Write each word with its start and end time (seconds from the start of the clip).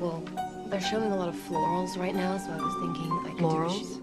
Well, 0.00 0.22
they're 0.70 0.80
showing 0.80 1.12
a 1.12 1.16
lot 1.16 1.28
of 1.28 1.34
florals 1.34 1.98
right 1.98 2.14
now, 2.14 2.38
so 2.38 2.50
I 2.50 2.56
was 2.56 2.74
thinking 2.80 3.12
I 3.12 3.28
could 3.28 3.38
Florals? 3.38 4.00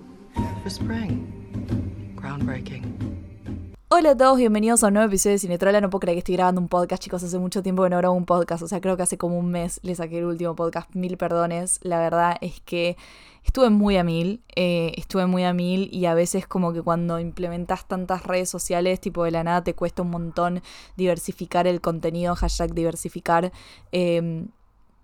For 0.62 0.70
spring. 0.70 1.26
Groundbreaking. 2.16 2.84
Hola 3.90 4.12
a 4.12 4.16
todos, 4.18 4.38
bienvenidos 4.38 4.84
a 4.84 4.88
un 4.88 4.94
nuevo 4.94 5.08
episodio 5.08 5.34
de 5.36 5.40
Cinetrola. 5.40 5.82
No 5.82 5.90
puedo 5.90 6.02
creer 6.02 6.16
que 6.16 6.20
estoy 6.20 6.36
grabando 6.36 6.62
un 6.62 6.68
podcast, 6.68 7.02
chicos. 7.02 7.24
Hace 7.24 7.40
mucho 7.40 7.64
tiempo 7.64 7.82
que 7.84 7.90
no 7.90 7.98
grabo 7.98 8.14
un 8.14 8.26
podcast. 8.26 8.62
O 8.62 8.68
sea, 8.68 8.80
creo 8.80 8.96
que 8.96 9.02
hace 9.02 9.18
como 9.18 9.40
un 9.40 9.50
mes 9.50 9.80
le 9.82 9.96
saqué 9.96 10.20
el 10.20 10.26
último 10.26 10.56
podcast. 10.56 10.94
Mil 10.94 11.18
perdones. 11.18 11.80
La 11.82 11.98
verdad 11.98 12.38
es 12.42 12.60
que 12.60 12.96
estuve 13.44 13.72
muy 13.72 13.98
a 13.98 14.04
mil. 14.04 14.44
eh, 14.56 14.92
estuve 14.98 15.26
muy 15.26 15.46
a 15.46 15.54
mil 15.54 15.90
y 15.92 16.06
a 16.06 16.14
veces 16.14 16.46
como 16.46 16.74
que 16.74 16.84
cuando 16.84 17.20
implementas 17.20 17.88
tantas 17.88 18.24
redes 18.24 18.50
sociales, 18.50 19.00
tipo 19.02 19.24
de 19.24 19.32
la 19.32 19.44
nada, 19.44 19.64
te 19.64 19.74
cuesta 19.74 20.04
un 20.04 20.12
montón 20.12 20.62
diversificar 20.96 21.66
el 21.66 21.82
contenido. 21.82 22.36
Hashtag 22.36 22.76
diversificar. 22.76 23.52
eh, 23.92 24.46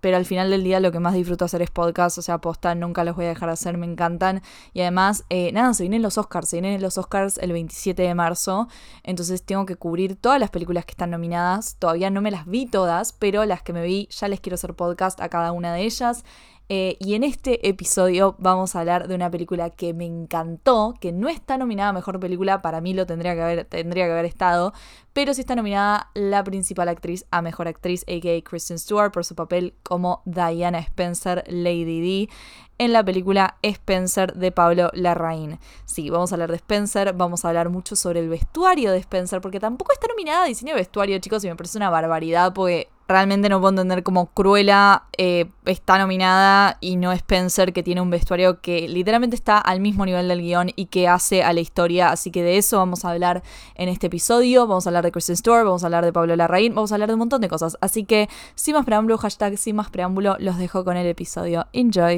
pero 0.03 0.17
al 0.17 0.25
final 0.25 0.49
del 0.49 0.66
día 0.66 0.81
lo 0.81 0.91
que 0.91 0.99
más 0.99 1.13
disfruto 1.13 1.45
hacer 1.45 1.62
es 1.62 1.70
podcast, 1.70 2.17
o 2.17 2.21
sea, 2.21 2.39
posta, 2.39 2.75
nunca 2.75 3.05
los 3.05 3.16
voy 3.16 3.23
a 3.23 3.30
dejar 3.30 3.48
de 3.48 3.53
hacer, 3.53 3.77
me 3.77 3.85
encantan. 3.85 4.41
Y 4.73 4.81
además, 4.81 5.23
eh, 5.30 5.53
nada, 5.53 5.73
se 5.73 5.84
vienen 5.84 6.02
los 6.02 6.17
Oscars, 6.17 6.49
se 6.49 6.59
vienen 6.59 6.81
los 6.81 6.98
Oscars 6.98 7.38
el 7.38 7.53
27 7.53 8.02
de 8.02 8.13
marzo, 8.13 8.67
entonces 9.03 9.44
tengo 9.44 9.66
que 9.66 9.77
cubrir 9.77 10.17
todas 10.17 10.41
las 10.41 10.49
películas 10.49 10.84
que 10.84 10.91
están 10.91 11.11
nominadas. 11.11 11.77
Todavía 11.80 12.09
no 12.09 12.20
me 12.20 12.31
las 12.31 12.45
vi 12.47 12.66
todas, 12.66 13.13
pero 13.13 13.45
las 13.45 13.61
que 13.61 13.71
me 13.71 13.81
vi 13.81 14.09
ya 14.11 14.27
les 14.27 14.41
quiero 14.41 14.55
hacer 14.55 14.73
podcast 14.73 15.21
a 15.21 15.30
cada 15.30 15.53
una 15.53 15.73
de 15.73 15.84
ellas. 15.84 16.25
Eh, 16.70 16.95
y 16.99 17.16
en 17.16 17.23
este 17.23 17.67
episodio 17.67 18.35
vamos 18.40 18.76
a 18.76 18.80
hablar 18.80 19.08
de 19.08 19.16
una 19.16 19.30
película 19.30 19.70
que 19.70 19.94
me 19.94 20.05
encantó, 20.05 20.94
que 20.99 21.12
no 21.12 21.27
está 21.27 21.58
nominada 21.58 21.89
a 21.89 21.94
Mejor 21.94 22.20
Película, 22.20 22.62
para 22.62 22.80
mí 22.80 22.94
lo 22.94 23.05
tendría 23.05 23.36
que 23.36 23.41
haber, 23.41 23.66
tendría 23.66 24.05
que 24.05 24.13
haber 24.13 24.26
estado, 24.26 24.73
pero 25.12 25.34
sí 25.34 25.41
está 25.41 25.55
nominada 25.55 26.09
la 26.13 26.44
principal 26.44 26.88
actriz 26.88 27.26
a 27.31 27.41
Mejor 27.41 27.67
Actriz, 27.67 28.03
a.k.a. 28.03 28.41
Kristen 28.49 28.80
Stewart, 28.80 29.12
por 29.12 29.26
su 29.26 29.36
papel 29.36 29.73
como 29.84 30.22
Diana 30.26 30.80
Spencer, 30.80 31.44
Lady 31.48 32.25
D, 32.28 32.30
en 32.77 32.94
la 32.94 33.03
película 33.03 33.58
Spencer 33.61 34.33
de 34.33 34.52
Pablo 34.52 34.89
Larraín. 34.94 35.59
Sí, 35.86 36.09
vamos 36.09 36.31
a 36.31 36.36
hablar 36.36 36.50
de 36.50 36.58
Spencer, 36.58 37.14
vamos 37.14 37.44
a 37.44 37.50
hablar 37.50 37.70
mucho 37.70 37.95
sobre 37.95 38.22
el 38.22 38.30
vestuario 38.30 38.92
de 38.92 39.00
Spencer, 39.00 39.42
porque 39.42 39.59
tampoco 39.59 39.92
está 39.92 40.08
nominada 40.08 40.45
a 40.45 40.48
diseño 40.48 40.73
de 40.73 40.80
vestuario, 40.80 41.20
chicos, 41.20 41.44
y 41.44 41.50
me 41.50 41.55
parece 41.55 41.77
una 41.77 41.89
barbaridad, 41.89 42.53
porque 42.53 42.88
realmente 43.07 43.49
no 43.49 43.59
puedo 43.59 43.69
entender 43.69 44.03
cómo 44.03 44.27
Cruella 44.27 45.03
eh, 45.17 45.45
está 45.65 45.97
nominada 45.97 46.77
y 46.81 46.95
no 46.95 47.11
Spencer, 47.11 47.73
que 47.73 47.83
tiene 47.83 48.01
un 48.01 48.09
vestuario 48.09 48.61
que 48.61 48.87
literalmente 48.87 49.35
está 49.35 49.57
al 49.57 49.79
mismo 49.79 50.05
nivel 50.05 50.27
del 50.27 50.41
guion 50.41 50.71
y 50.75 50.85
que 50.87 51.07
hace 51.07 51.43
a 51.43 51.53
la 51.53 51.59
historia. 51.59 52.09
Así 52.09 52.31
que 52.31 52.43
de 52.43 52.57
eso 52.57 52.77
vamos 52.77 53.05
a 53.05 53.11
hablar 53.11 53.43
en 53.75 53.89
este 53.89 54.07
episodio. 54.07 54.67
Vamos 54.67 54.85
a 54.87 54.89
hablar 54.89 55.03
de 55.03 55.11
Kristen 55.11 55.37
Stewart, 55.37 55.65
vamos 55.65 55.83
a 55.83 55.87
hablar 55.87 56.05
de 56.05 56.13
Pablo 56.13 56.35
Larraín, 56.35 56.75
vamos 56.75 56.91
a 56.91 56.95
hablar 56.95 57.09
de 57.09 57.15
un 57.15 57.19
montón 57.19 57.41
de 57.41 57.49
cosas. 57.49 57.77
Así 57.81 58.05
que 58.05 58.29
sin 58.55 58.75
más 58.75 58.85
preámbulo, 58.85 59.17
hashtag 59.17 59.57
sin 59.57 59.75
más 59.75 59.89
preámbulo, 59.89 60.35
los 60.39 60.57
dejo 60.57 60.83
con 60.83 60.97
el 60.97 61.07
episodio. 61.07 61.67
Enjoy. 61.73 62.17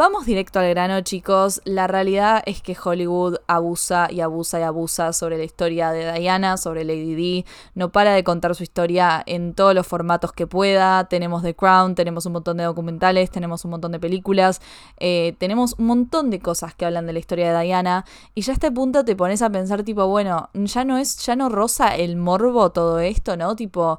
Vamos 0.00 0.24
directo 0.24 0.58
al 0.60 0.70
grano, 0.70 1.02
chicos. 1.02 1.60
La 1.66 1.86
realidad 1.86 2.42
es 2.46 2.62
que 2.62 2.74
Hollywood 2.82 3.36
abusa 3.46 4.08
y 4.10 4.22
abusa 4.22 4.58
y 4.58 4.62
abusa 4.62 5.12
sobre 5.12 5.36
la 5.36 5.44
historia 5.44 5.90
de 5.90 6.10
Diana, 6.18 6.56
sobre 6.56 6.84
Lady 6.84 7.14
D. 7.14 7.44
No 7.74 7.92
para 7.92 8.14
de 8.14 8.24
contar 8.24 8.54
su 8.54 8.62
historia 8.62 9.22
en 9.26 9.52
todos 9.52 9.74
los 9.74 9.86
formatos 9.86 10.32
que 10.32 10.46
pueda. 10.46 11.04
Tenemos 11.04 11.42
The 11.42 11.54
Crown, 11.54 11.96
tenemos 11.96 12.24
un 12.24 12.32
montón 12.32 12.56
de 12.56 12.64
documentales, 12.64 13.30
tenemos 13.30 13.62
un 13.66 13.72
montón 13.72 13.92
de 13.92 14.00
películas, 14.00 14.62
eh, 14.96 15.36
tenemos 15.36 15.74
un 15.78 15.84
montón 15.84 16.30
de 16.30 16.40
cosas 16.40 16.74
que 16.74 16.86
hablan 16.86 17.04
de 17.04 17.12
la 17.12 17.18
historia 17.18 17.52
de 17.52 17.62
Diana. 17.62 18.06
Y 18.34 18.40
ya 18.40 18.52
a 18.52 18.54
este 18.54 18.72
punto 18.72 19.04
te 19.04 19.16
pones 19.16 19.42
a 19.42 19.50
pensar, 19.50 19.82
tipo, 19.82 20.06
bueno, 20.06 20.48
ya 20.54 20.82
no 20.82 20.96
es, 20.96 21.18
ya 21.18 21.36
no 21.36 21.50
rosa 21.50 21.94
el 21.94 22.16
morbo 22.16 22.72
todo 22.72 23.00
esto, 23.00 23.36
¿no? 23.36 23.54
Tipo, 23.54 23.98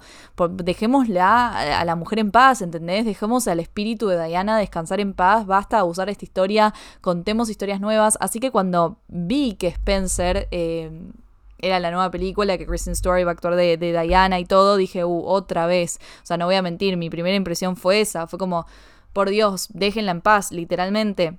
dejémosla 0.49 1.79
a 1.79 1.85
la 1.85 1.95
mujer 1.95 2.17
en 2.17 2.31
paz, 2.31 2.63
¿entendés? 2.63 3.05
Dejemos 3.05 3.47
al 3.47 3.59
espíritu 3.59 4.07
de 4.07 4.25
Diana 4.25 4.57
descansar 4.57 4.99
en 4.99 5.13
paz, 5.13 5.45
basta 5.45 5.90
usar 5.91 6.09
esta 6.09 6.25
historia, 6.25 6.73
contemos 7.01 7.49
historias 7.49 7.79
nuevas. 7.79 8.17
Así 8.21 8.39
que 8.39 8.51
cuando 8.51 8.97
vi 9.07 9.53
que 9.53 9.67
Spencer 9.67 10.47
eh, 10.51 10.89
era 11.61 11.79
la 11.79 11.91
nueva 11.91 12.11
película, 12.11 12.57
que 12.57 12.65
Kristen 12.65 12.95
Stewart 12.95 13.19
iba 13.19 13.31
a 13.31 13.33
actuar 13.33 13.55
de, 13.55 13.77
de 13.77 13.99
Diana 14.01 14.39
y 14.39 14.45
todo, 14.45 14.77
dije, 14.77 15.05
uh, 15.05 15.23
otra 15.25 15.67
vez. 15.67 15.99
O 16.23 16.25
sea, 16.25 16.37
no 16.37 16.45
voy 16.45 16.55
a 16.55 16.61
mentir, 16.61 16.97
mi 16.97 17.09
primera 17.09 17.35
impresión 17.35 17.75
fue 17.75 18.01
esa, 18.01 18.27
fue 18.27 18.39
como, 18.39 18.65
por 19.13 19.29
Dios, 19.29 19.69
déjenla 19.73 20.11
en 20.11 20.21
paz, 20.21 20.51
literalmente. 20.51 21.37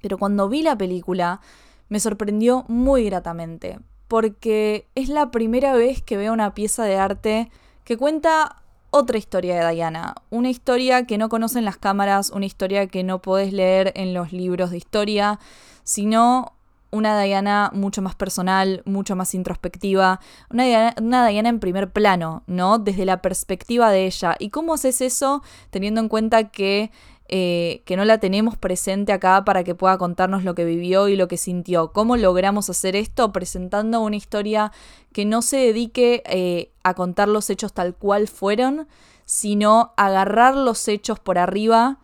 Pero 0.00 0.18
cuando 0.18 0.48
vi 0.48 0.62
la 0.62 0.76
película, 0.76 1.40
me 1.88 2.00
sorprendió 2.00 2.64
muy 2.68 3.04
gratamente, 3.04 3.78
porque 4.08 4.88
es 4.94 5.08
la 5.08 5.30
primera 5.30 5.74
vez 5.74 6.02
que 6.02 6.16
veo 6.16 6.32
una 6.32 6.54
pieza 6.54 6.84
de 6.84 6.96
arte 6.96 7.50
que 7.84 7.96
cuenta 7.96 8.61
otra 8.92 9.18
historia 9.18 9.56
de 9.56 9.74
Diana, 9.74 10.14
una 10.30 10.50
historia 10.50 11.06
que 11.06 11.18
no 11.18 11.30
conocen 11.30 11.64
las 11.64 11.78
cámaras, 11.78 12.30
una 12.30 12.44
historia 12.46 12.86
que 12.86 13.02
no 13.02 13.20
podés 13.20 13.52
leer 13.52 13.90
en 13.96 14.12
los 14.12 14.32
libros 14.32 14.70
de 14.70 14.76
historia, 14.76 15.40
sino 15.82 16.52
una 16.90 17.18
Diana 17.22 17.70
mucho 17.72 18.02
más 18.02 18.14
personal, 18.14 18.82
mucho 18.84 19.16
más 19.16 19.34
introspectiva, 19.34 20.20
una 20.50 20.64
Diana, 20.64 20.94
una 21.00 21.26
Diana 21.26 21.48
en 21.48 21.58
primer 21.58 21.90
plano, 21.90 22.42
¿no? 22.46 22.78
Desde 22.78 23.06
la 23.06 23.22
perspectiva 23.22 23.90
de 23.90 24.04
ella. 24.04 24.36
¿Y 24.38 24.50
cómo 24.50 24.74
haces 24.74 25.00
eso 25.00 25.42
teniendo 25.70 26.02
en 26.02 26.08
cuenta 26.08 26.50
que 26.50 26.90
eh, 27.34 27.80
que 27.86 27.96
no 27.96 28.04
la 28.04 28.18
tenemos 28.18 28.58
presente 28.58 29.10
acá 29.10 29.42
para 29.46 29.64
que 29.64 29.74
pueda 29.74 29.96
contarnos 29.96 30.44
lo 30.44 30.54
que 30.54 30.66
vivió 30.66 31.08
y 31.08 31.16
lo 31.16 31.28
que 31.28 31.38
sintió. 31.38 31.90
¿Cómo 31.90 32.18
logramos 32.18 32.68
hacer 32.68 32.94
esto? 32.94 33.32
Presentando 33.32 34.02
una 34.02 34.16
historia 34.16 34.70
que 35.14 35.24
no 35.24 35.40
se 35.40 35.56
dedique 35.56 36.22
eh, 36.26 36.72
a 36.82 36.92
contar 36.92 37.28
los 37.28 37.48
hechos 37.48 37.72
tal 37.72 37.94
cual 37.94 38.28
fueron, 38.28 38.86
sino 39.24 39.94
agarrar 39.96 40.54
los 40.54 40.86
hechos 40.88 41.20
por 41.20 41.38
arriba 41.38 42.00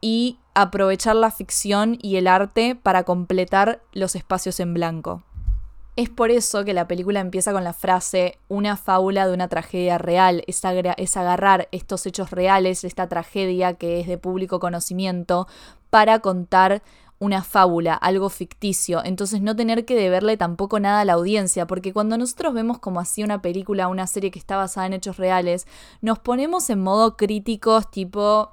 y 0.00 0.38
aprovechar 0.54 1.14
la 1.14 1.30
ficción 1.30 1.98
y 2.00 2.16
el 2.16 2.26
arte 2.26 2.74
para 2.74 3.02
completar 3.02 3.82
los 3.92 4.16
espacios 4.16 4.60
en 4.60 4.72
blanco. 4.72 5.22
Es 5.96 6.08
por 6.08 6.30
eso 6.30 6.64
que 6.64 6.72
la 6.72 6.86
película 6.86 7.20
empieza 7.20 7.52
con 7.52 7.64
la 7.64 7.72
frase 7.72 8.38
una 8.48 8.76
fábula 8.76 9.26
de 9.26 9.34
una 9.34 9.48
tragedia 9.48 9.98
real, 9.98 10.44
es, 10.46 10.62
es 10.96 11.16
agarrar 11.16 11.68
estos 11.72 12.06
hechos 12.06 12.30
reales, 12.30 12.84
esta 12.84 13.08
tragedia 13.08 13.74
que 13.74 14.00
es 14.00 14.06
de 14.06 14.16
público 14.16 14.60
conocimiento, 14.60 15.46
para 15.90 16.20
contar 16.20 16.82
una 17.18 17.44
fábula, 17.44 17.94
algo 17.94 18.30
ficticio, 18.30 19.04
entonces 19.04 19.42
no 19.42 19.54
tener 19.54 19.84
que 19.84 19.94
deberle 19.94 20.38
tampoco 20.38 20.80
nada 20.80 21.00
a 21.00 21.04
la 21.04 21.12
audiencia, 21.12 21.66
porque 21.66 21.92
cuando 21.92 22.16
nosotros 22.16 22.54
vemos 22.54 22.78
como 22.78 22.98
así 22.98 23.22
una 23.22 23.42
película, 23.42 23.88
una 23.88 24.06
serie 24.06 24.30
que 24.30 24.38
está 24.38 24.56
basada 24.56 24.86
en 24.86 24.94
hechos 24.94 25.18
reales, 25.18 25.66
nos 26.00 26.18
ponemos 26.18 26.70
en 26.70 26.80
modo 26.80 27.18
críticos 27.18 27.90
tipo 27.90 28.52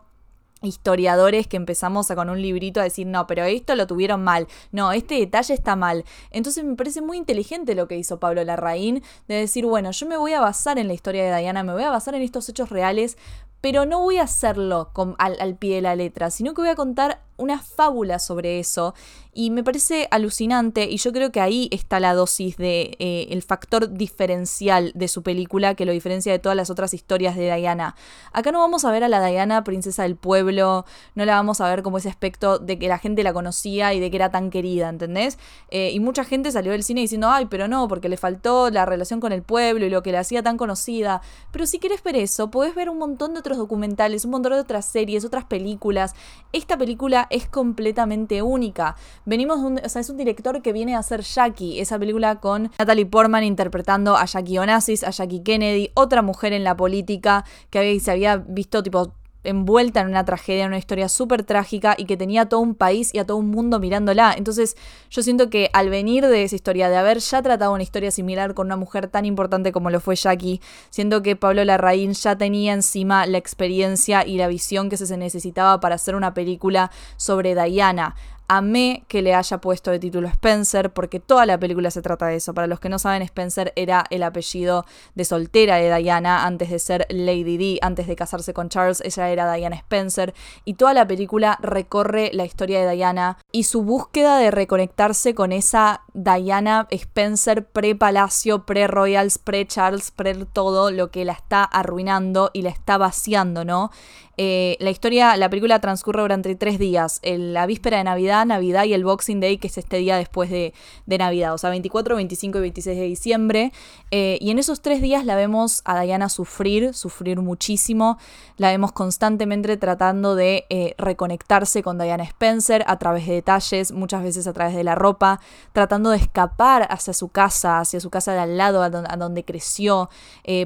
historiadores 0.63 1.47
que 1.47 1.57
empezamos 1.57 2.09
a 2.09 2.15
con 2.15 2.29
un 2.29 2.41
librito 2.41 2.79
a 2.79 2.83
decir, 2.83 3.05
no, 3.07 3.27
pero 3.27 3.43
esto 3.43 3.75
lo 3.75 3.85
tuvieron 3.87 4.23
mal, 4.23 4.47
no, 4.71 4.91
este 4.91 5.15
detalle 5.15 5.53
está 5.53 5.75
mal. 5.75 6.03
Entonces 6.31 6.63
me 6.63 6.75
parece 6.75 7.01
muy 7.01 7.17
inteligente 7.17 7.75
lo 7.75 7.87
que 7.87 7.97
hizo 7.97 8.19
Pablo 8.19 8.43
Larraín 8.43 9.03
de 9.27 9.35
decir, 9.35 9.65
bueno, 9.65 9.91
yo 9.91 10.07
me 10.07 10.17
voy 10.17 10.33
a 10.33 10.41
basar 10.41 10.79
en 10.79 10.87
la 10.87 10.93
historia 10.93 11.23
de 11.31 11.39
Diana, 11.39 11.63
me 11.63 11.73
voy 11.73 11.83
a 11.83 11.91
basar 11.91 12.15
en 12.15 12.21
estos 12.21 12.49
hechos 12.49 12.69
reales, 12.69 13.17
pero 13.61 13.85
no 13.85 14.01
voy 14.01 14.17
a 14.17 14.23
hacerlo 14.23 14.91
con- 14.93 15.15
al, 15.19 15.37
al 15.39 15.55
pie 15.57 15.75
de 15.75 15.81
la 15.81 15.95
letra, 15.95 16.29
sino 16.31 16.53
que 16.53 16.61
voy 16.61 16.69
a 16.69 16.75
contar 16.75 17.21
una 17.37 17.59
fábula 17.59 18.19
sobre 18.19 18.59
eso. 18.59 18.93
Y 19.33 19.51
me 19.51 19.63
parece 19.63 20.07
alucinante 20.09 20.85
y 20.89 20.97
yo 20.97 21.13
creo 21.13 21.31
que 21.31 21.39
ahí 21.39 21.69
está 21.71 21.99
la 21.99 22.15
dosis 22.15 22.57
de 22.57 22.95
eh, 22.97 23.27
el 23.29 23.43
factor 23.43 23.93
diferencial 23.93 24.91
de 24.95 25.07
su 25.07 25.21
película 25.21 25.75
que 25.75 25.85
lo 25.85 25.91
diferencia 25.91 26.31
de 26.31 26.39
todas 26.39 26.55
las 26.55 26.71
otras 26.71 26.95
historias 26.95 27.35
de 27.35 27.55
Diana. 27.55 27.95
Acá 28.33 28.51
no 28.51 28.59
vamos 28.59 28.83
a 28.83 28.91
ver 28.91 29.03
a 29.03 29.07
la 29.07 29.23
Diana 29.23 29.63
princesa 29.63 30.03
del 30.03 30.15
pueblo, 30.15 30.85
no 31.13 31.25
la 31.25 31.35
vamos 31.35 31.61
a 31.61 31.69
ver 31.69 31.83
como 31.83 31.99
ese 31.99 32.09
aspecto 32.09 32.57
de 32.57 32.79
que 32.79 32.87
la 32.87 32.97
gente 32.97 33.21
la 33.21 33.31
conocía 33.31 33.93
y 33.93 33.99
de 33.99 34.09
que 34.09 34.17
era 34.17 34.31
tan 34.31 34.49
querida, 34.49 34.89
¿entendés? 34.89 35.37
Eh, 35.69 35.91
y 35.93 35.99
mucha 35.99 36.23
gente 36.23 36.51
salió 36.51 36.71
del 36.71 36.83
cine 36.83 37.01
diciendo, 37.01 37.29
ay, 37.29 37.45
pero 37.45 37.67
no, 37.67 37.87
porque 37.87 38.09
le 38.09 38.17
faltó 38.17 38.71
la 38.71 38.87
relación 38.87 39.19
con 39.19 39.33
el 39.33 39.43
pueblo 39.43 39.85
y 39.85 39.91
lo 39.91 40.01
que 40.01 40.11
la 40.11 40.21
hacía 40.21 40.41
tan 40.41 40.57
conocida. 40.57 41.21
Pero 41.51 41.67
si 41.67 41.77
querés 41.77 42.01
ver 42.01 42.15
eso, 42.15 42.49
podés 42.49 42.73
ver 42.73 42.89
un 42.89 42.97
montón 42.97 43.33
de 43.33 43.39
otros 43.39 43.59
documentales, 43.59 44.25
un 44.25 44.31
montón 44.31 44.53
de 44.53 44.59
otras 44.59 44.85
series, 44.85 45.25
otras 45.25 45.45
películas. 45.45 46.15
Esta 46.53 46.75
película 46.75 47.26
es 47.29 47.47
completamente 47.47 48.41
única. 48.41 48.95
Venimos 49.25 49.61
de 49.61 49.67
un, 49.67 49.79
o 49.83 49.89
sea, 49.89 50.01
es 50.01 50.09
un 50.09 50.17
director 50.17 50.61
que 50.61 50.73
viene 50.73 50.95
a 50.95 50.99
hacer 50.99 51.21
Jackie, 51.21 51.79
esa 51.79 51.97
película 51.99 52.39
con 52.39 52.71
Natalie 52.77 53.05
Portman 53.05 53.43
interpretando 53.43 54.15
a 54.15 54.25
Jackie 54.25 54.57
Onassis, 54.57 55.03
a 55.03 55.11
Jackie 55.11 55.43
Kennedy, 55.43 55.91
otra 55.93 56.21
mujer 56.21 56.53
en 56.53 56.63
la 56.63 56.75
política 56.75 57.45
que 57.69 57.99
se 57.99 58.11
había 58.11 58.37
visto 58.37 58.83
tipo 58.83 59.13
envuelta 59.47 60.01
en 60.01 60.07
una 60.07 60.25
tragedia, 60.25 60.63
en 60.63 60.69
una 60.69 60.77
historia 60.77 61.09
súper 61.09 61.43
trágica 61.43 61.95
y 61.97 62.05
que 62.05 62.17
tenía 62.17 62.43
a 62.43 62.45
todo 62.49 62.59
un 62.59 62.75
país 62.75 63.13
y 63.13 63.19
a 63.19 63.25
todo 63.25 63.37
un 63.37 63.49
mundo 63.49 63.79
mirándola. 63.79 64.33
Entonces 64.37 64.75
yo 65.09 65.23
siento 65.23 65.49
que 65.49 65.69
al 65.73 65.89
venir 65.89 66.27
de 66.27 66.43
esa 66.43 66.55
historia, 66.55 66.89
de 66.89 66.97
haber 66.97 67.19
ya 67.19 67.41
tratado 67.41 67.73
una 67.73 67.83
historia 67.83 68.11
similar 68.11 68.53
con 68.53 68.67
una 68.67 68.77
mujer 68.77 69.07
tan 69.07 69.25
importante 69.25 69.71
como 69.71 69.89
lo 69.89 69.99
fue 69.99 70.15
Jackie, 70.15 70.61
siento 70.89 71.21
que 71.21 71.35
Pablo 71.35 71.63
Larraín 71.63 72.13
ya 72.13 72.37
tenía 72.37 72.73
encima 72.73 73.25
la 73.25 73.37
experiencia 73.37 74.25
y 74.25 74.37
la 74.37 74.47
visión 74.47 74.89
que 74.89 74.97
se 74.97 75.17
necesitaba 75.17 75.79
para 75.79 75.95
hacer 75.95 76.15
una 76.15 76.33
película 76.33 76.91
sobre 77.15 77.55
Diana. 77.55 78.15
Amé 78.49 79.03
que 79.07 79.21
le 79.21 79.35
haya 79.35 79.59
puesto 79.59 79.91
de 79.91 79.99
título 79.99 80.27
Spencer, 80.27 80.91
porque 80.91 81.19
toda 81.19 81.45
la 81.45 81.59
película 81.59 81.91
se 81.91 82.01
trata 82.01 82.27
de 82.27 82.37
eso. 82.37 82.53
Para 82.53 82.67
los 82.67 82.79
que 82.79 82.87
no 82.87 82.97
saben, 82.97 83.21
Spencer 83.21 83.73
era 83.75 84.05
el 84.09 84.23
apellido 84.23 84.85
de 85.15 85.25
soltera 85.25 85.75
de 85.75 85.93
Diana 85.97 86.45
antes 86.45 86.69
de 86.69 86.79
ser 86.79 87.05
Lady 87.09 87.57
D, 87.57 87.79
antes 87.81 88.07
de 88.07 88.15
casarse 88.15 88.53
con 88.53 88.69
Charles, 88.69 89.01
ella 89.01 89.29
era 89.29 89.53
Diana 89.53 89.75
Spencer. 89.75 90.33
Y 90.63 90.75
toda 90.75 90.93
la 90.93 91.05
película 91.05 91.57
recorre 91.61 92.31
la 92.33 92.45
historia 92.45 92.85
de 92.85 92.95
Diana 92.95 93.37
y 93.51 93.63
su 93.63 93.83
búsqueda 93.83 94.37
de 94.37 94.51
reconectarse 94.51 95.35
con 95.35 95.51
esa 95.51 96.03
Diana 96.13 96.87
Spencer 96.89 97.65
pre-palacio, 97.65 98.65
pre-royals, 98.65 99.37
pre-Charles, 99.37 100.11
pre-todo 100.11 100.91
lo 100.91 101.11
que 101.11 101.25
la 101.25 101.33
está 101.33 101.63
arruinando 101.63 102.51
y 102.53 102.61
la 102.61 102.69
está 102.69 102.97
vaciando, 102.97 103.65
¿no? 103.65 103.91
Eh, 104.39 104.77
la 104.79 104.91
historia, 104.91 105.35
la 105.35 105.49
película 105.49 105.79
transcurre 105.79 106.21
durante 106.21 106.53
tres 106.55 106.77
días, 106.77 107.19
la 107.23 107.65
víspera 107.65 107.97
de 107.97 108.03
Navidad, 108.03 108.45
Navidad 108.45 108.83
y 108.83 108.93
el 108.93 109.03
Boxing 109.03 109.39
Day, 109.39 109.57
que 109.57 109.65
es 109.65 109.79
este 109.79 109.97
día 109.97 110.15
después 110.15 110.51
de, 110.51 110.73
Navidad, 111.07 111.55
o 111.55 111.57
sea, 111.57 111.71
24, 111.71 112.15
25 112.15 112.59
y 112.59 112.61
26 112.61 112.97
de 112.97 113.03
diciembre. 113.05 113.71
Eh, 114.11 114.37
y 114.39 114.51
en 114.51 114.59
esos 114.59 114.81
tres 114.81 115.01
días 115.01 115.25
la 115.25 115.35
vemos 115.35 115.81
a 115.85 115.99
Diana 115.99 116.29
sufrir, 116.29 116.93
sufrir 116.93 117.41
muchísimo, 117.41 118.19
la 118.57 118.69
vemos 118.69 118.91
constantemente 118.91 119.75
tratando 119.77 120.35
de 120.35 120.65
eh, 120.69 120.93
reconectarse 120.99 121.81
con 121.81 121.97
Diana 121.97 122.23
Spencer 122.23 122.83
a 122.85 122.99
través 122.99 123.25
de 123.25 123.33
detalles, 123.33 123.91
muchas 123.91 124.21
veces 124.21 124.45
a 124.45 124.53
través 124.53 124.75
de 124.75 124.83
la 124.83 124.93
ropa, 124.93 125.39
tratando 125.73 126.11
de 126.11 126.17
escapar 126.17 126.85
hacia 126.91 127.13
su 127.13 127.29
casa, 127.29 127.79
hacia 127.79 127.99
su 127.99 128.11
casa 128.11 128.33
de 128.33 128.39
al 128.39 128.57
lado, 128.57 128.83
a 128.83 128.89
donde 128.89 129.43
creció, 129.43 130.11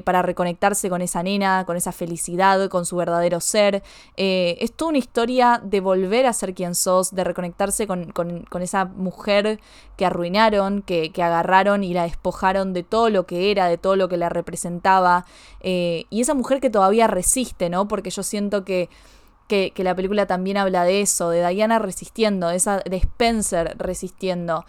para 0.04 0.20
reconectarse 0.20 0.90
con 0.90 1.00
esa 1.00 1.22
nena, 1.22 1.64
con 1.64 1.78
esa 1.78 1.92
felicidad, 1.92 2.68
con 2.68 2.84
su 2.84 2.96
verdadero 2.96 3.40
ser 3.40 3.61
eh, 4.16 4.56
es 4.60 4.72
toda 4.72 4.90
una 4.90 4.98
historia 4.98 5.60
de 5.62 5.80
volver 5.80 6.26
a 6.26 6.32
ser 6.32 6.54
quien 6.54 6.74
sos, 6.74 7.14
de 7.14 7.24
reconectarse 7.24 7.86
con, 7.86 8.12
esa 8.60 8.84
mujer 8.84 9.60
que 9.96 10.06
arruinaron, 10.06 10.82
que, 10.82 11.12
agarraron 11.16 11.84
y 11.84 11.94
la 11.94 12.04
despojaron 12.04 12.72
de 12.72 12.82
todo 12.82 13.10
lo 13.10 13.26
que 13.26 13.50
era, 13.50 13.66
de 13.66 13.78
todo 13.78 13.96
lo 13.96 14.08
que 14.08 14.16
la 14.16 14.28
representaba. 14.28 15.24
Eh, 15.60 16.04
y 16.10 16.20
esa 16.20 16.34
mujer 16.34 16.60
que 16.60 16.70
todavía 16.70 17.06
resiste, 17.06 17.70
¿no? 17.70 17.88
Porque 17.88 18.10
yo 18.10 18.22
siento 18.22 18.64
que... 18.64 18.88
Que, 19.48 19.70
la 19.76 19.94
película 19.94 20.24
también 20.24 20.56
habla 20.56 20.82
de 20.84 21.02
eso, 21.02 21.28
de 21.28 21.46
Diana 21.46 21.78
resistiendo, 21.78 22.48
de, 22.48 22.56
esa, 22.56 22.78
de 22.78 22.96
Spencer 22.96 23.76
resistiendo. 23.76 24.64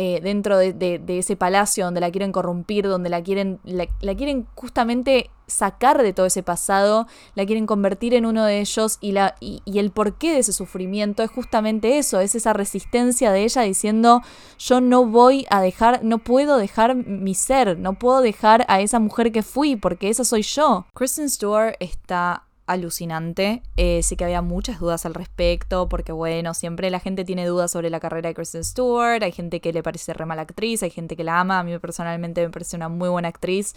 Eh, 0.00 0.20
dentro 0.22 0.58
de, 0.58 1.02
ese 1.08 1.34
palacio 1.34 1.84
donde 1.84 2.00
la 2.00 2.12
quieren 2.12 2.30
corrompir, 2.30 2.86
donde 2.86 3.08
la 3.08 3.20
quieren, 3.20 3.58
la, 3.64 4.14
quieren 4.14 4.46
justamente 4.54 5.28
sacar 5.48 6.04
de 6.04 6.12
todo 6.12 6.26
ese 6.26 6.44
pasado, 6.44 7.08
la 7.34 7.44
quieren 7.44 7.66
convertir 7.66 8.14
en 8.14 8.24
uno 8.24 8.44
de 8.44 8.60
ellos 8.60 8.98
y, 9.00 9.10
la, 9.10 9.34
y, 9.40 9.60
el 9.76 9.90
porqué 9.90 10.34
de 10.34 10.38
ese 10.38 10.52
sufrimiento 10.52 11.24
es 11.24 11.32
justamente 11.32 11.98
eso, 11.98 12.20
es 12.20 12.36
esa 12.36 12.52
resistencia 12.52 13.32
de 13.32 13.42
ella 13.42 13.62
diciendo 13.62 14.22
yo 14.56 14.80
no 14.80 15.04
voy 15.04 15.46
a 15.50 15.60
dejar, 15.60 16.04
no 16.04 16.18
puedo 16.18 16.58
dejar 16.58 16.94
mi 16.94 17.34
ser, 17.34 17.76
no 17.76 17.94
puedo 17.94 18.20
dejar 18.20 18.66
a 18.68 18.80
esa 18.80 19.00
mujer 19.00 19.32
que 19.32 19.42
fui 19.42 19.74
porque 19.74 20.10
esa 20.10 20.22
soy 20.22 20.42
yo. 20.42 20.86
Kristen 20.94 21.28
Stewart 21.28 21.74
está 21.80 22.44
alucinante. 22.68 23.62
Eh, 23.76 24.02
sí 24.02 24.14
que 24.14 24.24
había 24.24 24.42
muchas 24.42 24.78
dudas 24.78 25.04
al 25.06 25.14
respecto, 25.14 25.88
porque 25.88 26.12
bueno, 26.12 26.54
siempre 26.54 26.90
la 26.90 27.00
gente 27.00 27.24
tiene 27.24 27.46
dudas 27.46 27.70
sobre 27.72 27.90
la 27.90 27.98
carrera 27.98 28.28
de 28.28 28.34
Kristen 28.34 28.62
Stewart, 28.62 29.22
hay 29.22 29.32
gente 29.32 29.60
que 29.60 29.72
le 29.72 29.82
parece 29.82 30.12
re 30.12 30.26
mala 30.26 30.42
actriz, 30.42 30.82
hay 30.82 30.90
gente 30.90 31.16
que 31.16 31.24
la 31.24 31.40
ama, 31.40 31.58
a 31.58 31.64
mí 31.64 31.76
personalmente 31.78 32.42
me 32.42 32.50
parece 32.50 32.76
una 32.76 32.88
muy 32.88 33.08
buena 33.08 33.28
actriz, 33.28 33.74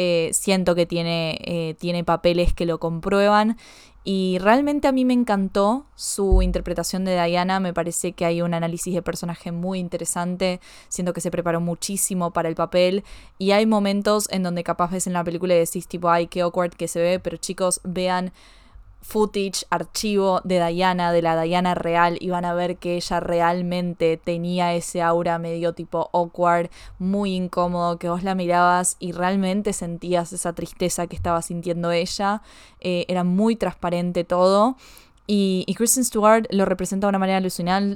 eh, 0.00 0.30
siento 0.32 0.76
que 0.76 0.86
tiene, 0.86 1.36
eh, 1.42 1.74
tiene 1.76 2.04
papeles 2.04 2.54
que 2.54 2.66
lo 2.66 2.78
comprueban. 2.78 3.56
Y 4.04 4.38
realmente 4.38 4.86
a 4.86 4.92
mí 4.92 5.04
me 5.04 5.12
encantó 5.12 5.86
su 5.96 6.40
interpretación 6.40 7.04
de 7.04 7.20
Diana, 7.20 7.58
me 7.58 7.74
parece 7.74 8.12
que 8.12 8.24
hay 8.24 8.40
un 8.40 8.54
análisis 8.54 8.94
de 8.94 9.02
personaje 9.02 9.50
muy 9.50 9.80
interesante, 9.80 10.60
siento 10.88 11.12
que 11.12 11.20
se 11.20 11.32
preparó 11.32 11.60
muchísimo 11.60 12.32
para 12.32 12.48
el 12.48 12.54
papel. 12.54 13.02
Y 13.38 13.50
hay 13.50 13.66
momentos 13.66 14.28
en 14.30 14.44
donde 14.44 14.62
capaz 14.62 14.92
ves 14.92 15.08
en 15.08 15.14
la 15.14 15.24
película 15.24 15.56
y 15.56 15.58
decís 15.58 15.88
tipo, 15.88 16.08
ay, 16.08 16.28
qué 16.28 16.42
awkward 16.42 16.74
que 16.74 16.86
se 16.86 17.00
ve, 17.00 17.18
pero 17.18 17.36
chicos, 17.38 17.80
vean 17.82 18.32
footage, 19.00 19.64
archivo 19.70 20.40
de 20.44 20.64
Diana, 20.66 21.12
de 21.12 21.22
la 21.22 21.40
Diana 21.40 21.74
real, 21.74 22.18
y 22.20 22.30
van 22.30 22.44
a 22.44 22.54
ver 22.54 22.76
que 22.76 22.96
ella 22.96 23.20
realmente 23.20 24.16
tenía 24.16 24.74
ese 24.74 25.02
aura 25.02 25.38
medio 25.38 25.72
tipo 25.72 26.10
awkward, 26.12 26.70
muy 26.98 27.34
incómodo, 27.34 27.98
que 27.98 28.08
vos 28.08 28.22
la 28.22 28.34
mirabas 28.34 28.96
y 28.98 29.12
realmente 29.12 29.72
sentías 29.72 30.32
esa 30.32 30.52
tristeza 30.52 31.06
que 31.06 31.16
estaba 31.16 31.40
sintiendo 31.42 31.90
ella. 31.90 32.42
Eh, 32.80 33.06
era 33.08 33.24
muy 33.24 33.56
transparente 33.56 34.24
todo. 34.24 34.76
Y, 35.30 35.66
Kristen 35.76 36.06
Stewart 36.06 36.46
lo 36.50 36.64
representa 36.64 37.06
de 37.06 37.10
una 37.10 37.18
manera 37.18 37.38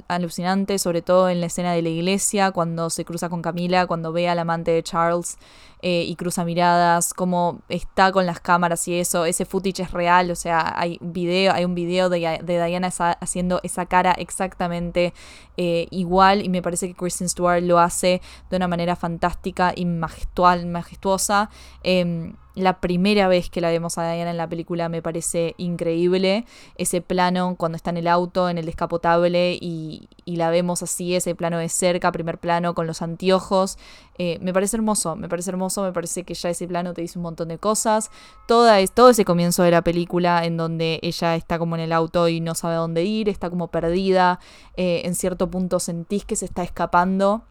alucinante, 0.07 0.77
sobre 0.77 1.01
todo 1.01 1.29
en 1.29 1.41
la 1.41 1.47
escena 1.47 1.73
de 1.73 1.81
la 1.81 1.89
iglesia, 1.89 2.51
cuando 2.51 2.91
se 2.91 3.05
cruza 3.05 3.27
con 3.27 3.41
Camila, 3.41 3.87
cuando 3.87 4.11
ve 4.11 4.29
al 4.29 4.37
amante 4.37 4.69
de 4.69 4.83
Charles 4.83 5.39
eh, 5.85 6.05
y 6.07 6.15
cruza 6.15 6.45
miradas, 6.45 7.13
cómo 7.13 7.59
está 7.67 8.13
con 8.13 8.25
las 8.25 8.39
cámaras 8.39 8.87
y 8.87 8.97
eso. 8.97 9.25
Ese 9.25 9.43
footage 9.43 9.81
es 9.81 9.91
real, 9.91 10.31
o 10.31 10.35
sea, 10.35 10.73
hay, 10.79 10.97
video, 11.01 11.51
hay 11.51 11.65
un 11.65 11.75
video 11.75 12.07
de, 12.07 12.39
de 12.41 12.65
Diana 12.65 12.89
haciendo 13.19 13.59
esa 13.63 13.85
cara 13.85 14.13
exactamente 14.13 15.13
eh, 15.57 15.87
igual 15.91 16.43
y 16.43 16.49
me 16.49 16.61
parece 16.61 16.87
que 16.87 16.95
Kristen 16.95 17.29
Stewart 17.29 17.61
lo 17.61 17.79
hace 17.79 18.21
de 18.49 18.57
una 18.57 18.67
manera 18.67 18.95
fantástica 18.95 19.73
y 19.75 19.85
majestual, 19.85 20.65
majestuosa. 20.65 21.49
Em, 21.83 22.35
la 22.55 22.79
primera 22.79 23.27
vez 23.27 23.49
que 23.49 23.61
la 23.61 23.71
vemos 23.71 23.97
a 23.97 24.11
Diana 24.11 24.29
en 24.29 24.37
la 24.37 24.47
película 24.47 24.87
me 24.89 25.01
parece 25.01 25.55
increíble. 25.57 26.45
Ese 26.77 27.01
plano 27.01 27.55
cuando 27.57 27.75
está 27.75 27.89
en 27.89 27.97
el 27.97 28.07
auto, 28.07 28.49
en 28.49 28.57
el 28.57 28.65
descapotable 28.65 29.57
y, 29.59 30.07
la 30.25 30.49
vemos 30.49 30.83
así, 30.83 31.15
ese 31.15 31.35
plano 31.35 31.57
de 31.57 31.69
cerca, 31.69 32.11
primer 32.11 32.37
plano 32.37 32.73
con 32.73 32.87
los 32.87 33.01
anteojos. 33.01 33.77
Eh, 34.17 34.37
me 34.41 34.53
parece 34.53 34.77
hermoso, 34.77 35.15
me 35.15 35.29
parece 35.29 35.49
hermoso, 35.49 35.72
me 35.81 35.91
parece 35.91 36.23
que 36.23 36.33
ya 36.33 36.49
ese 36.49 36.67
plano 36.67 36.93
te 36.93 37.01
dice 37.01 37.17
un 37.17 37.23
montón 37.23 37.47
de 37.47 37.57
cosas. 37.57 38.11
Toda 38.47 38.79
es, 38.79 38.91
todo 38.91 39.09
ese 39.09 39.25
comienzo 39.25 39.63
de 39.63 39.71
la 39.71 39.81
película 39.81 40.45
en 40.45 40.57
donde 40.57 40.99
ella 41.01 41.35
está 41.35 41.57
como 41.57 41.75
en 41.75 41.81
el 41.81 41.91
auto 41.91 42.27
y 42.27 42.41
no 42.41 42.53
sabe 42.53 42.75
a 42.75 42.77
dónde 42.77 43.03
ir, 43.03 43.29
está 43.29 43.49
como 43.49 43.69
perdida. 43.69 44.39
Eh, 44.77 45.01
en 45.05 45.15
cierto 45.15 45.49
punto 45.49 45.79
sentís 45.79 46.25
que 46.25 46.35
se 46.35 46.45
está 46.45 46.63
escapando 46.63 47.43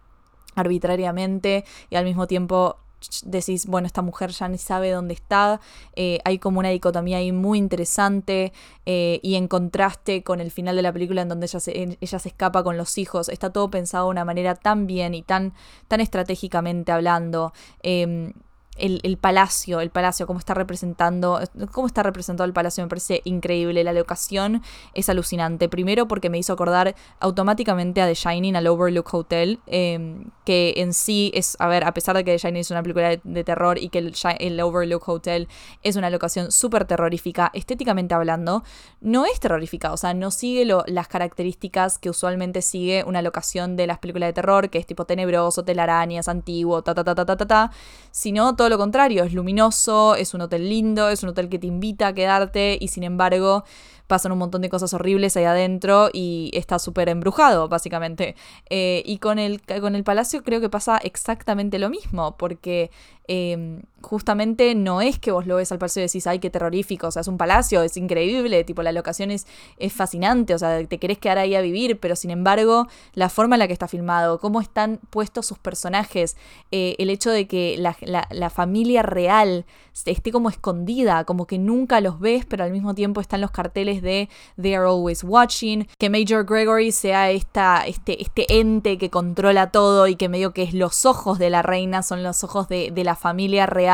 arbitrariamente 0.55 1.65
y 1.91 1.97
al 1.97 2.05
mismo 2.05 2.27
tiempo 2.27 2.77
decís, 3.25 3.67
bueno, 3.67 3.87
esta 3.87 4.03
mujer 4.03 4.31
ya 4.31 4.49
ni 4.49 4.59
sabe 4.59 4.91
dónde 4.91 5.15
está, 5.15 5.61
eh, 5.97 6.21
hay 6.25 6.39
como 6.39 6.59
una 6.61 6.71
dicotomía 6.71 7.19
ahí 7.19 7.33
muy 7.33 7.59
interesante 7.59 8.53
eh, 8.87 9.21
y 9.23 9.35
en 9.37 9.49
contraste 9.49 10.23
con 10.23 10.41
el 10.41 10.51
final 10.51 10.77
de 10.77 10.83
la 10.83 10.93
película 10.93 11.23
en 11.23 11.29
donde 11.29 11.47
ella 11.47 11.61
se, 11.61 11.97
ella 12.01 12.19
se 12.19 12.29
escapa 12.29 12.63
con 12.63 12.77
los 12.77 12.99
hijos, 12.99 13.29
está 13.29 13.51
todo 13.51 13.71
pensado 13.71 14.07
de 14.07 14.11
una 14.11 14.25
manera 14.25 14.55
tan 14.55 14.87
bien 14.87 15.15
y 15.15 15.23
tan, 15.23 15.55
tan 15.89 16.01
estratégicamente 16.01 16.93
hablando. 16.93 17.53
Em, 17.83 18.33
el, 18.77 19.19
palacio, 19.19 19.81
el 19.81 19.91
palacio, 19.91 20.27
cómo 20.27 20.39
está 20.39 20.55
representando, 20.55 21.41
cómo 21.73 21.87
está 21.87 22.03
representado 22.03 22.47
el 22.47 22.53
palacio, 22.53 22.83
me 22.83 22.89
parece 22.89 23.21
increíble. 23.25 23.85
La 23.85 23.93
locación 23.93 24.63
es 24.95 25.09
alucinante. 25.09 25.69
Primero 25.69 26.09
porque 26.09 26.31
me 26.31 26.39
hizo 26.39 26.53
acordar 26.53 26.95
automáticamente 27.21 28.01
a 28.01 28.07
The 28.07 28.15
Shining, 28.15 28.57
al 28.57 28.67
Overlook 28.67 29.13
Hotel, 29.13 29.61
em, 29.67 30.25
que 30.45 30.75
en 30.79 30.95
sí 30.95 31.31
es, 31.35 31.57
a 31.59 31.69
ver, 31.69 31.85
a 31.85 31.93
pesar 31.93 32.17
de 32.17 32.25
que 32.25 32.33
The 32.33 32.39
Shining 32.39 32.61
es 32.61 32.71
una 32.71 32.83
película 32.83 33.17
de, 33.23 33.45
terror 33.45 33.79
y 33.79 33.89
que 33.89 33.99
el, 33.99 34.61
Overlook 34.61 35.09
Hotel 35.09 35.49
es 35.83 35.97
una 35.97 36.09
locación 36.09 36.51
súper 36.51 36.85
terrorífica, 36.85 37.51
estéticamente 37.55 38.15
hablando, 38.15 38.63
no 39.01 39.27
es 39.27 39.39
terrorífica, 39.41 39.93
o 39.93 39.97
sea, 39.97 40.15
no 40.15 40.31
sigue 40.31 40.65
las 40.65 41.09
características 41.09 41.99
que 41.99 42.09
usualmente 42.09 42.63
sigue 42.63 43.05
una 43.05 43.21
locación 43.21 43.77
de 43.77 43.87
las 43.87 43.99
películas 43.99 44.29
de 44.29 44.33
terror, 44.33 44.71
que 44.71 44.79
es 44.79 44.87
tipo 44.87 45.05
tenebroso, 45.05 45.65
telarañas, 45.65 46.29
antiguo, 46.29 46.83
ta 46.83 46.95
ta 46.95 47.05
ta 47.05 47.15
ta 47.15 47.27
ta 47.27 47.37
ta, 47.37 47.47
ta 47.47 47.71
sino 48.11 48.55
todo 48.63 48.69
lo 48.69 48.79
contrario, 48.79 49.25
es 49.25 49.35
luminoso, 49.35 50.15
es 50.15 50.35
un 50.35 50.43
hotel 50.43 50.69
lindo, 50.69 51.09
es 51.09 51.25
un 51.25 51.31
hotel 51.31 51.49
que 51.49 51.59
te 51.59 51.67
invita 51.67 52.07
a 52.07 52.13
quedarte 52.13 52.79
y 52.81 52.87
sin 52.87 53.03
embargo 53.03 53.65
pasan 54.07 54.31
un 54.31 54.39
montón 54.39 54.63
de 54.63 54.69
cosas 54.69 54.95
horribles 54.95 55.37
ahí 55.37 55.43
adentro 55.43 56.11
y 56.13 56.53
está 56.55 56.79
súper 56.79 57.09
embrujado, 57.09 57.67
básicamente. 57.67 58.37
Eh, 58.71 59.03
y 59.05 59.19
con 59.19 59.41
el, 59.41 59.63
con 59.81 59.97
el 59.97 60.05
palacio 60.05 60.45
creo 60.45 60.61
que 60.61 60.69
pasa 60.69 60.99
exactamente 60.99 61.81
lo 61.81 61.91
mismo, 61.91 62.37
porque 62.37 62.93
em, 63.27 63.83
justamente 64.03 64.75
no 64.75 65.01
es 65.01 65.19
que 65.19 65.31
vos 65.31 65.47
lo 65.47 65.57
ves 65.57 65.73
al 65.73 65.79
palacio 65.79 66.01
y 66.01 66.07
decís, 66.07 66.27
ay, 66.27 66.39
qué 66.39 66.51
terrorífico, 66.51 67.09
o 67.09 67.11
sea, 67.11 67.21
es 67.21 67.29
un 67.29 67.39
palacio, 67.39 67.83
es 67.83 67.97
increíble, 67.97 68.65
tipo, 68.65 68.83
la 68.83 68.93
locación 68.93 69.31
es, 69.31 69.47
es 69.79 69.93
fascinante, 69.93 70.55
o 70.55 70.59
sea, 70.59 70.85
te 70.87 70.99
querés 70.99 71.19
quedar 71.19 71.39
ahí 71.39 71.55
a 71.55 71.61
vivir, 71.61 71.99
pero 71.99 72.17
sin 72.17 72.31
embargo, 72.31 72.87
la 73.15 73.29
forma 73.29 73.57
en 73.57 73.61
la 73.61 73.67
que 73.67 73.73
está 73.73 73.89
filmado, 73.89 74.39
cómo 74.39 74.61
están 74.61 75.01
puestos 75.11 75.47
sus 75.47 75.59
personajes, 75.59 76.37
eh, 76.71 76.97
el 76.99 77.11
hecho 77.11 77.31
de 77.31 77.47
que 77.47 77.77
la, 77.79 77.97
la 78.31 78.51
familia 78.51 79.03
real 79.03 79.65
esté 80.07 80.33
como 80.33 80.49
escondida, 80.49 81.25
como 81.25 81.47
que 81.47 81.59
nunca 81.59 82.01
los 82.01 82.19
ves, 82.19 82.45
pero 82.47 82.65
al 82.65 82.73
mismo 82.73 82.95
tiempo 82.95 83.21
están 83.21 83.41
los 83.41 83.51
carteles 83.51 84.03
de 84.03 84.29
They 84.61 84.75
are 84.75 84.87
always 84.87 85.23
watching, 85.23 85.87
que 85.99 86.11
Major 86.11 86.45
Gregory 86.45 86.93
sea 86.93 87.31
esta, 87.31 87.87
este, 87.87 88.23
este 88.23 88.61
ente 88.61 88.99
que 88.99 89.11
controla 89.11 89.71
todo 89.71 90.07
y 90.07 90.17
que 90.17 90.29
medio 90.29 90.53
que 90.53 90.63
es 90.63 90.75
los 90.75 91.05
ojos 91.05 91.39
de 91.39 91.51
la 91.51 91.63
reina, 91.63 92.03
son 92.03 92.23
los 92.23 92.43
ojos 92.45 92.69
de, 92.69 92.91
de 92.91 93.05
la 93.05 93.17
familia 93.17 93.67
real 93.67 93.92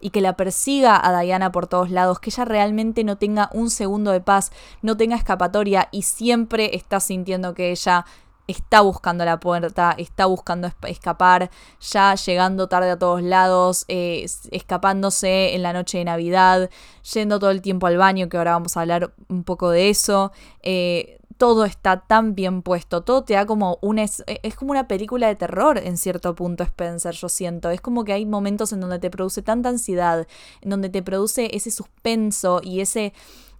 y 0.00 0.10
que 0.10 0.20
la 0.20 0.34
persiga 0.36 1.00
a 1.02 1.20
Diana 1.20 1.52
por 1.52 1.66
todos 1.66 1.90
lados, 1.90 2.18
que 2.20 2.30
ella 2.30 2.44
realmente 2.44 3.04
no 3.04 3.16
tenga 3.16 3.50
un 3.52 3.70
segundo 3.70 4.10
de 4.10 4.20
paz, 4.20 4.52
no 4.82 4.96
tenga 4.96 5.16
escapatoria 5.16 5.88
y 5.92 6.02
siempre 6.02 6.74
está 6.76 7.00
sintiendo 7.00 7.54
que 7.54 7.70
ella 7.70 8.04
está 8.46 8.80
buscando 8.80 9.24
la 9.24 9.40
puerta, 9.40 9.94
está 9.98 10.26
buscando 10.26 10.70
escapar, 10.86 11.50
ya 11.80 12.14
llegando 12.14 12.68
tarde 12.68 12.90
a 12.90 12.98
todos 12.98 13.22
lados, 13.22 13.84
eh, 13.88 14.24
escapándose 14.50 15.54
en 15.54 15.62
la 15.62 15.72
noche 15.72 15.98
de 15.98 16.04
Navidad, 16.04 16.70
yendo 17.12 17.38
todo 17.38 17.50
el 17.50 17.60
tiempo 17.60 17.86
al 17.86 17.96
baño, 17.96 18.28
que 18.28 18.36
ahora 18.36 18.52
vamos 18.52 18.76
a 18.76 18.82
hablar 18.82 19.12
un 19.28 19.42
poco 19.42 19.70
de 19.70 19.90
eso. 19.90 20.32
Eh, 20.62 21.18
todo 21.36 21.64
está 21.64 22.00
tan 22.00 22.34
bien 22.34 22.62
puesto, 22.62 23.02
todo 23.02 23.24
te 23.24 23.34
da 23.34 23.46
como 23.46 23.78
una... 23.82 24.02
Es, 24.02 24.24
es, 24.26 24.54
como 24.54 24.70
una 24.72 24.88
película 24.88 25.28
de 25.28 25.36
terror 25.36 25.78
en 25.78 25.96
cierto 25.96 26.34
punto, 26.34 26.64
Spencer, 26.64 27.14
yo 27.14 27.28
siento. 27.28 27.70
Es 27.70 27.80
como 27.80 28.04
que 28.04 28.12
hay 28.12 28.26
momentos 28.26 28.72
en 28.72 28.80
donde 28.80 28.98
te 28.98 29.10
produce 29.10 29.42
tanta 29.42 29.68
ansiedad, 29.68 30.26
en 30.60 30.70
donde 30.70 30.88
te 30.88 31.02
produce 31.02 31.54
ese 31.54 31.70
suspenso 31.70 32.60
y 32.62 32.80
ese 32.80 33.12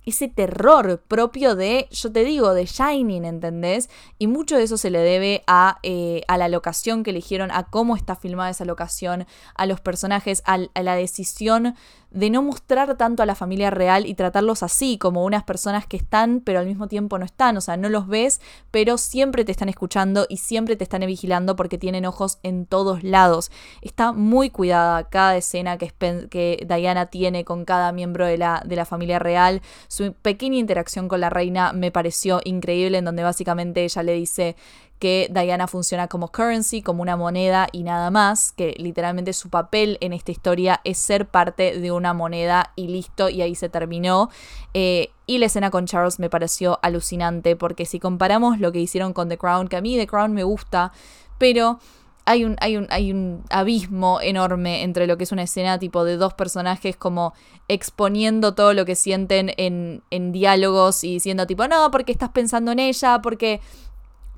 ese 0.07 0.29
terror 0.29 1.03
propio 1.09 1.57
de, 1.57 1.89
yo 1.91 2.13
te 2.13 2.25
digo, 2.25 2.55
de 2.55 2.65
Shining, 2.65 3.25
¿entendés? 3.25 3.91
Y 4.19 4.29
mucho 4.29 4.57
de 4.57 4.63
eso 4.63 4.77
se 4.77 4.89
le 4.89 5.01
debe 5.01 5.43
a, 5.49 5.81
eh, 5.83 6.23
a 6.29 6.39
la 6.39 6.49
locación 6.49 7.03
que 7.03 7.11
eligieron, 7.11 7.51
a 7.51 7.65
cómo 7.65 7.97
está 7.97 8.15
filmada 8.15 8.51
esa 8.51 8.65
locación, 8.65 9.27
a 9.57 9.67
los 9.67 9.81
personajes, 9.81 10.45
a, 10.47 10.59
a 10.73 10.83
la 10.85 10.95
decisión 10.95 11.75
de 12.17 12.31
no 12.31 12.43
mostrar 12.43 12.97
tanto 12.97 13.23
a 13.23 13.27
la 13.27 13.35
familia 13.35 13.69
real 13.69 14.07
y 14.07 14.15
tratarlos 14.15 14.63
así, 14.63 14.97
como 14.97 15.23
unas 15.25 15.45
personas 15.45 15.87
que 15.87 15.99
están, 15.99 16.41
pero 16.41 16.59
al 16.59 16.67
mismo 16.67 16.89
tiempo 16.89 17.19
no 17.19 17.27
están. 17.27 17.59
O 17.59 17.61
sea, 17.61 17.77
no 17.77 17.91
los 17.91 18.09
ves, 18.09 18.41
pero 18.71 18.97
siempre 18.97 19.45
te 19.45 19.53
están 19.53 19.69
escuchando 19.69 20.25
y 20.31 20.39
siempre 20.39 20.77
te 20.77 20.85
están 20.85 21.03
vigilando 21.03 21.57
porque 21.57 21.77
tienen 21.77 22.07
ojos 22.07 22.39
en 22.43 22.65
todos 22.65 23.05
lados. 23.05 23.51
Está 23.83 24.13
muy 24.13 24.49
cuidada 24.49 25.05
cada 25.11 25.37
escena 25.37 25.77
que, 25.77 25.93
que 26.31 26.67
Diana 26.67 27.07
tiene 27.07 27.45
con 27.45 27.67
cada 27.67 27.93
miembro 27.93 28.25
de 28.25 28.39
la, 28.39 28.63
de 28.65 28.77
la 28.77 28.87
familia 28.87 29.19
real. 29.19 29.61
Su 29.87 30.15
pequeña 30.15 30.57
interacción 30.57 31.09
con 31.09 31.21
la 31.21 31.29
reina 31.29 31.75
me 31.75 31.93
pareció 31.93 32.41
increíble, 32.45 32.97
en 32.97 33.05
donde 33.05 33.25
básicamente 33.25 33.85
ella 33.85 34.03
le 34.03 34.15
dice 34.15 34.57
que 34.99 35.29
Diana 35.31 35.67
funciona 35.67 36.09
como 36.09 36.29
currency, 36.29 36.83
como 36.83 37.03
una 37.03 37.17
moneda 37.17 37.69
y 37.73 37.83
nada 37.83 38.11
más, 38.11 38.53
que 38.53 38.75
literalmente 38.79 39.33
su 39.33 39.51
papel 39.51 39.99
en 40.01 40.13
esta 40.13 40.33
historia 40.33 40.81
es 40.85 40.99
ser 40.99 41.27
parte 41.27 41.79
de 41.79 41.93
una 41.93 42.15
moneda 42.15 42.73
y 42.77 42.89
listo, 42.89 43.29
y 43.29 43.43
ahí 43.43 43.55
se 43.55 43.69
terminó. 43.69 44.31
Eh, 44.75 45.11
y 45.27 45.39
la 45.39 45.47
escena 45.47 45.71
con 45.71 45.87
Charles 45.87 46.19
me 46.19 46.31
pareció 46.31 46.79
alucinante, 46.83 47.57
porque 47.57 47.85
si 47.85 48.01
comparamos 48.01 48.59
lo 48.59 48.73
que 48.73 48.81
hicieron 48.81 49.13
con 49.13 49.29
The 49.29 49.39
Crown, 49.39 49.69
que 49.69 49.77
a 49.77 49.81
mí 49.81 49.97
The 49.97 50.07
Crown 50.07 50.33
me 50.33 50.45
gusta, 50.45 50.93
pero 51.39 51.79
hay 52.25 52.45
un, 52.45 52.57
hay 52.61 52.77
un, 52.77 52.87
hay 52.91 53.13
un 53.13 53.45
abismo 53.51 54.21
enorme 54.21 54.83
entre 54.83 55.07
lo 55.07 55.17
que 55.17 55.25
es 55.25 55.33
una 55.33 55.45
escena 55.45 55.79
tipo 55.79 56.05
de 56.05 56.17
dos 56.17 56.35
personajes 56.35 56.97
como 56.97 57.35
exponiendo 57.69 58.55
todo 58.55 58.75
lo 58.75 58.85
que 58.85 58.97
sienten 58.97 59.53
en, 59.57 60.03
en 60.11 60.33
diálogos 60.33 61.05
y 61.05 61.13
diciendo 61.13 61.47
tipo, 61.47 61.69
no, 61.69 61.91
porque 61.93 62.11
estás 62.11 62.31
pensando 62.31 62.73
en 62.73 62.81
ella, 62.81 63.21
porque 63.23 63.61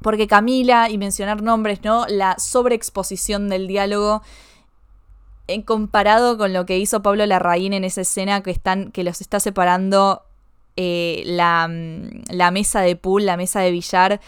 porque 0.03 0.27
Camila, 0.27 0.91
y 0.91 0.99
mencionar 0.99 1.43
nombres, 1.43 1.83
¿no? 1.83 2.07
La 2.09 2.37
sobreexposición 2.39 3.49
del 3.49 3.67
diálogo 3.67 4.23
en 5.49 5.63
comparado 5.63 6.37
con 6.37 6.53
lo 6.53 6.67
que 6.67 6.79
hizo 6.79 7.03
Pablo 7.03 7.25
Larraín 7.27 7.73
en 7.73 7.85
esa 7.85 8.03
escena 8.03 8.43
que, 8.43 8.51
están, 8.51 8.93
que 8.93 9.03
los 9.03 9.21
está 9.21 9.41
separando 9.41 10.23
eh, 10.77 11.23
la, 11.25 11.67
mm, 11.69 12.25
la, 12.31 12.51
mesa 12.51 12.83
de 12.83 12.95
pool, 12.97 13.27
la 13.27 13.37
mesa 13.37 13.61
de 13.61 13.73
billar, 13.73 14.21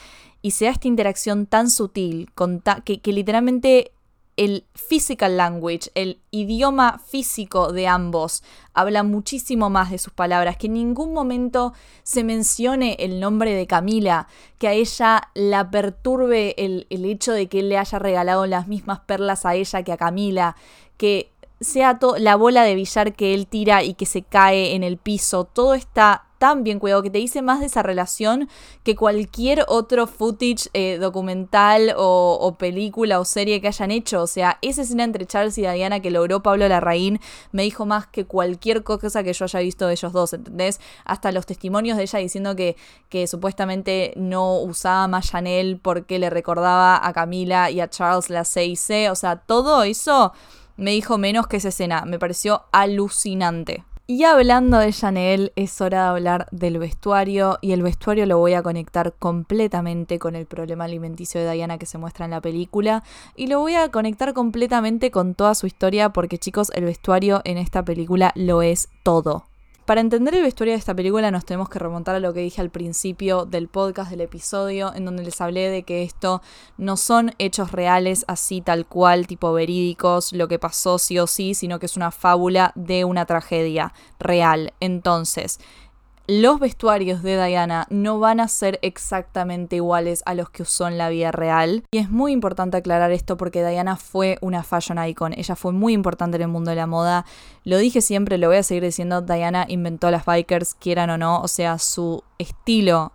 y 0.42 0.52
se 0.52 0.64
da 0.64 0.72
esta 0.72 0.88
interacción 0.88 1.46
tan 1.46 1.70
sutil, 1.70 2.30
con 2.34 2.62
que, 2.84 3.00
que 3.00 3.12
literalmente 3.12 3.92
el 4.40 4.64
physical 4.75 5.37
language, 5.37 5.90
el 5.94 6.23
idioma 6.30 6.99
físico 6.99 7.75
de 7.75 7.87
ambos, 7.87 8.42
habla 8.73 9.02
muchísimo 9.02 9.68
más 9.68 9.90
de 9.90 9.99
sus 9.99 10.14
palabras, 10.14 10.56
que 10.56 10.68
en 10.68 10.73
ningún 10.73 11.12
momento 11.12 11.75
se 12.04 12.25
mencione 12.25 12.97
el 13.00 13.20
nombre 13.20 13.52
de 13.52 13.66
Camila, 13.66 14.28
que 14.56 14.68
a 14.68 14.73
ella 14.73 15.28
la 15.35 15.70
perturbe 15.70 16.54
el, 16.56 16.87
el 16.88 17.04
hecho 17.04 17.32
de 17.32 17.49
que 17.49 17.61
él 17.61 17.68
le 17.68 17.76
haya 17.76 17.99
regalado 17.99 18.47
las 18.47 18.66
mismas 18.66 19.00
perlas 19.00 19.44
a 19.44 19.54
ella 19.54 19.82
que 19.82 19.92
a 19.92 19.99
Camila, 19.99 20.56
que 20.97 21.32
sea 21.61 21.99
la 22.16 22.37
bola 22.37 22.62
de 22.62 22.76
billar 22.76 23.12
que 23.12 23.35
él 23.35 23.47
tira 23.47 23.82
y 23.82 23.92
que 23.92 24.06
se 24.06 24.23
cae 24.23 24.75
en 24.75 24.85
el 24.85 24.97
piso, 24.97 25.44
todo 25.44 25.75
está 25.75 26.29
tan 26.40 26.64
bien 26.64 26.78
cuidado, 26.78 27.02
que 27.02 27.11
te 27.11 27.18
dice 27.18 27.42
más 27.42 27.61
de 27.61 27.66
esa 27.66 27.82
relación 27.82 28.49
que 28.82 28.97
cualquier 28.97 29.66
otro 29.68 30.06
footage 30.06 30.70
eh, 30.73 30.97
documental 30.99 31.92
o, 31.99 32.56
película 32.59 33.20
o 33.20 33.26
serie 33.26 33.61
que 33.61 33.68
hayan 33.68 33.90
hecho. 33.90 34.23
O 34.23 34.26
sea, 34.26 34.59
esa 34.62 34.80
escena 34.80 35.04
entre 35.04 35.26
Charles 35.26 35.59
y 35.59 35.61
Diana 35.61 36.00
que 36.00 36.11
logró 36.11 36.42
Pablo 36.42 36.66
Larraín 36.66 37.20
me 37.52 37.62
dijo 37.64 37.85
más 37.85 38.06
que 38.06 38.25
cualquier 38.25 38.82
cosa 38.82 39.23
que 39.23 39.35
yo 39.35 39.44
haya 39.44 39.61
visto 39.61 39.87
de 39.87 39.92
ellos 39.92 40.14
dos, 40.14 40.32
¿entendés? 40.32 40.80
Hasta 41.04 41.30
los 41.30 41.44
testimonios 41.44 41.99
de 41.99 42.04
ella 42.04 42.18
diciendo 42.20 42.56
que, 42.56 42.75
que 43.11 43.26
supuestamente 43.26 44.14
no 44.16 44.61
usaba 44.61 45.09
más 45.09 45.30
Chanel 45.30 45.78
porque 45.78 46.18
le 46.18 46.30
recordaba 46.30 47.06
a 47.06 47.12
Camila 47.12 47.70
y 47.70 47.80
a 47.80 47.90
Charles 47.90 48.30
la 48.30 48.47
C&C. 48.47 49.11
O 49.11 49.14
sea, 49.14 49.37
todo 49.37 49.82
eso 49.82 50.32
me 50.78 50.92
dijo 50.92 51.18
menos 51.18 51.47
que 51.49 51.59
esa 51.59 51.68
escena. 51.68 52.06
Me 52.06 52.18
pareció 52.18 52.64
alucinante. 52.73 53.85
Y 54.11 54.25
hablando 54.25 54.79
de 54.79 54.93
Chanel, 54.93 55.52
es 55.55 55.81
hora 55.81 56.02
de 56.02 56.09
hablar 56.09 56.49
del 56.50 56.81
vestuario 56.81 57.59
y 57.61 57.71
el 57.71 57.83
vestuario 57.85 58.26
lo 58.26 58.38
voy 58.38 58.55
a 58.55 58.62
conectar 58.64 59.14
completamente 59.17 60.19
con 60.19 60.35
el 60.35 60.47
problema 60.47 60.87
alimenticio 60.87 61.40
de 61.40 61.52
Diana 61.52 61.79
que 61.79 61.87
se 61.87 61.97
muestra 61.97 62.25
en 62.25 62.33
la 62.33 62.40
película 62.40 63.05
y 63.37 63.47
lo 63.47 63.61
voy 63.61 63.76
a 63.76 63.88
conectar 63.93 64.35
completamente 64.35 65.12
con 65.12 65.37
toda 65.37 65.55
su 65.55 65.69
historia 65.69 66.09
porque 66.09 66.38
chicos, 66.38 66.73
el 66.75 66.87
vestuario 66.87 67.40
en 67.45 67.57
esta 67.57 67.85
película 67.85 68.33
lo 68.35 68.62
es 68.62 68.88
todo. 69.05 69.45
Para 69.90 70.02
entender 70.02 70.37
el 70.37 70.44
vestuario 70.44 70.75
de 70.75 70.78
esta 70.78 70.94
película 70.94 71.32
nos 71.32 71.44
tenemos 71.44 71.68
que 71.68 71.80
remontar 71.80 72.14
a 72.14 72.20
lo 72.20 72.32
que 72.32 72.38
dije 72.38 72.61
al 72.61 72.70
principio 72.70 73.44
del 73.44 73.66
podcast, 73.66 74.09
del 74.09 74.20
episodio, 74.20 74.94
en 74.94 75.04
donde 75.04 75.25
les 75.25 75.40
hablé 75.40 75.68
de 75.68 75.82
que 75.82 76.04
esto 76.04 76.42
no 76.78 76.97
son 76.97 77.32
hechos 77.38 77.73
reales 77.73 78.25
así 78.28 78.61
tal 78.61 78.87
cual, 78.87 79.26
tipo 79.26 79.52
verídicos, 79.52 80.32
lo 80.32 80.47
que 80.47 80.61
pasó 80.61 80.99
sí 80.99 81.18
o 81.18 81.26
sí, 81.26 81.54
sino 81.54 81.80
que 81.80 81.87
es 81.87 81.97
una 81.97 82.12
fábula 82.12 82.70
de 82.76 83.04
una 83.04 83.26
tragedia 83.26 83.92
real. 84.20 84.75
Entonces, 84.78 85.59
los 86.30 86.60
vestuarios 86.60 87.25
de 87.25 87.44
Diana 87.44 87.88
no 87.90 88.20
van 88.20 88.38
a 88.38 88.46
ser 88.46 88.78
exactamente 88.82 89.75
iguales 89.75 90.22
a 90.26 90.34
los 90.34 90.49
que 90.49 90.62
usó 90.62 90.87
en 90.87 90.96
la 90.96 91.08
vida 91.08 91.32
real. 91.32 91.82
Y 91.90 91.99
es 91.99 92.08
muy 92.08 92.30
importante 92.30 92.76
aclarar 92.76 93.10
esto 93.10 93.37
porque 93.37 93.66
Diana 93.66 93.96
fue 93.96 94.38
una 94.40 94.62
fashion 94.62 95.04
icon. 95.04 95.32
Ella 95.32 95.56
fue 95.56 95.72
muy 95.72 95.92
importante 95.92 96.37
en 96.37 96.42
el 96.42 96.49
mundo 96.49 96.70
de 96.70 96.76
la 96.76 96.87
moda. 96.87 97.26
Lo 97.64 97.78
dije 97.78 98.00
siempre, 98.00 98.38
lo 98.38 98.46
voy 98.46 98.58
a 98.58 98.62
seguir 98.62 98.84
diciendo. 98.84 99.22
Diana 99.22 99.64
inventó 99.68 100.08
las 100.12 100.25
bikers, 100.25 100.75
quieran 100.75 101.10
o 101.10 101.18
no. 101.18 101.40
O 101.40 101.49
sea, 101.49 101.78
su 101.78 102.22
estilo 102.38 103.10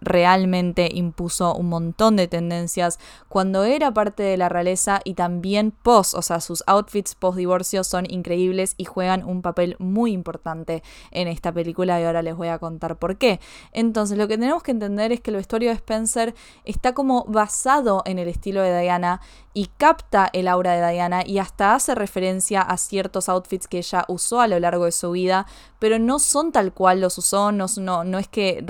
realmente 0.00 0.88
impuso 0.92 1.54
un 1.54 1.68
montón 1.68 2.16
de 2.16 2.28
tendencias 2.28 2.98
cuando 3.28 3.64
era 3.64 3.92
parte 3.92 4.22
de 4.22 4.36
la 4.36 4.48
realeza 4.48 5.00
y 5.04 5.14
también 5.14 5.70
post, 5.70 6.14
o 6.14 6.22
sea, 6.22 6.40
sus 6.40 6.62
outfits 6.66 7.14
post 7.14 7.38
divorcio 7.38 7.84
son 7.84 8.06
increíbles 8.08 8.74
y 8.76 8.84
juegan 8.84 9.24
un 9.24 9.42
papel 9.42 9.76
muy 9.78 10.12
importante 10.12 10.82
en 11.10 11.28
esta 11.28 11.52
película 11.52 12.00
y 12.00 12.04
ahora 12.04 12.22
les 12.22 12.36
voy 12.36 12.48
a 12.48 12.58
contar 12.58 12.96
por 12.98 13.16
qué. 13.16 13.40
Entonces, 13.72 14.18
lo 14.18 14.28
que 14.28 14.38
tenemos 14.38 14.62
que 14.62 14.70
entender 14.70 15.12
es 15.12 15.20
que 15.20 15.30
el 15.30 15.36
vestuario 15.36 15.70
de 15.70 15.76
Spencer 15.76 16.34
está 16.64 16.94
como 16.94 17.24
basado 17.24 18.02
en 18.04 18.18
el 18.18 18.28
estilo 18.28 18.62
de 18.62 18.80
Diana 18.80 19.20
y 19.56 19.70
capta 19.78 20.28
el 20.34 20.48
aura 20.48 20.72
de 20.72 20.92
Diana 20.92 21.22
y 21.24 21.38
hasta 21.38 21.74
hace 21.74 21.94
referencia 21.94 22.60
a 22.60 22.76
ciertos 22.76 23.30
outfits 23.30 23.66
que 23.66 23.78
ella 23.78 24.04
usó 24.06 24.42
a 24.42 24.48
lo 24.48 24.60
largo 24.60 24.84
de 24.84 24.92
su 24.92 25.12
vida, 25.12 25.46
pero 25.78 25.98
no 25.98 26.18
son 26.18 26.52
tal 26.52 26.74
cual 26.74 27.00
los 27.00 27.16
usó, 27.16 27.52
no, 27.52 27.66
no, 27.78 28.18
es 28.18 28.28
que 28.28 28.62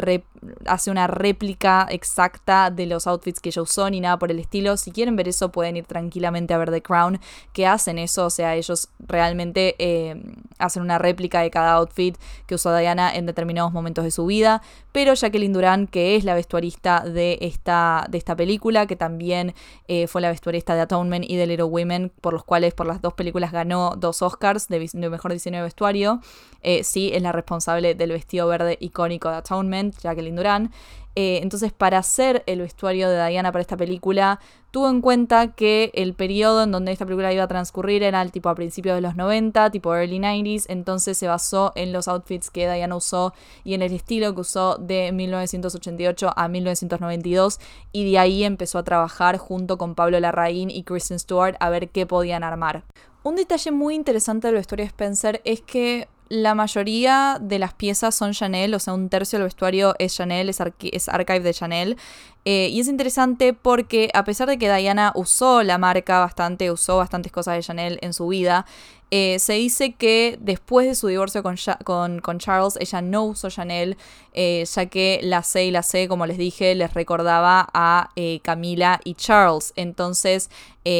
hace 0.67 0.93
una 0.93 1.09
réplica 1.09 1.89
exacta 1.91 2.71
de 2.71 2.87
los 2.87 3.09
outfits 3.09 3.41
que 3.41 3.49
ella 3.49 3.63
usó 3.63 3.91
ni 3.91 4.01
nada 4.01 4.19
por 4.19 4.31
el 4.31 4.39
estilo. 4.39 4.77
Si 4.77 4.93
quieren 4.93 5.17
ver 5.17 5.27
eso 5.27 5.51
pueden 5.51 5.77
ir 5.77 5.87
tranquilamente 5.87 6.55
a 6.55 6.59
ver 6.59 6.71
The 6.71 6.83
Crown, 6.83 7.19
que 7.53 7.67
hacen 7.67 7.99
eso, 7.99 8.27
o 8.27 8.31
sea, 8.31 8.55
ellos 8.55 8.89
realmente 9.01 9.75
eh, 9.79 10.23
hacen 10.59 10.83
una 10.83 10.99
réplica 10.99 11.41
de 11.41 11.51
cada 11.51 11.73
outfit 11.73 12.17
que 12.47 12.55
usó 12.55 12.77
Diana 12.77 13.13
en 13.13 13.27
determinados 13.27 13.73
momentos 13.73 14.05
de 14.05 14.13
su 14.13 14.27
vida, 14.27 14.63
pero 14.93 15.15
Jacqueline 15.15 15.53
Duran, 15.53 15.87
que 15.89 16.17
es 16.17 16.25
la 16.25 16.35
vestuarista 16.35 17.01
de 17.01 17.39
esta, 17.41 18.07
de 18.09 18.19
esta 18.19 18.37
película, 18.37 18.87
que 18.87 18.95
también 18.95 19.55
eh, 19.89 20.07
fue 20.07 20.21
la 20.21 20.31
vestuarista 20.31 20.76
de 20.77 20.83
Atonement 20.83 21.25
y 21.29 21.37
de 21.37 21.47
Little 21.47 21.65
Women, 21.65 22.13
por 22.21 22.33
los 22.33 22.45
cuales 22.45 22.75
por 22.75 22.87
las 22.87 23.03
dos 23.03 23.15
películas 23.15 23.53
ganó 23.53 23.95
dos 23.97 24.23
Oscars 24.23 24.69
de, 24.69 24.89
mejor 25.11 25.33
diseño 25.33 25.59
de 25.59 25.65
vestuario. 25.65 26.21
Eh, 26.63 26.85
sí, 26.85 27.11
es 27.13 27.23
la 27.23 27.33
responsable 27.33 27.95
del 27.95 28.13
vestido 28.13 28.47
verde 28.47 28.77
icónico 28.81 29.29
de 29.31 29.37
Atonement, 29.37 29.99
Jacqueline 30.01 30.37
Duran. 30.37 30.71
Eh, 31.19 31.41
entonces, 31.43 31.73
para 31.73 31.99
hacer 31.99 32.45
el 32.47 32.61
vestuario 32.61 33.09
de 33.09 33.27
Diana 33.27 33.51
para 33.51 33.63
esta 33.63 33.77
película, 33.77 34.39
tuvo 34.71 34.91
en 34.91 35.01
cuenta 35.01 35.55
que 35.55 35.91
el 35.95 36.13
periodo 36.13 36.65
en 36.65 36.71
donde 36.71 36.93
esta 36.93 37.07
película 37.07 37.33
iba 37.33 37.43
a 37.43 37.49
transcurrir 37.49 38.03
era 38.03 38.21
el 38.21 38.31
tipo 38.31 38.51
a 38.51 38.55
principios 38.55 38.95
de 38.95 39.01
los 39.01 39.17
90, 39.17 39.71
tipo 39.71 39.95
early 39.95 40.19
90s, 40.19 40.67
entonces 40.69 41.17
se 41.17 41.27
basó 41.27 41.73
en 41.75 41.95
los 41.95 42.07
outfits 42.07 42.51
que 42.51 42.71
Diana 42.71 42.95
usó 42.95 43.33
y 43.65 43.73
en 43.73 43.81
el 43.81 43.95
estilo 43.95 44.35
que 44.35 44.43
usó 44.43 44.77
de 44.77 45.11
1988 45.13 46.35
a 46.37 46.49
1992 46.49 47.61
y 47.93 48.11
de 48.11 48.19
ahí 48.19 48.45
empezó 48.45 48.77
a 48.77 48.85
trabajar 48.85 49.39
junto 49.39 49.79
con 49.79 49.95
Pablo 49.95 50.21
Larraín 50.21 50.69
y 50.69 50.83
Kristen 50.83 51.19
Stewart 51.19 51.57
a 51.61 51.71
ver 51.71 51.89
qué 51.89 52.05
podían 52.05 52.45
armar. 52.45 52.85
Un 53.23 53.37
detalle 53.37 53.71
muy 53.71 53.95
interesante 53.95 54.49
del 54.49 54.57
vestuario 54.57 54.85
de 54.85 54.89
Spencer 54.89 55.41
es 55.45 55.63
que 55.63 56.09
la 56.29 56.55
mayoría 56.55 57.39
de 57.41 57.59
las 57.59 57.75
piezas 57.75 58.15
son 58.15 58.33
Chanel, 58.33 58.75
o 58.75 58.79
sea, 58.79 58.95
un 58.95 59.09
tercio 59.09 59.39
del 59.39 59.47
vestuario 59.47 59.95
es 59.99 60.15
Chanel, 60.15 60.49
es, 60.49 60.61
es 60.93 61.09
archive 61.09 61.41
de 61.41 61.55
Chanel. 61.55 61.97
Eh, 62.45 62.69
y 62.71 62.81
es 62.81 62.89
interesante 62.89 63.53
porque 63.53 64.11
a 64.15 64.25
pesar 64.25 64.49
de 64.49 64.57
que 64.57 64.73
Diana 64.73 65.13
usó 65.15 65.63
la 65.63 65.79
marca 65.79 66.21
bastante, 66.21 66.71
usó 66.71 66.97
bastantes 66.97 67.33
cosas 67.33 67.57
de 67.57 67.63
Chanel 67.63 67.99
en 68.03 68.13
su 68.13 68.29
vida, 68.29 68.67
eh, 69.11 69.39
se 69.39 69.55
dice 69.55 69.95
que 69.95 70.37
después 70.41 70.87
de 70.87 70.95
su 70.95 71.07
divorcio 71.09 71.43
con, 71.43 72.21
con, 72.21 72.39
Charles, 72.39 72.77
ella 72.81 73.03
no 73.03 73.25
usó 73.25 73.51
Chanel, 73.51 73.97
eh, 74.33 74.65
ya 74.73 74.87
que 74.87 75.21
la 75.23 75.43
C 75.43 75.65
y 75.67 75.71
la 75.71 75.83
C, 75.83 76.09
como 76.09 76.27
les 76.27 76.39
dije, 76.39 76.75
les 76.75 76.93
recordaba 76.95 77.69
a 77.73 78.11
Camila 78.43 79.01
y 79.05 79.15
Charles. 79.15 79.73
Entonces, 79.77 80.51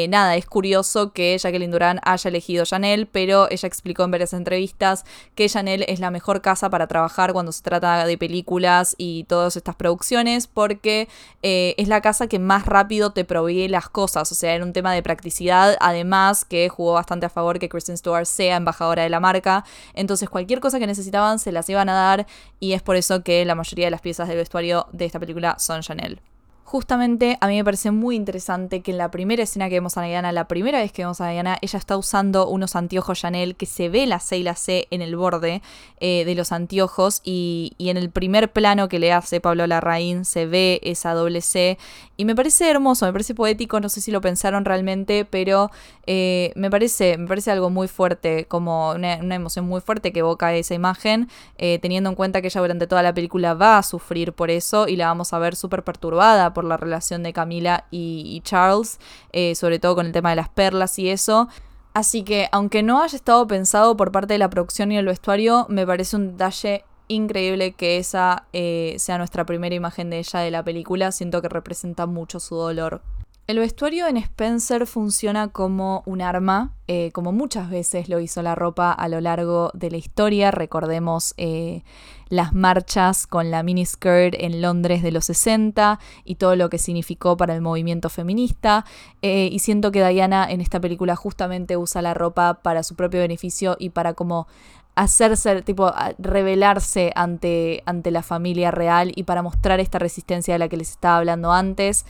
nada, 0.09 0.37
es 0.37 0.47
curioso 0.47 1.13
que 1.13 1.37
Jacqueline 1.39 1.71
Duran 1.71 2.01
haya 2.05 2.29
elegido 2.29 2.65
Chanel, 2.65 3.07
pero 3.07 3.49
ella 3.51 3.67
explicó 3.67 4.05
en 4.05 4.11
varias 4.11 4.33
entrevistas 4.33 5.05
que 5.35 5.49
Chanel 5.49 5.85
es 5.87 6.01
la 6.01 6.11
mejor 6.11 6.41
casa 6.41 6.71
para 6.71 6.87
trabajar 6.87 7.33
cuando 7.33 7.53
se 7.53 7.63
trata 7.63 8.07
de 8.07 8.19
películas 8.19 8.95
y 8.99 9.25
todas 9.25 9.57
estas 9.57 9.77
producciones, 9.77 10.47
porque 10.47 11.09
eh, 11.43 11.75
es 11.79 11.89
la 11.89 12.01
casa 12.01 12.27
que 12.27 12.39
más 12.39 12.67
rápido 12.67 13.11
te 13.11 13.25
provee 13.25 13.69
las 13.69 13.89
cosas. 13.89 14.31
O 14.33 14.35
sea, 14.35 14.55
era 14.55 14.65
un 14.65 14.73
tema 14.73 14.93
de 14.93 15.03
practicidad. 15.03 15.77
Además, 15.81 16.45
que 16.45 16.69
jugó 16.69 16.95
bastante 16.95 17.27
a 17.27 17.29
favor 17.31 17.59
que 17.59 17.69
Kristen 17.69 17.96
Stewart 17.97 18.27
sea 18.27 18.57
embajadora 18.57 19.03
de 19.03 19.09
la 19.09 19.21
marca. 19.21 19.65
Entonces, 19.95 20.29
cualquier 20.29 20.61
cosa 20.61 20.79
que 20.79 20.87
necesitaban 20.87 21.39
se 21.39 21.53
las 21.53 21.69
iban 21.69 21.89
a 21.89 21.95
dar. 21.95 22.27
Y 22.61 22.73
es 22.73 22.83
por 22.83 22.97
eso 22.97 23.23
que 23.23 23.45
la 23.45 23.55
mayoría 23.55 23.87
de 23.87 23.91
las 23.91 24.01
piezas 24.01 24.29
del 24.29 24.39
vestuario 24.39 24.87
de 24.93 25.05
esta 25.05 25.21
película 25.21 25.57
son 25.59 25.81
Chanel. 25.81 26.21
Justamente 26.67 27.39
a 27.41 27.47
mí 27.47 27.55
me 27.55 27.63
parece 27.63 27.93
muy 27.93 28.17
interesante 28.17 28.81
que 28.81 28.91
en 28.91 28.99
la 28.99 29.13
primera 29.13 29.41
escena 29.41 29.69
que 29.69 29.77
vemos 29.77 29.97
a 29.97 30.03
Diana, 30.03 30.33
la 30.33 30.49
primera 30.49 30.81
vez 30.81 30.91
que 30.91 31.03
vemos 31.03 31.21
a 31.21 31.29
Diana, 31.29 31.59
ella 31.63 31.79
está 31.79 31.97
usando 31.97 32.49
unos 32.49 32.75
anteojos 32.75 33.21
Chanel 33.21 33.55
que 33.55 33.67
se 33.67 33.89
ve 33.89 34.05
la 34.05 34.19
C 34.19 34.39
y 34.39 34.43
la 34.43 34.57
C 34.57 34.89
en 34.91 35.01
el 35.01 35.15
borde 35.15 35.63
eh, 36.01 36.25
de 36.25 36.35
los 36.35 36.51
anteojos 36.51 37.21
y, 37.23 37.77
en 37.79 37.97
el 37.97 38.11
primer 38.11 38.51
plano 38.51 38.89
que 38.89 38.99
le 38.99 39.13
hace 39.13 39.41
Pablo 39.41 39.65
Larraín 39.69 40.25
se 40.25 40.47
ve 40.47 40.81
esa 40.83 41.15
doble 41.15 41.41
C. 41.41 41.79
Y 42.17 42.25
me 42.25 42.35
parece 42.35 42.69
hermoso, 42.69 43.07
me 43.07 43.13
parece 43.13 43.37
poético, 43.37 43.79
no 43.79 43.89
sé 43.89 44.01
si 44.01 44.11
lo 44.11 44.21
pensaron 44.21 44.65
realmente, 44.65 45.25
pero 45.25 45.71
eh, 46.09 46.51
me, 46.57 46.69
parece, 46.69 47.17
me 47.17 47.29
parece 47.29 47.53
algo 47.53 47.71
muy 47.71 47.87
fuerte, 47.87 48.47
como 48.47 48.91
una, 48.91 49.15
emoción 49.15 49.67
muy 49.67 49.81
fuerte 49.81 50.13
que 50.13 50.21
evoca 50.21 50.53
esa 50.55 50.75
imagen, 50.75 51.29
eh, 51.59 51.79
teniendo 51.81 52.11
en 52.11 52.17
cuenta 52.17 52.41
que 52.41 52.49
ella 52.49 52.61
durante 52.61 52.89
toda 52.89 53.05
la 53.05 53.15
película 53.15 53.55
va 53.55 53.79
a 53.79 53.83
sufrir 53.85 54.33
por 54.33 54.51
eso 54.51 54.89
y 54.89 54.97
la 54.97 55.07
vamos 55.07 55.33
a 55.33 55.39
ver 55.39 55.55
súper 55.55 55.85
perturbada 55.85 56.55
por 56.57 56.65
la 56.65 56.79
relación 56.79 57.23
de 57.23 57.35
Camila 57.35 57.85
y, 57.91 58.41
Charles, 58.43 58.99
eh, 59.33 59.55
sobre 59.55 59.79
todo 59.79 59.95
con 59.95 60.07
el 60.07 60.13
tema 60.13 60.31
de 60.31 60.37
las 60.37 60.49
perlas 60.49 60.99
y 60.99 61.11
eso. 61.11 61.49
Así 61.93 62.23
que, 62.23 62.49
aunque 62.51 62.83
no 62.83 63.03
haya 63.03 63.15
estado 63.15 63.47
pensado 63.47 63.95
por 63.95 64.11
parte 64.11 64.33
de 64.33 64.39
la 64.39 64.49
producción 64.49 64.91
y 64.91 64.97
el 64.97 65.05
vestuario, 65.05 65.67
me 65.69 65.87
parece 65.87 66.17
un 66.17 66.33
detalle 66.33 66.87
increíble 67.09 67.73
que 67.73 67.99
esa 67.99 68.47
eh, 68.55 68.97
sea 68.99 69.19
nuestra 69.19 69.45
primera 69.45 69.75
imagen 69.75 70.09
de 70.09 70.19
ella 70.21 70.41
de 70.41 70.51
la 70.51 70.65
película. 70.65 71.13
Siento 71.13 71.43
que 71.43 71.51
representa 71.51 72.07
mucho 72.07 72.41
su 72.41 72.55
dolor. 72.55 73.03
El 73.47 73.61
vestuario 73.61 74.09
en 74.09 74.17
Spencer 74.17 74.89
funciona 74.89 75.47
como 75.47 76.03
un 76.05 76.21
arma, 76.21 76.75
eh, 76.89 77.13
como 77.13 77.31
muchas 77.31 77.71
veces 77.71 78.09
lo 78.09 78.19
hizo 78.19 78.43
la 78.43 78.57
ropa 78.57 78.91
a 78.91 79.09
lo 79.09 79.21
largo 79.21 79.71
de 79.73 79.89
la 79.93 79.99
historia. 79.99 80.51
Recordemos 80.51 81.33
eh, 81.37 81.85
las 82.29 82.55
marchas 82.55 83.29
con 83.29 83.53
la 83.53 83.63
miniskirt 83.63 84.35
en 84.37 84.61
Londres 84.61 85.01
de 85.05 85.13
los 85.13 85.27
60 85.27 86.01
y 86.25 86.35
todo 86.35 86.57
lo 86.57 86.69
que 86.69 86.79
significó 86.79 87.37
para 87.37 87.55
el 87.55 87.61
movimiento 87.61 88.09
feminista. 88.09 88.85
Eh, 89.23 89.49
y 89.53 89.61
siento 89.61 89.93
que 89.93 90.05
Diana 90.05 90.51
en 90.51 90.61
esta 90.61 90.81
película 90.81 91.15
justamente 91.15 91.77
usa 91.77 92.03
la 92.03 92.15
ropa 92.15 92.63
para 92.65 92.83
su 92.83 92.97
propio 92.97 93.21
beneficio 93.21 93.77
y 93.79 93.91
para 93.91 94.15
como 94.15 94.49
hacerse, 94.97 95.63
tipo, 95.63 95.93
revelarse 96.19 97.13
ante, 97.15 97.85
ante 97.87 98.11
la 98.11 98.25
familia 98.25 98.73
real 98.73 99.13
y 99.15 99.23
para 99.23 99.43
mostrar 99.43 99.79
esta 99.79 100.01
resistencia 100.01 100.55
de 100.55 100.59
la 100.59 100.69
que 100.69 100.79
les 100.79 100.91
estaba 100.91 101.19
hablando 101.19 101.53
antes. 101.53 102.07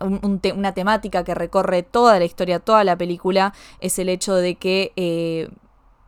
Una 0.00 0.72
temática 0.72 1.24
que 1.24 1.34
recorre 1.34 1.82
toda 1.82 2.18
la 2.18 2.24
historia, 2.24 2.60
toda 2.60 2.84
la 2.84 2.96
película, 2.96 3.54
es 3.80 3.98
el 3.98 4.08
hecho 4.08 4.34
de 4.34 4.56
que 4.56 4.92
eh, 4.96 5.48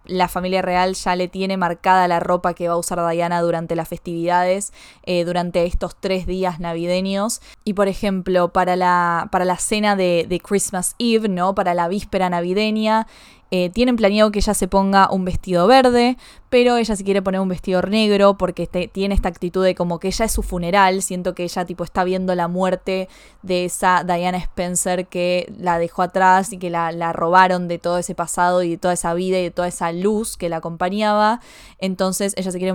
la 0.09 0.29
familia 0.29 0.63
real 0.63 0.95
ya 0.95 1.17
le 1.17 1.29
tiene 1.29 1.57
marcada 1.57 2.09
la 2.09 2.21
ropa 2.21 2.55
que 2.55 2.69
va 2.69 2.75
a 2.75 2.79
usar 2.79 3.07
Diana 3.11 3.41
durante 3.43 3.77
las 3.77 3.89
festividades, 3.89 4.73
eh, 5.05 5.25
durante 5.25 5.65
estos 5.65 5.97
tres 5.99 6.27
días 6.27 6.61
navideños. 6.61 7.41
Y 7.65 7.75
por 7.75 7.89
ejemplo, 7.89 8.53
para 8.53 8.77
la, 8.77 9.29
para 9.33 9.45
la 9.45 9.57
cena 9.57 9.97
de, 9.97 10.27
de 10.29 10.41
Christmas 10.41 10.95
Eve, 10.99 11.29
¿no? 11.29 11.55
Para 11.55 11.75
la 11.75 11.89
víspera 11.89 12.31
navideña, 12.31 13.07
eh, 13.51 13.71
tienen 13.71 13.97
planeado 13.97 14.33
que 14.33 14.41
ella 14.41 14.55
se 14.55 14.67
ponga 14.67 15.11
un 15.11 15.25
vestido 15.25 15.67
verde, 15.67 16.17
pero 16.49 16.77
ella 16.77 16.97
se 16.97 17.05
quiere 17.05 17.23
poner 17.23 17.41
un 17.41 17.49
vestido 17.49 17.83
negro 17.83 18.37
porque 18.39 18.67
tiene 18.67 19.15
esta 19.15 19.29
actitud 19.29 19.65
de 19.65 19.75
como 19.75 19.99
que 19.99 20.09
ella 20.09 20.25
es 20.25 20.33
su 20.33 20.43
funeral. 20.43 21.03
Siento 21.03 21.35
que 21.35 21.45
ella 21.45 21.65
tipo 21.65 21.85
está 21.85 22.03
viendo 22.05 22.35
la 22.35 22.49
muerte 22.49 23.09
de 23.43 23.65
esa 23.65 24.05
Diana 24.05 24.39
Spencer 24.39 25.07
que 25.07 25.53
la 25.59 25.79
dejó 25.79 26.03
atrás 26.03 26.53
y 26.53 26.59
que 26.59 26.71
la, 26.71 27.13
robaron 27.13 27.69
de 27.69 27.79
todo 27.79 27.99
ese 27.99 28.15
pasado 28.15 28.63
y 28.63 28.71
de 28.71 28.79
toda 28.79 28.95
esa 28.95 29.15
vida 29.15 29.39
y 29.39 29.43
de 29.45 29.51
toda 29.51 29.69
esa 29.69 29.93
luz 29.93 30.37
que 30.37 30.49
la 30.49 30.57
acompañaba. 30.57 31.41
Entonces 31.79 32.33
ella 32.37 32.51
se 32.51 32.59
quiere 32.59 32.75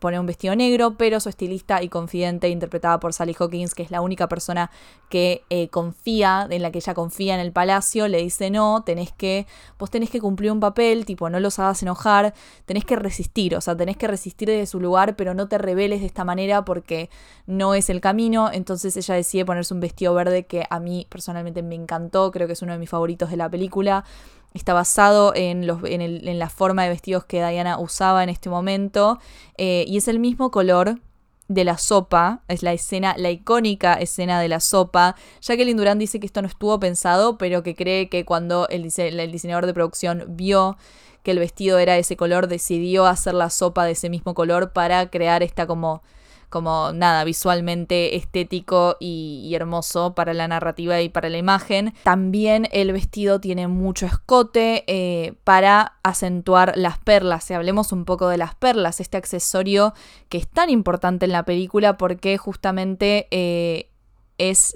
poner 0.00 0.20
un 0.20 0.26
vestido 0.26 0.56
negro, 0.56 0.96
pero 0.96 1.20
su 1.20 1.28
estilista 1.28 1.82
y 1.82 1.88
confidente, 1.88 2.48
interpretada 2.48 2.98
por 2.98 3.12
Sally 3.12 3.36
Hawkins, 3.38 3.74
que 3.74 3.82
es 3.82 3.90
la 3.90 4.00
única 4.00 4.28
persona 4.28 4.70
que 5.10 5.42
eh, 5.50 5.68
confía, 5.68 6.46
en 6.48 6.62
la 6.62 6.70
que 6.70 6.78
ella 6.78 6.94
confía 6.94 7.34
en 7.34 7.40
el 7.40 7.52
palacio, 7.52 8.08
le 8.08 8.18
dice 8.18 8.50
no, 8.50 8.82
tenés 8.84 9.12
que, 9.12 9.46
vos 9.78 9.90
que 10.10 10.20
cumplir 10.20 10.52
un 10.52 10.60
papel, 10.60 11.04
tipo, 11.04 11.28
no 11.30 11.40
los 11.40 11.58
hagas 11.58 11.82
enojar, 11.82 12.34
tenés 12.64 12.84
que 12.84 12.96
resistir, 12.96 13.54
o 13.54 13.60
sea, 13.60 13.76
tenés 13.76 13.96
que 13.96 14.06
resistir 14.06 14.48
desde 14.48 14.66
su 14.66 14.80
lugar, 14.80 15.16
pero 15.16 15.34
no 15.34 15.48
te 15.48 15.58
rebeles 15.58 16.00
de 16.00 16.06
esta 16.06 16.24
manera 16.24 16.64
porque 16.64 17.10
no 17.46 17.74
es 17.74 17.90
el 17.90 18.00
camino. 18.00 18.50
Entonces 18.52 18.96
ella 18.96 19.14
decide 19.14 19.44
ponerse 19.44 19.74
un 19.74 19.80
vestido 19.80 20.14
verde 20.14 20.46
que 20.46 20.66
a 20.68 20.80
mí 20.80 21.06
personalmente 21.08 21.62
me 21.62 21.74
encantó, 21.74 22.30
creo 22.30 22.46
que 22.46 22.52
es 22.54 22.62
uno 22.62 22.72
de 22.72 22.78
mis 22.78 22.90
favoritos 22.90 23.30
de 23.30 23.36
la 23.36 23.48
película. 23.48 24.04
Está 24.54 24.72
basado 24.72 25.32
en, 25.34 25.66
los, 25.66 25.80
en, 25.84 26.38
la 26.38 26.48
forma 26.48 26.82
de 26.82 26.88
vestidos 26.88 27.24
que 27.24 27.46
Diana 27.46 27.78
usaba 27.78 28.22
en 28.22 28.30
este 28.30 28.48
momento. 28.48 29.18
Eh, 29.58 29.84
y 29.86 29.98
es 29.98 30.08
el 30.08 30.18
mismo 30.18 30.50
color 30.50 30.98
de 31.48 31.64
la 31.64 31.78
sopa, 31.78 32.42
es 32.46 32.62
la 32.62 32.72
escena, 32.72 33.14
la 33.16 33.30
icónica 33.30 33.94
escena 33.94 34.40
de 34.40 34.48
la 34.48 34.60
sopa. 34.60 35.16
Jacqueline 35.40 35.76
Durán 35.76 35.98
dice 35.98 36.20
que 36.20 36.26
esto 36.26 36.42
no 36.42 36.48
estuvo 36.48 36.78
pensado, 36.78 37.38
pero 37.38 37.62
que 37.62 37.74
cree 37.74 38.08
que 38.08 38.24
cuando 38.24 38.68
el, 38.68 38.88
el 38.96 39.32
diseñador 39.32 39.66
de 39.66 39.74
producción 39.74 40.24
vio 40.28 40.76
que 41.22 41.32
el 41.32 41.38
vestido 41.38 41.78
era 41.78 41.94
de 41.94 42.00
ese 42.00 42.16
color, 42.16 42.48
decidió 42.48 43.06
hacer 43.06 43.34
la 43.34 43.50
sopa 43.50 43.84
de 43.84 43.92
ese 43.92 44.10
mismo 44.10 44.34
color 44.34 44.72
para 44.72 45.10
crear 45.10 45.42
esta 45.42 45.66
como 45.66 46.02
como 46.48 46.92
nada, 46.92 47.24
visualmente 47.24 48.16
estético 48.16 48.96
y, 49.00 49.52
hermoso 49.54 50.14
para 50.14 50.34
la 50.34 50.48
narrativa 50.48 51.00
y 51.00 51.08
para 51.08 51.28
la 51.28 51.38
imagen. 51.38 51.94
También 52.04 52.68
el 52.72 52.92
vestido 52.92 53.40
tiene 53.40 53.66
mucho 53.68 54.06
escote 54.06 54.84
eh, 54.86 55.34
para 55.44 55.98
acentuar 56.02 56.72
las 56.76 56.98
perlas. 56.98 57.44
Si 57.44 57.54
hablemos 57.54 57.92
un 57.92 58.04
poco 58.04 58.28
de 58.28 58.38
las 58.38 58.54
perlas, 58.54 59.00
este 59.00 59.16
accesorio 59.16 59.94
que 60.28 60.38
es 60.38 60.48
tan 60.48 60.70
importante 60.70 61.26
en 61.26 61.32
la 61.32 61.44
película 61.44 61.96
porque 61.96 62.38
justamente 62.38 63.28
eh, 63.30 63.90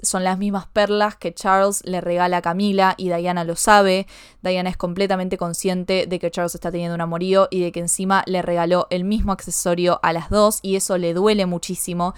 son 0.03 0.23
las 0.23 0.37
mismas 0.37 0.67
perlas 0.67 1.15
que 1.15 1.33
Charles 1.33 1.81
le 1.85 2.01
regala 2.01 2.37
a 2.37 2.41
Camila 2.41 2.95
y 2.97 3.09
Diana 3.09 3.43
lo 3.43 3.55
sabe. 3.55 4.07
Diana 4.41 4.69
es 4.69 4.77
completamente 4.77 5.37
consciente 5.37 6.05
de 6.05 6.19
que 6.19 6.31
Charles 6.31 6.55
está 6.55 6.71
teniendo 6.71 6.95
un 6.95 7.01
amorío 7.01 7.47
y 7.49 7.61
de 7.61 7.71
que 7.71 7.79
encima 7.79 8.23
le 8.25 8.41
regaló 8.41 8.87
el 8.89 9.03
mismo 9.03 9.31
accesorio 9.31 9.99
a 10.03 10.11
las 10.13 10.29
dos 10.29 10.59
y 10.61 10.75
eso 10.75 10.97
le 10.97 11.13
duele 11.13 11.45
muchísimo. 11.45 12.13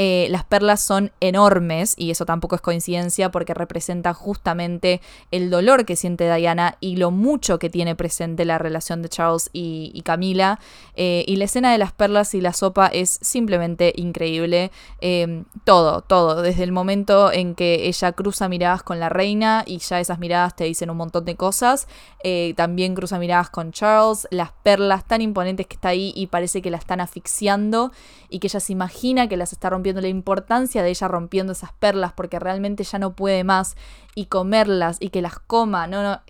Eh, 0.00 0.28
las 0.30 0.44
perlas 0.44 0.80
son 0.80 1.10
enormes 1.20 1.94
y 1.96 2.12
eso 2.12 2.24
tampoco 2.24 2.54
es 2.54 2.60
coincidencia 2.60 3.32
porque 3.32 3.52
representa 3.52 4.14
justamente 4.14 5.00
el 5.32 5.50
dolor 5.50 5.84
que 5.84 5.96
siente 5.96 6.32
Diana 6.32 6.76
y 6.78 6.96
lo 6.96 7.10
mucho 7.10 7.58
que 7.58 7.68
tiene 7.68 7.96
presente 7.96 8.44
la 8.44 8.58
relación 8.58 9.02
de 9.02 9.08
Charles 9.08 9.50
y, 9.52 10.00
Camila. 10.04 10.60
Eh, 10.94 11.24
y 11.26 11.34
la 11.36 11.46
escena 11.46 11.72
de 11.72 11.78
las 11.78 11.92
perlas 11.92 12.32
y 12.34 12.40
la 12.40 12.52
sopa 12.52 12.86
es 12.86 13.18
simplemente 13.22 13.92
increíble. 13.96 14.70
Em, 15.00 15.44
todo, 15.64 16.02
todo, 16.02 16.42
desde 16.42 16.62
el 16.62 16.70
momento 16.70 17.32
en 17.32 17.56
que 17.56 17.88
ella 17.88 18.12
cruza 18.12 18.48
miradas 18.48 18.84
con 18.84 19.00
la 19.00 19.08
reina 19.08 19.64
y 19.66 19.78
ya 19.78 19.98
esas 19.98 20.20
miradas 20.20 20.54
te 20.54 20.64
dicen 20.64 20.90
un 20.90 20.96
montón 20.96 21.24
de 21.24 21.34
cosas. 21.34 21.88
Eh, 22.22 22.54
también 22.56 22.94
cruza 22.94 23.18
miradas 23.18 23.50
con 23.50 23.72
Charles, 23.72 24.28
las 24.30 24.52
perlas 24.52 25.04
tan 25.06 25.22
imponentes 25.22 25.66
que 25.66 25.74
está 25.74 25.88
ahí 25.88 26.12
y 26.14 26.28
parece 26.28 26.62
que 26.62 26.70
la 26.70 26.78
están 26.78 27.00
asfixiando 27.00 27.90
y 28.28 28.38
que 28.38 28.46
ella 28.46 28.60
se 28.60 28.72
imagina 28.72 29.28
que 29.28 29.36
las 29.36 29.52
está 29.52 29.70
rompiendo 29.70 29.87
la 29.94 30.08
importancia 30.08 30.82
de 30.82 30.90
ella 30.90 31.08
rompiendo 31.08 31.52
esas 31.52 31.72
perlas 31.72 32.12
porque 32.12 32.38
realmente 32.38 32.84
ya 32.84 32.98
no 32.98 33.14
puede 33.14 33.44
más 33.44 33.76
y 34.14 34.26
comerlas 34.26 34.98
y 35.00 35.10
que 35.10 35.22
las 35.22 35.38
coma, 35.38 35.86
no, 35.86 36.02
no. 36.02 36.20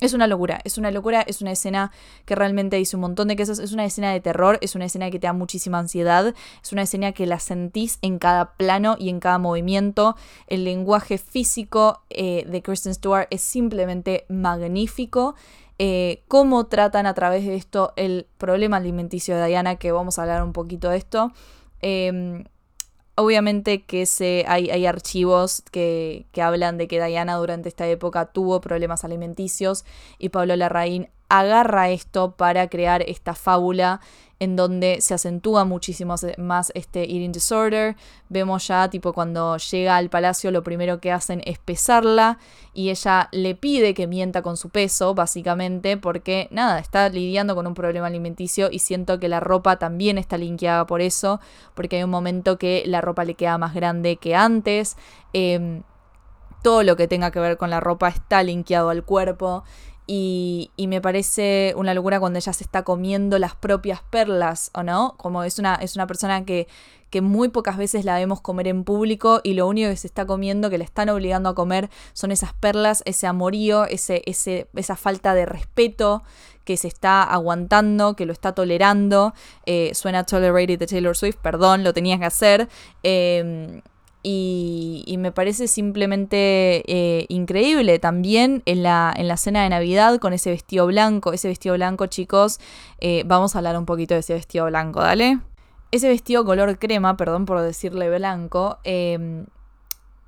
Es 0.00 0.12
una 0.12 0.26
locura, 0.26 0.60
es 0.64 0.76
una 0.76 0.90
locura, 0.90 1.22
es 1.22 1.40
una 1.40 1.52
escena 1.52 1.92
que 2.26 2.34
realmente 2.34 2.76
dice 2.76 2.96
un 2.96 3.02
montón 3.02 3.28
de 3.28 3.36
cosas, 3.36 3.58
es 3.60 3.72
una 3.72 3.84
escena 3.84 4.12
de 4.12 4.20
terror, 4.20 4.58
es 4.60 4.74
una 4.74 4.84
escena 4.86 5.10
que 5.10 5.18
te 5.18 5.28
da 5.28 5.32
muchísima 5.32 5.78
ansiedad, 5.78 6.34
es 6.62 6.72
una 6.72 6.82
escena 6.82 7.12
que 7.12 7.26
la 7.26 7.38
sentís 7.38 7.98
en 8.02 8.18
cada 8.18 8.56
plano 8.56 8.96
y 8.98 9.08
en 9.08 9.20
cada 9.20 9.38
movimiento. 9.38 10.16
El 10.48 10.64
lenguaje 10.64 11.16
físico 11.16 12.02
eh, 12.10 12.44
de 12.46 12.60
Kristen 12.60 12.92
Stewart 12.92 13.28
es 13.30 13.40
simplemente 13.40 14.26
magnífico. 14.28 15.36
Eh, 15.78 16.22
cómo 16.28 16.66
tratan 16.66 17.06
a 17.06 17.14
través 17.14 17.44
de 17.46 17.56
esto 17.56 17.92
el 17.96 18.26
problema 18.36 18.76
alimenticio 18.76 19.36
de 19.36 19.46
Diana, 19.46 19.76
que 19.76 19.90
vamos 19.90 20.18
a 20.18 20.22
hablar 20.22 20.42
un 20.42 20.52
poquito 20.52 20.90
de 20.90 20.98
esto. 20.98 21.32
Em, 21.80 22.44
Obviamente 23.16 23.82
que 23.82 24.06
se, 24.06 24.44
hay, 24.48 24.70
hay 24.70 24.86
archivos 24.86 25.62
que, 25.70 26.26
que, 26.32 26.42
hablan 26.42 26.78
de 26.78 26.88
que 26.88 27.04
Diana 27.04 27.36
durante 27.36 27.68
esta 27.68 27.86
época 27.86 28.26
tuvo 28.26 28.60
problemas 28.60 29.04
alimenticios 29.04 29.84
y 30.18 30.30
Pablo 30.30 30.56
Larraín 30.56 31.08
agarra 31.38 31.90
esto 31.90 32.32
para 32.32 32.68
crear 32.68 33.02
esta 33.02 33.34
fábula 33.34 34.00
en 34.40 34.56
donde 34.56 35.00
se 35.00 35.14
acentúa 35.14 35.64
muchísimo 35.64 36.14
más 36.38 36.72
este 36.74 37.02
eating 37.02 37.32
disorder. 37.32 37.96
Vemos 38.28 38.66
ya, 38.66 38.88
tipo, 38.90 39.12
cuando 39.12 39.56
llega 39.56 39.96
al 39.96 40.10
palacio, 40.10 40.50
lo 40.50 40.62
primero 40.62 41.00
que 41.00 41.12
hacen 41.12 41.40
es 41.44 41.58
pesarla 41.58 42.38
y 42.72 42.90
ella 42.90 43.28
le 43.32 43.54
pide 43.54 43.94
que 43.94 44.06
mienta 44.06 44.42
con 44.42 44.56
su 44.56 44.70
peso, 44.70 45.14
básicamente, 45.14 45.96
porque 45.96 46.48
nada, 46.50 46.78
está 46.78 47.08
lidiando 47.08 47.54
con 47.54 47.66
un 47.66 47.74
problema 47.74 48.08
alimenticio 48.08 48.68
y 48.70 48.80
siento 48.80 49.20
que 49.20 49.28
la 49.28 49.40
ropa 49.40 49.78
también 49.78 50.18
está 50.18 50.36
linkeada 50.36 50.86
por 50.86 51.00
eso, 51.00 51.40
porque 51.74 51.96
hay 51.96 52.02
un 52.02 52.10
momento 52.10 52.58
que 52.58 52.82
la 52.86 53.00
ropa 53.00 53.24
le 53.24 53.34
queda 53.34 53.56
más 53.56 53.72
grande 53.72 54.16
que 54.16 54.34
antes. 54.34 54.96
Em, 55.32 55.82
todo 56.62 56.82
lo 56.82 56.96
que 56.96 57.06
tenga 57.06 57.30
que 57.30 57.40
ver 57.40 57.56
con 57.56 57.70
la 57.70 57.78
ropa 57.78 58.08
está 58.08 58.42
linkeado 58.42 58.90
al 58.90 59.04
cuerpo 59.04 59.64
y, 60.06 60.70
me 60.76 61.00
parece 61.00 61.72
una 61.76 61.94
locura 61.94 62.20
cuando 62.20 62.38
ella 62.38 62.52
se 62.52 62.64
está 62.64 62.82
comiendo 62.82 63.38
las 63.38 63.54
propias 63.54 64.02
perlas, 64.02 64.70
¿o 64.74 64.82
no? 64.82 65.14
Como 65.16 65.44
es 65.44 65.58
una, 65.58 65.76
es 65.76 65.96
una 65.96 66.06
persona 66.06 66.44
que, 66.44 66.68
que 67.10 67.22
muy 67.22 67.48
pocas 67.48 67.78
veces 67.78 68.04
la 68.04 68.16
vemos 68.16 68.40
comer 68.40 68.68
en 68.68 68.84
público 68.84 69.40
y 69.42 69.54
lo 69.54 69.66
único 69.66 69.88
que 69.88 69.96
se 69.96 70.06
está 70.06 70.26
comiendo, 70.26 70.68
que 70.68 70.78
le 70.78 70.84
están 70.84 71.08
obligando 71.08 71.48
a 71.48 71.54
comer, 71.54 71.88
son 72.12 72.32
esas 72.32 72.52
perlas, 72.52 73.02
ese 73.06 73.26
amorío, 73.26 73.86
ese, 73.86 74.22
ese, 74.26 74.68
esa 74.74 74.96
falta 74.96 75.32
de 75.34 75.46
respeto 75.46 76.22
que 76.64 76.76
se 76.76 76.88
está 76.88 77.22
aguantando, 77.22 78.16
que 78.16 78.26
lo 78.26 78.32
está 78.32 78.52
tolerando. 78.52 79.34
Eh, 79.66 79.92
suena 79.94 80.24
Tolerated 80.24 80.78
de 80.78 80.86
Taylor 80.86 81.16
Swift, 81.16 81.36
perdón, 81.36 81.84
lo 81.84 81.92
tenías 81.92 82.18
que 82.18 82.26
hacer. 82.26 82.68
Eh, 83.02 83.80
y, 84.26 85.16
me 85.18 85.32
parece 85.32 85.68
simplemente 85.68 86.82
eh, 86.86 87.26
increíble. 87.28 87.98
También 87.98 88.62
en 88.64 88.82
la, 88.82 89.12
en 89.14 89.28
la 89.28 89.36
cena 89.36 89.62
de 89.62 89.68
Navidad 89.68 90.18
con 90.18 90.32
ese 90.32 90.50
vestido 90.50 90.86
blanco, 90.86 91.32
ese 91.34 91.48
vestido 91.48 91.74
blanco 91.74 92.06
chicos, 92.06 92.58
eh, 93.00 93.22
vamos 93.26 93.54
a 93.54 93.58
hablar 93.58 93.78
un 93.78 93.84
poquito 93.84 94.14
de 94.14 94.20
ese 94.20 94.32
vestido 94.32 94.64
blanco, 94.66 95.00
¿dale? 95.00 95.40
Ese 95.90 96.08
vestido 96.08 96.44
color 96.44 96.78
crema, 96.78 97.16
perdón 97.18 97.44
por 97.44 97.60
decirle 97.60 98.08
blanco, 98.16 98.78
em, 98.82 99.44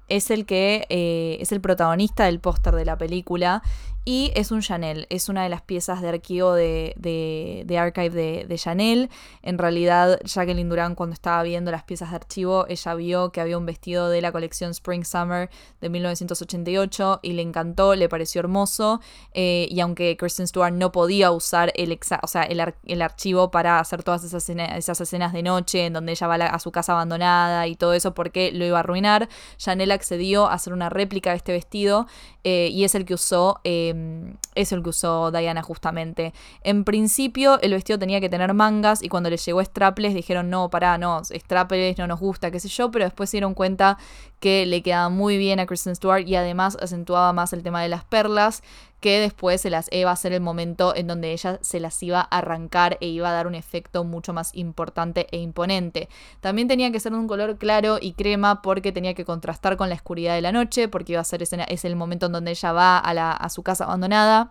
es 0.08 0.30
el 0.30 0.44
que 0.44 0.86
eh, 0.90 1.38
es 1.40 1.50
el 1.50 1.60
protagonista 1.62 2.26
del 2.26 2.38
póster 2.38 2.74
de 2.74 2.84
la 2.84 2.98
película 2.98 3.62
y 4.08 4.30
es 4.36 4.52
un 4.52 4.60
Chanel, 4.60 5.08
es 5.10 5.28
una 5.28 5.42
de 5.42 5.48
las 5.48 5.62
piezas 5.62 6.00
de 6.00 6.08
archivo 6.08 6.54
de, 6.54 6.94
de, 6.96 7.78
archive 7.78 8.10
de, 8.10 8.46
de, 8.46 8.56
Chanel. 8.56 9.10
En 9.42 9.58
realidad, 9.58 10.20
Jacqueline 10.22 10.68
Durán, 10.68 10.94
cuando 10.94 11.12
estaba 11.12 11.42
viendo 11.42 11.72
las 11.72 11.82
piezas 11.82 12.10
de 12.10 12.16
archivo, 12.16 12.66
ella 12.68 12.94
vio 12.94 13.32
que 13.32 13.40
había 13.40 13.58
un 13.58 13.66
vestido 13.66 14.08
de 14.08 14.20
la 14.20 14.30
colección 14.30 14.70
Spring 14.70 15.04
Summer 15.04 15.50
de 15.80 15.88
1988 15.88 17.18
y 17.20 17.32
le 17.32 17.42
encantó, 17.42 17.96
le 17.96 18.08
pareció 18.08 18.38
hermoso. 18.38 19.00
Eh, 19.34 19.66
y 19.72 19.80
aunque 19.80 20.16
Kristen 20.16 20.46
Stewart 20.46 20.72
no 20.72 20.92
podía 20.92 21.32
usar 21.32 21.72
el, 21.74 21.98
o 22.22 22.26
sea, 22.28 22.44
el, 22.44 23.02
archivo 23.02 23.50
para 23.50 23.80
hacer 23.80 24.04
todas 24.04 24.22
esas, 24.22 24.48
esas 24.48 25.00
escenas 25.00 25.32
de 25.32 25.42
noche 25.42 25.86
en 25.86 25.94
donde 25.94 26.12
ella 26.12 26.28
va 26.28 26.36
a, 26.36 26.58
su 26.60 26.70
casa 26.70 26.92
abandonada 26.92 27.66
y 27.66 27.74
todo 27.74 27.92
eso 27.92 28.14
porque 28.14 28.52
lo 28.52 28.64
iba 28.64 28.76
a 28.76 28.80
arruinar, 28.80 29.28
Chanel 29.56 29.90
accedió 29.90 30.46
a 30.46 30.54
hacer 30.54 30.72
una 30.72 30.90
réplica 30.90 31.30
de 31.30 31.38
este 31.38 31.50
vestido 31.50 32.06
eh, 32.44 32.68
y 32.70 32.84
es 32.84 32.94
el 32.94 33.04
que 33.04 33.14
usó. 33.14 33.60
Eh, 33.64 33.94
eh, 33.96 34.34
es 34.56 34.72
el 34.72 34.82
que 34.82 34.90
usó 34.90 35.30
Diana 35.30 35.62
justamente. 35.62 36.32
En 36.62 36.84
principio 36.84 37.60
el 37.60 37.72
vestido 37.72 37.98
tenía 37.98 38.20
que 38.20 38.28
tener 38.28 38.52
mangas 38.54 39.02
y 39.02 39.08
cuando 39.08 39.30
le 39.30 39.36
llegó 39.36 39.62
strapless 39.62 40.14
dijeron 40.14 40.50
no, 40.50 40.68
pará, 40.70 40.98
no, 40.98 41.22
strapless 41.24 41.98
no 41.98 42.06
nos 42.06 42.20
gusta, 42.20 42.50
qué 42.50 42.58
sé 42.58 42.68
yo, 42.68 42.90
pero 42.90 43.04
después 43.04 43.30
se 43.30 43.36
dieron 43.36 43.54
cuenta 43.54 43.98
que 44.40 44.66
le 44.66 44.82
quedaba 44.82 45.08
muy 45.08 45.38
bien 45.38 45.60
a 45.60 45.66
Kristen 45.66 45.94
Stewart 45.94 46.26
y 46.26 46.36
además 46.36 46.76
acentuaba 46.80 47.32
más 47.32 47.52
el 47.52 47.62
tema 47.62 47.82
de 47.82 47.88
las 47.88 48.04
perlas 48.04 48.62
que 49.00 49.20
después 49.20 49.60
se 49.60 49.70
las 49.70 49.88
iba 49.92 50.10
a 50.10 50.16
ser 50.16 50.32
el 50.32 50.40
momento 50.40 50.94
en 50.94 51.06
donde 51.06 51.32
ella 51.32 51.58
se 51.62 51.80
las 51.80 52.02
iba 52.02 52.20
a 52.20 52.38
arrancar 52.38 52.96
e 53.00 53.08
iba 53.08 53.28
a 53.28 53.32
dar 53.32 53.46
un 53.46 53.54
efecto 53.54 54.04
mucho 54.04 54.32
más 54.32 54.54
importante 54.54 55.26
e 55.30 55.38
imponente. 55.38 56.08
También 56.40 56.66
tenía 56.66 56.90
que 56.90 57.00
ser 57.00 57.12
un 57.12 57.28
color 57.28 57.58
claro 57.58 57.98
y 58.00 58.14
crema 58.14 58.62
porque 58.62 58.92
tenía 58.92 59.14
que 59.14 59.24
contrastar 59.24 59.76
con 59.76 59.88
la 59.88 59.94
oscuridad 59.94 60.34
de 60.34 60.40
la 60.40 60.52
noche, 60.52 60.88
porque 60.88 61.12
iba 61.12 61.20
a 61.20 61.24
ser 61.24 61.42
ese, 61.42 61.64
es 61.68 61.84
el 61.84 61.96
momento 61.96 62.26
en 62.26 62.32
donde 62.32 62.50
ella 62.50 62.72
va 62.72 62.98
a, 62.98 63.14
la, 63.14 63.32
a 63.32 63.48
su 63.48 63.62
casa 63.62 63.84
abandonada 63.84 64.45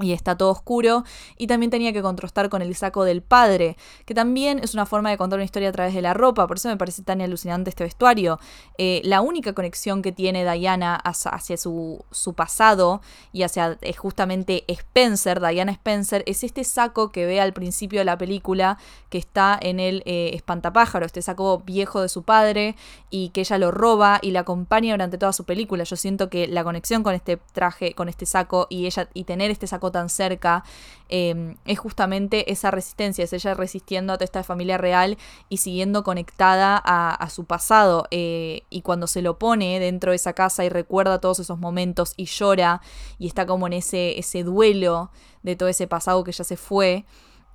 y 0.00 0.12
está 0.12 0.36
todo 0.36 0.50
oscuro. 0.50 1.04
Y 1.36 1.46
también 1.46 1.70
tenía 1.70 1.92
que 1.92 2.02
contrastar 2.02 2.48
con 2.48 2.62
el 2.62 2.74
saco 2.74 3.04
del 3.04 3.22
padre, 3.22 3.76
que 4.04 4.14
también 4.14 4.60
es 4.62 4.74
una 4.74 4.86
forma 4.86 5.10
de 5.10 5.18
contar 5.18 5.38
una 5.38 5.44
historia 5.44 5.68
a 5.68 5.72
través 5.72 5.94
de 5.94 6.02
la 6.02 6.14
ropa, 6.14 6.46
por 6.46 6.56
eso 6.56 6.68
me 6.68 6.76
parece 6.76 7.02
tan 7.02 7.20
alucinante 7.20 7.70
este 7.70 7.84
vestuario. 7.84 8.38
Eh, 8.78 9.00
la 9.04 9.20
única 9.20 9.52
conexión 9.52 10.02
que 10.02 10.12
tiene 10.12 10.50
Diana 10.50 10.96
hacia, 10.96 11.56
su, 11.56 12.04
su, 12.10 12.34
pasado 12.34 13.00
y 13.32 13.42
hacia 13.42 13.78
eh, 13.80 13.92
justamente 13.92 14.64
Spencer, 14.68 15.40
Diana 15.40 15.72
Spencer, 15.72 16.22
es 16.26 16.44
este 16.44 16.64
saco 16.64 17.10
que 17.10 17.26
ve 17.26 17.40
al 17.40 17.52
principio 17.52 18.00
de 18.00 18.04
la 18.04 18.18
película, 18.18 18.78
que 19.10 19.18
está 19.18 19.58
en 19.60 19.80
el 19.80 20.02
eh, 20.06 20.30
espantapájaro, 20.34 21.06
este 21.06 21.22
saco 21.22 21.60
viejo 21.60 22.02
de 22.02 22.08
su 22.08 22.22
padre, 22.22 22.76
y 23.10 23.30
que 23.30 23.40
ella 23.40 23.58
lo 23.58 23.70
roba 23.70 24.18
y 24.22 24.30
la 24.30 24.40
acompaña 24.40 24.92
durante 24.92 25.18
toda 25.18 25.32
su 25.32 25.44
película. 25.44 25.84
Yo 25.84 25.96
siento 25.96 26.28
que 26.28 26.46
la 26.46 26.64
conexión 26.64 27.02
con 27.02 27.14
este 27.14 27.38
traje, 27.52 27.94
con 27.94 28.08
este 28.08 28.26
saco 28.26 28.66
y 28.70 28.86
ella 28.86 29.08
y 29.14 29.24
tener 29.24 29.50
este 29.50 29.66
saco 29.66 29.87
tan 29.90 30.08
cerca, 30.08 30.64
em, 31.08 31.56
es 31.64 31.78
justamente 31.78 32.52
esa 32.52 32.70
resistencia, 32.70 33.24
es 33.24 33.32
ella 33.32 33.54
resistiendo 33.54 34.12
a 34.12 34.16
toda 34.16 34.24
esta 34.24 34.42
familia 34.42 34.78
real 34.78 35.18
y 35.48 35.58
siguiendo 35.58 36.04
conectada 36.04 36.80
a, 36.84 37.30
su 37.30 37.44
pasado. 37.44 38.06
Eh, 38.10 38.62
y 38.70 38.82
cuando 38.82 39.06
se 39.06 39.22
lo 39.22 39.38
pone 39.38 39.80
dentro 39.80 40.12
de 40.12 40.16
esa 40.16 40.32
casa 40.32 40.64
y 40.64 40.68
recuerda 40.68 41.20
todos 41.20 41.40
esos 41.40 41.58
momentos 41.58 42.14
y 42.16 42.26
llora 42.26 42.80
y 43.18 43.26
está 43.26 43.46
como 43.46 43.66
en 43.66 43.74
ese, 43.74 44.18
ese 44.18 44.42
duelo 44.44 45.10
de 45.42 45.56
todo 45.56 45.68
ese 45.68 45.86
pasado 45.86 46.24
que 46.24 46.32
ya 46.32 46.44
se 46.44 46.56
fue. 46.56 47.04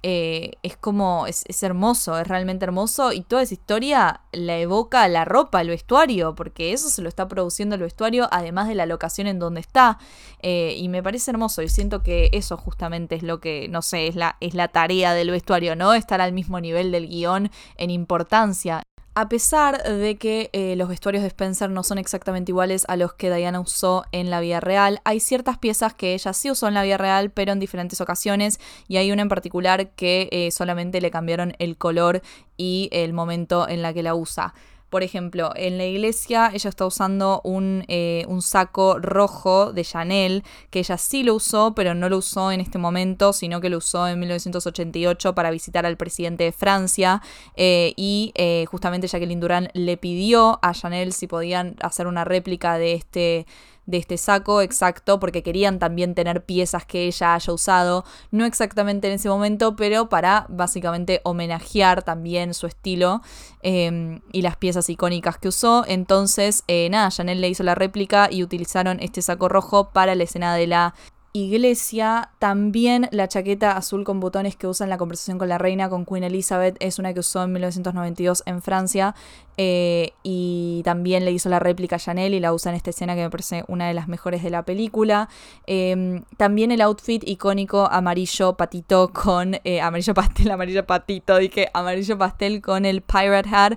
Eh, 0.05 0.51
es 0.63 0.75
como, 0.75 1.27
es, 1.27 1.63
hermoso, 1.63 2.19
es 2.19 2.27
realmente 2.27 2.65
hermoso 2.65 3.13
y 3.13 3.21
toda 3.21 3.41
esa 3.41 3.53
historia 3.53 4.21
la 4.33 4.57
evoca 4.57 5.07
la 5.07 5.23
ropa, 5.23 5.61
el 5.61 5.69
vestuario, 5.69 6.35
porque 6.35 6.73
eso 6.73 6.89
se 6.89 7.01
lo 7.01 7.07
está 7.07 7.29
produciendo 7.29 7.75
el 7.75 7.81
vestuario, 7.81 8.27
además 8.31 8.67
de 8.67 8.75
la 8.75 8.85
locación 8.85 9.27
en 9.27 9.39
donde 9.39 9.61
está. 9.61 9.99
Eh, 10.41 10.75
y 10.77 10.89
me 10.89 11.01
parece 11.01 11.31
hermoso 11.31 11.61
y 11.61 11.69
siento 11.69 12.03
que 12.03 12.29
eso 12.33 12.57
justamente 12.57 13.15
es 13.15 13.23
lo 13.23 13.39
que, 13.39 13.69
no 13.69 13.81
sé, 13.81 14.07
es 14.07 14.17
la, 14.17 14.35
es 14.41 14.53
la 14.55 14.67
tarea 14.67 15.13
del 15.13 15.31
vestuario, 15.31 15.77
¿no? 15.77 15.93
Estar 15.93 16.19
al 16.19 16.33
mismo 16.33 16.59
nivel 16.59 16.91
del 16.91 17.07
guion 17.07 17.49
en 17.77 17.89
importancia. 17.89 18.83
A 19.15 19.29
pesar 19.29 19.83
de 19.83 20.17
que 20.17 20.49
eh, 20.53 20.75
los 20.75 20.89
vestuarios 20.89 21.21
de 21.21 21.27
Spencer 21.27 21.69
no 21.69 21.83
son 21.83 21.99
exactamente 21.99 22.51
iguales 22.51 22.83
a 22.87 22.95
los 22.95 23.13
que 23.13 23.31
Diana 23.31 23.59
usó 23.59 24.05
en 24.11 24.31
la 24.31 24.39
vida 24.39 24.59
real, 24.59 25.01
hay 25.03 25.19
ciertas 25.19 25.59
piezas 25.59 25.93
que 25.93 26.15
ella 26.15 26.33
sí 26.33 26.49
usó 26.49 26.67
en 26.67 26.73
la 26.73 26.81
vida 26.81 26.97
real, 26.97 27.29
pero 27.29 27.51
en 27.51 27.59
diferentes 27.59 28.01
ocasiones, 28.01 28.59
y 28.87 28.97
hay 28.97 29.11
una 29.11 29.21
en 29.21 29.29
particular 29.29 29.91
que 29.91 30.29
eh, 30.31 30.49
solamente 30.49 30.99
le 30.99 31.11
cambiaron 31.11 31.53
el 31.59 31.77
color 31.77 32.23
y 32.57 32.89
el 32.91 33.13
momento 33.13 33.69
en 33.69 33.83
la 33.83 33.93
que 33.93 34.01
la 34.01 34.15
usa. 34.15 34.55
Por 34.93 35.01
ejemplo, 35.01 35.49
en 35.55 35.79
la 35.79 35.85
iglesia 35.85 36.51
ella 36.53 36.69
está 36.69 36.85
usando 36.85 37.41
un, 37.43 37.83
eh, 37.87 38.25
un, 38.27 38.43
saco 38.43 38.99
rojo 38.99 39.73
de 39.73 39.83
Chanel, 39.83 40.43
que 40.69 40.77
ella 40.77 40.99
sí 40.99 41.23
lo 41.23 41.33
usó, 41.33 41.73
pero 41.73 41.95
no 41.95 42.09
lo 42.09 42.19
usó 42.19 42.51
en 42.51 42.61
este 42.61 42.77
momento, 42.77 43.33
sino 43.33 43.59
que 43.59 43.71
lo 43.71 43.79
usó 43.79 44.07
en 44.07 44.19
1988 44.19 45.33
para 45.33 45.49
visitar 45.49 45.87
al 45.87 45.97
presidente 45.97 46.43
de 46.43 46.51
Francia. 46.51 47.23
Eh, 47.55 47.93
y 47.97 48.33
eh, 48.35 48.67
justamente 48.69 49.07
Jacqueline 49.07 49.39
Durán 49.39 49.69
le 49.73 49.97
pidió 49.97 50.59
a 50.61 50.75
Chanel 50.75 51.13
si 51.13 51.25
podían 51.25 51.75
hacer 51.81 52.05
una 52.05 52.23
réplica 52.23 52.77
de 52.77 52.93
este 52.93 53.47
de 53.85 53.97
este 53.97 54.17
saco 54.17 54.61
exacto 54.61 55.19
porque 55.19 55.43
querían 55.43 55.79
también 55.79 56.15
tener 56.15 56.45
piezas 56.45 56.85
que 56.85 57.05
ella 57.05 57.35
haya 57.35 57.53
usado, 57.53 58.05
no 58.31 58.45
exactamente 58.45 59.07
en 59.07 59.13
ese 59.13 59.29
momento, 59.29 59.75
pero 59.75 60.09
para 60.09 60.45
básicamente 60.49 61.21
homenajear 61.23 62.03
también 62.03 62.53
su 62.53 62.67
estilo 62.67 63.21
em, 63.61 64.21
y 64.31 64.41
las 64.41 64.57
piezas 64.57 64.89
icónicas 64.89 65.37
que 65.37 65.47
usó. 65.47 65.83
Entonces, 65.87 66.63
eh, 66.67 66.89
nada, 66.89 67.09
Chanel 67.09 67.41
le 67.41 67.49
hizo 67.49 67.63
la 67.63 67.75
réplica 67.75 68.29
y 68.31 68.43
utilizaron 68.43 68.99
este 68.99 69.21
saco 69.21 69.49
rojo 69.49 69.89
para 69.91 70.15
la 70.15 70.23
escena 70.23 70.55
de 70.55 70.67
la 70.67 70.93
iglesia. 71.33 72.29
También 72.37 73.09
la 73.11 73.27
chaqueta 73.27 73.75
azul 73.75 74.03
con 74.03 74.19
botones 74.19 74.55
que 74.55 74.67
usa 74.67 74.85
en 74.85 74.91
la 74.91 74.97
conversación 74.97 75.39
con 75.39 75.49
la 75.49 75.57
reina, 75.57 75.89
con 75.89 76.05
Queen 76.05 76.23
Elizabeth, 76.23 76.77
es 76.79 76.99
una 76.99 77.13
que 77.13 77.19
usó 77.19 77.43
en 77.43 77.53
1992 77.53 78.43
en 78.45 78.61
Francia. 78.61 79.15
Eh, 79.57 80.13
y 80.23 80.81
también 80.83 81.25
le 81.25 81.31
hizo 81.31 81.49
la 81.49 81.59
réplica 81.59 81.97
a 81.97 81.99
Chanel 81.99 82.33
y 82.33 82.39
la 82.39 82.53
usa 82.53 82.71
en 82.71 82.75
esta 82.75 82.91
escena 82.91 83.15
que 83.15 83.21
me 83.21 83.29
parece 83.29 83.63
una 83.67 83.87
de 83.87 83.93
las 83.93 84.07
mejores 84.07 84.43
de 84.43 84.51
la 84.51 84.63
película. 84.63 85.27
Em, 85.65 86.23
también 86.37 86.71
el 86.71 86.81
outfit 86.81 87.27
icónico 87.27 87.87
amarillo 87.87 88.53
patito 88.55 89.11
con. 89.11 89.55
Eh, 89.63 89.81
amarillo 89.81 90.13
pastel, 90.13 90.51
amarillo 90.51 90.85
patito, 90.85 91.37
dije 91.37 91.69
amarillo 91.73 92.17
pastel 92.17 92.61
con 92.61 92.85
el 92.85 93.01
pirate 93.01 93.49
hat. 93.51 93.73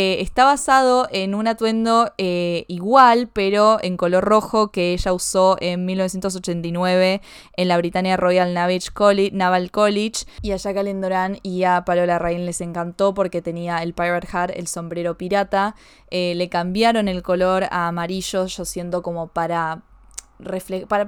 Eh, 0.00 0.22
está 0.22 0.44
basado 0.44 1.08
en 1.10 1.34
un 1.34 1.48
atuendo 1.48 2.12
eh, 2.18 2.64
igual, 2.68 3.28
pero 3.32 3.78
en 3.82 3.96
color 3.96 4.22
rojo, 4.22 4.70
que 4.70 4.92
ella 4.92 5.12
usó 5.12 5.56
en 5.60 5.86
1989 5.86 7.20
en 7.56 7.68
la 7.68 7.76
Britannia 7.78 8.16
Royal 8.16 8.54
Naval 8.54 9.70
College. 9.72 10.24
Y 10.40 10.52
a 10.52 10.56
Jacqueline 10.56 11.00
Doran 11.00 11.40
y 11.42 11.64
a 11.64 11.84
Palola 11.84 12.20
Rain 12.20 12.46
les 12.46 12.60
encantó 12.60 13.12
porque 13.12 13.42
tenía 13.42 13.82
el 13.82 13.92
Pirate 13.92 14.28
Hat, 14.30 14.50
el 14.54 14.68
sombrero 14.68 15.18
pirata. 15.18 15.74
Eh, 16.12 16.34
le 16.36 16.48
cambiaron 16.48 17.08
el 17.08 17.24
color 17.24 17.64
a 17.64 17.88
amarillo, 17.88 18.46
yo 18.46 18.64
siento 18.64 19.02
como 19.02 19.26
para 19.26 19.82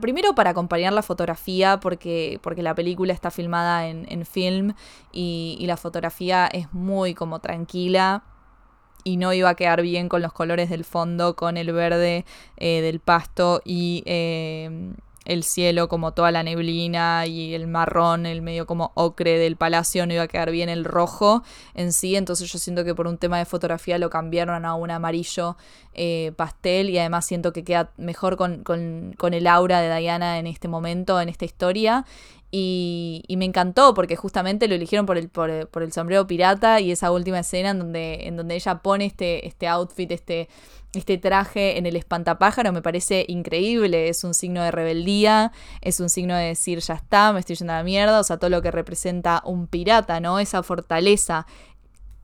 primero 0.00 0.34
para 0.34 0.50
acompañar 0.50 0.92
la 0.92 1.04
fotografía, 1.04 1.78
porque, 1.78 2.40
porque 2.42 2.64
la 2.64 2.74
película 2.74 3.12
está 3.12 3.30
filmada 3.30 3.86
en, 3.86 4.26
film 4.26 4.74
y, 5.12 5.62
la 5.68 5.76
fotografía 5.76 6.48
es 6.48 6.72
muy 6.72 7.14
como 7.14 7.38
tranquila 7.38 8.24
y 9.04 9.16
no 9.16 9.32
iba 9.32 9.50
a 9.50 9.54
quedar 9.54 9.82
bien 9.82 10.08
con 10.08 10.22
los 10.22 10.32
colores 10.32 10.70
del 10.70 10.84
fondo, 10.84 11.36
con 11.36 11.56
el 11.56 11.72
verde 11.72 12.24
eh, 12.56 12.80
del 12.82 13.00
pasto 13.00 13.62
y 13.64 14.02
eh, 14.06 14.92
el 15.24 15.44
cielo 15.44 15.88
como 15.88 16.12
toda 16.12 16.30
la 16.32 16.42
neblina 16.42 17.26
y 17.26 17.54
el 17.54 17.66
marrón, 17.66 18.26
el 18.26 18.42
medio 18.42 18.66
como 18.66 18.92
ocre 18.94 19.38
del 19.38 19.56
palacio, 19.56 20.06
no 20.06 20.14
iba 20.14 20.24
a 20.24 20.28
quedar 20.28 20.50
bien 20.50 20.68
el 20.68 20.84
rojo 20.84 21.42
en 21.74 21.92
sí, 21.92 22.16
entonces 22.16 22.50
yo 22.50 22.58
siento 22.58 22.84
que 22.84 22.94
por 22.94 23.06
un 23.06 23.18
tema 23.18 23.38
de 23.38 23.44
fotografía 23.44 23.98
lo 23.98 24.10
cambiaron 24.10 24.64
a 24.64 24.74
un 24.74 24.90
amarillo 24.90 25.56
eh, 25.94 26.32
pastel 26.36 26.90
y 26.90 26.98
además 26.98 27.26
siento 27.26 27.52
que 27.52 27.64
queda 27.64 27.92
mejor 27.96 28.36
con, 28.36 28.64
con, 28.64 29.14
con 29.18 29.34
el 29.34 29.46
aura 29.46 29.80
de 29.80 29.96
Diana 29.96 30.38
en 30.38 30.46
este 30.46 30.68
momento, 30.68 31.20
en 31.20 31.28
esta 31.28 31.44
historia 31.44 32.04
y, 32.50 33.24
me 33.36 33.44
encantó 33.44 33.94
porque 33.94 34.16
justamente 34.16 34.68
lo 34.68 34.74
eligieron 34.74 35.06
por 35.06 35.16
el, 35.16 35.28
por, 35.28 35.50
el 35.50 35.92
sombrero 35.92 36.26
pirata 36.26 36.80
y 36.80 36.90
esa 36.90 37.10
última 37.12 37.40
escena 37.40 37.70
en 37.70 37.78
donde, 37.78 38.26
en 38.26 38.36
donde 38.36 38.56
ella 38.56 38.76
pone 38.82 39.06
este, 39.06 39.46
este 39.46 39.68
outfit, 39.68 40.10
este, 40.10 40.48
este 40.94 41.18
traje 41.18 41.78
en 41.78 41.86
el 41.86 41.96
espantapájaro 41.96 42.72
me 42.72 42.82
parece 42.82 43.24
increíble. 43.28 44.08
Es 44.08 44.24
un 44.24 44.34
signo 44.34 44.62
de 44.62 44.70
rebeldía, 44.70 45.52
es 45.80 46.00
un 46.00 46.08
signo 46.08 46.36
de 46.36 46.46
decir 46.46 46.80
ya 46.80 46.94
está, 46.94 47.32
me 47.32 47.40
estoy 47.40 47.56
yendo 47.56 47.72
a 47.72 47.76
la 47.76 47.84
mierda, 47.84 48.20
o 48.20 48.24
sea, 48.24 48.38
todo 48.38 48.50
lo 48.50 48.62
que 48.62 48.70
representa 48.70 49.42
un 49.44 49.66
pirata, 49.66 50.20
¿no? 50.20 50.38
Esa 50.38 50.62
fortaleza. 50.62 51.46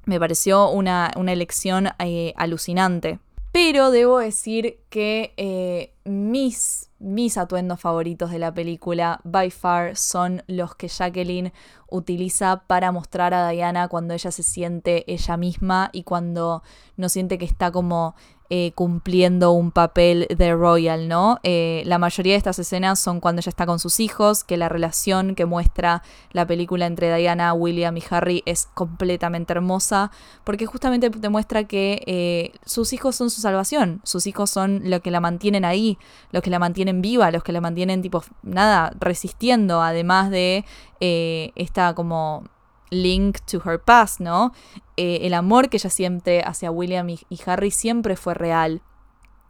Me 0.04 0.20
pareció 0.20 0.70
una, 0.70 1.10
elección 1.28 1.88
eh, 1.98 2.32
alucinante. 2.36 3.18
Pero 3.56 3.90
debo 3.90 4.18
decir 4.18 4.80
que 4.90 5.32
eh, 5.38 5.94
mis, 6.04 6.90
mis 6.98 7.38
atuendos 7.38 7.80
favoritos 7.80 8.30
de 8.30 8.38
la 8.38 8.52
película, 8.52 9.18
by 9.24 9.50
far, 9.50 9.96
son 9.96 10.42
los 10.46 10.74
que 10.74 10.88
Jacqueline 10.88 11.54
utiliza 11.88 12.64
para 12.66 12.92
mostrar 12.92 13.32
a 13.32 13.48
Diana 13.48 13.88
cuando 13.88 14.12
ella 14.12 14.30
se 14.30 14.42
siente 14.42 15.10
ella 15.10 15.38
misma 15.38 15.88
y 15.94 16.02
cuando 16.02 16.62
no 16.98 17.08
siente 17.08 17.38
que 17.38 17.46
está 17.46 17.72
como 17.72 18.14
eh, 18.48 18.70
cumpliendo 18.76 19.50
un 19.50 19.72
papel 19.72 20.28
de 20.28 20.54
royal, 20.54 21.08
¿no? 21.08 21.40
Eh, 21.42 21.82
la 21.84 21.98
mayoría 21.98 22.34
de 22.34 22.38
estas 22.38 22.60
escenas 22.60 23.00
son 23.00 23.18
cuando 23.18 23.40
ella 23.40 23.50
está 23.50 23.66
con 23.66 23.80
sus 23.80 23.98
hijos, 23.98 24.44
que 24.44 24.56
la 24.56 24.68
relación 24.68 25.34
que 25.34 25.46
muestra 25.46 26.04
la 26.30 26.46
película 26.46 26.86
entre 26.86 27.12
Diana, 27.16 27.52
William 27.54 27.96
y 27.96 28.04
Harry 28.08 28.44
es 28.46 28.68
completamente 28.74 29.52
hermosa, 29.52 30.12
porque 30.44 30.64
justamente 30.64 31.10
demuestra 31.10 31.64
que 31.64 32.02
eh, 32.06 32.52
sus 32.64 32.92
hijos 32.92 33.16
son 33.16 33.30
su 33.30 33.40
salvación, 33.40 34.00
sus 34.04 34.28
hijos 34.28 34.48
son 34.48 34.82
lo 34.84 35.00
que 35.00 35.10
la 35.10 35.18
mantienen 35.18 35.64
ahí, 35.64 35.98
los 36.30 36.40
que 36.42 36.50
la 36.50 36.60
mantienen 36.60 37.02
viva, 37.02 37.32
los 37.32 37.42
que 37.42 37.50
la 37.52 37.60
mantienen 37.60 38.00
tipo, 38.00 38.22
nada, 38.42 38.92
resistiendo, 39.00 39.82
además 39.82 40.30
de 40.30 40.64
esta 41.00 41.94
como 41.94 42.44
link 42.90 43.38
to 43.40 43.60
her 43.64 43.80
past, 43.80 44.20
¿no? 44.20 44.52
Eh, 44.96 45.20
el 45.22 45.34
amor 45.34 45.68
que 45.68 45.76
ella 45.76 45.90
siente 45.90 46.42
hacia 46.42 46.70
William 46.70 47.08
y, 47.08 47.18
Harry 47.46 47.70
siempre 47.70 48.16
fue 48.16 48.34
real. 48.34 48.82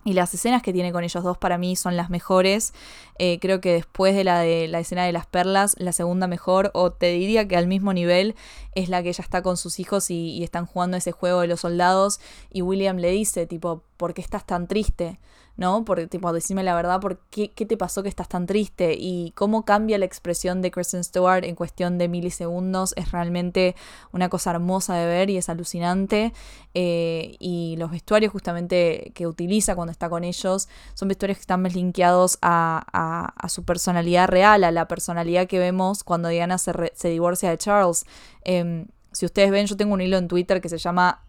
Y 0.05 0.13
las 0.13 0.33
escenas 0.35 0.63
que 0.63 0.73
tiene 0.73 0.93
con 0.93 1.03
ellos 1.03 1.25
dos 1.25 1.37
para 1.37 1.59
mí 1.59 1.75
son 1.75 1.97
las 1.97 2.11
mejores. 2.11 2.73
Eh, 3.19 3.39
creo 3.41 3.61
que 3.61 3.73
después 3.73 4.15
de 4.15 4.23
la 4.23 4.39
de 4.39 4.69
la 4.69 4.79
escena 4.79 5.05
de 5.05 5.11
las 5.11 5.27
perlas, 5.27 5.75
la 5.79 5.91
segunda 5.91 6.29
mejor, 6.29 6.71
o 6.75 6.93
te 6.93 7.07
diría 7.07 7.49
que 7.49 7.57
al 7.57 7.67
mismo 7.67 7.93
nivel, 7.93 8.37
es 8.77 8.89
la 8.89 9.03
que 9.03 9.09
ella 9.09 9.25
está 9.25 9.43
con 9.43 9.57
sus 9.57 9.81
hijos 9.81 10.11
y, 10.11 10.31
y 10.31 10.45
están 10.45 10.67
jugando 10.67 10.97
ese 10.97 11.11
juego 11.11 11.41
de 11.41 11.49
los 11.49 11.61
soldados. 11.61 12.21
Y 12.53 12.63
William 12.63 12.99
le 12.99 13.11
dice, 13.11 13.47
tipo, 13.47 13.83
¿por 13.97 14.15
qué 14.15 14.21
estás 14.21 14.47
tan 14.47 14.67
triste? 14.67 15.19
¿no? 15.57 15.85
Porque, 15.85 16.07
tipo, 16.07 16.33
decime 16.33 16.63
la 16.63 16.75
verdad, 16.75 17.01
¿por 17.01 17.19
qué, 17.31 17.51
qué, 17.51 17.65
te 17.65 17.77
pasó 17.77 18.03
que 18.03 18.09
estás 18.09 18.29
tan 18.29 18.47
triste? 18.47 18.95
Y 18.99 19.33
cómo 19.35 19.65
cambia 19.65 19.97
la 19.99 20.05
expresión 20.05 20.61
de 20.61 20.71
Kristen 20.71 21.03
Stewart 21.03 21.45
en 21.45 21.55
cuestión 21.55 21.97
de 21.99 22.09
milisegundos 22.09 22.93
es 22.97 23.11
realmente 23.13 23.75
una 24.13 24.29
cosa 24.29 24.51
hermosa 24.51 24.95
de 24.97 25.07
ver 25.07 25.31
y 25.31 25.39
es 25.39 25.49
alucinante. 25.49 26.35
Eh, 26.75 27.37
y 27.39 27.77
los 27.79 27.91
vestuarios 27.91 28.33
justamente 28.33 29.13
que 29.15 29.27
utiliza 29.27 29.75
cuando 29.75 29.93
está 29.93 30.11
con 30.11 30.25
ellos 30.25 30.69
son 30.93 31.09
vestuarios 31.09 31.39
que 31.39 31.43
están 31.43 31.63
más 31.63 31.75
linkeados 31.75 32.39
a, 32.43 33.33
su 33.49 33.65
personalidad 33.65 34.29
real, 34.29 34.65
a 34.65 34.71
la 34.71 34.89
personalidad 34.89 35.47
que 35.47 35.59
vemos 35.59 36.05
cuando 36.05 36.29
Diana 36.29 36.59
se, 36.59 36.73
se 36.95 37.09
divorcia 37.09 37.49
de 37.49 37.57
Charles. 37.57 38.05
Em, 38.45 38.87
si 39.13 39.25
ustedes 39.25 39.51
ven, 39.51 39.67
yo 39.67 39.77
tengo 39.79 39.95
un 39.95 40.03
hilo 40.03 40.19
en 40.19 40.29
Twitter 40.29 40.61
que 40.61 40.69
se 40.69 40.77
llama 40.77 41.26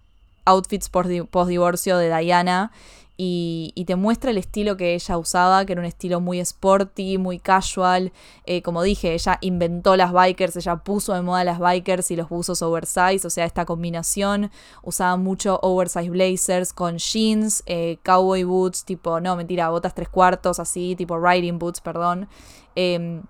Outfits 0.48 0.90
post 0.90 1.10
divorcio 1.10 1.98
de 1.98 2.16
Diana 2.16 2.72
y, 3.20 3.84
te 3.88 3.96
muestra 3.96 4.30
el 4.30 4.38
estilo 4.38 4.78
que 4.78 4.94
ella 4.94 5.18
usaba, 5.18 5.66
que 5.66 5.74
era 5.74 5.82
un 5.82 5.88
estilo 5.88 6.22
muy 6.22 6.40
sporty, 6.40 7.18
muy 7.18 7.40
casual. 7.40 8.12
Eh, 8.46 8.62
como 8.62 8.84
dije, 8.84 9.16
ella 9.16 9.40
inventó 9.42 9.96
las 9.96 10.14
bikers, 10.14 10.56
ella 10.56 10.78
puso 10.78 11.16
de 11.16 11.24
moda 11.24 11.44
las 11.44 11.58
bikers 11.60 12.12
y 12.12 12.16
los 12.16 12.30
buzos 12.30 12.62
oversize, 12.62 13.26
o 13.26 13.32
sea, 13.32 13.46
esta 13.46 13.66
combinación. 13.66 14.52
Usaba 14.84 15.18
mucho 15.18 15.60
oversize 15.64 16.12
blazers 16.12 16.74
con 16.74 16.98
jeans, 16.98 17.64
eh, 17.66 17.98
cowboy 18.04 18.44
boots, 18.44 18.86
tipo, 18.86 19.20
no, 19.20 19.36
mentira, 19.36 19.70
botas 19.70 19.96
tres 19.96 20.10
cuartos, 20.10 20.60
así, 20.60 20.96
tipo 20.96 21.18
riding 21.18 21.58
boots, 21.58 21.82
perdón. 21.82 22.30
Em, 22.76 23.24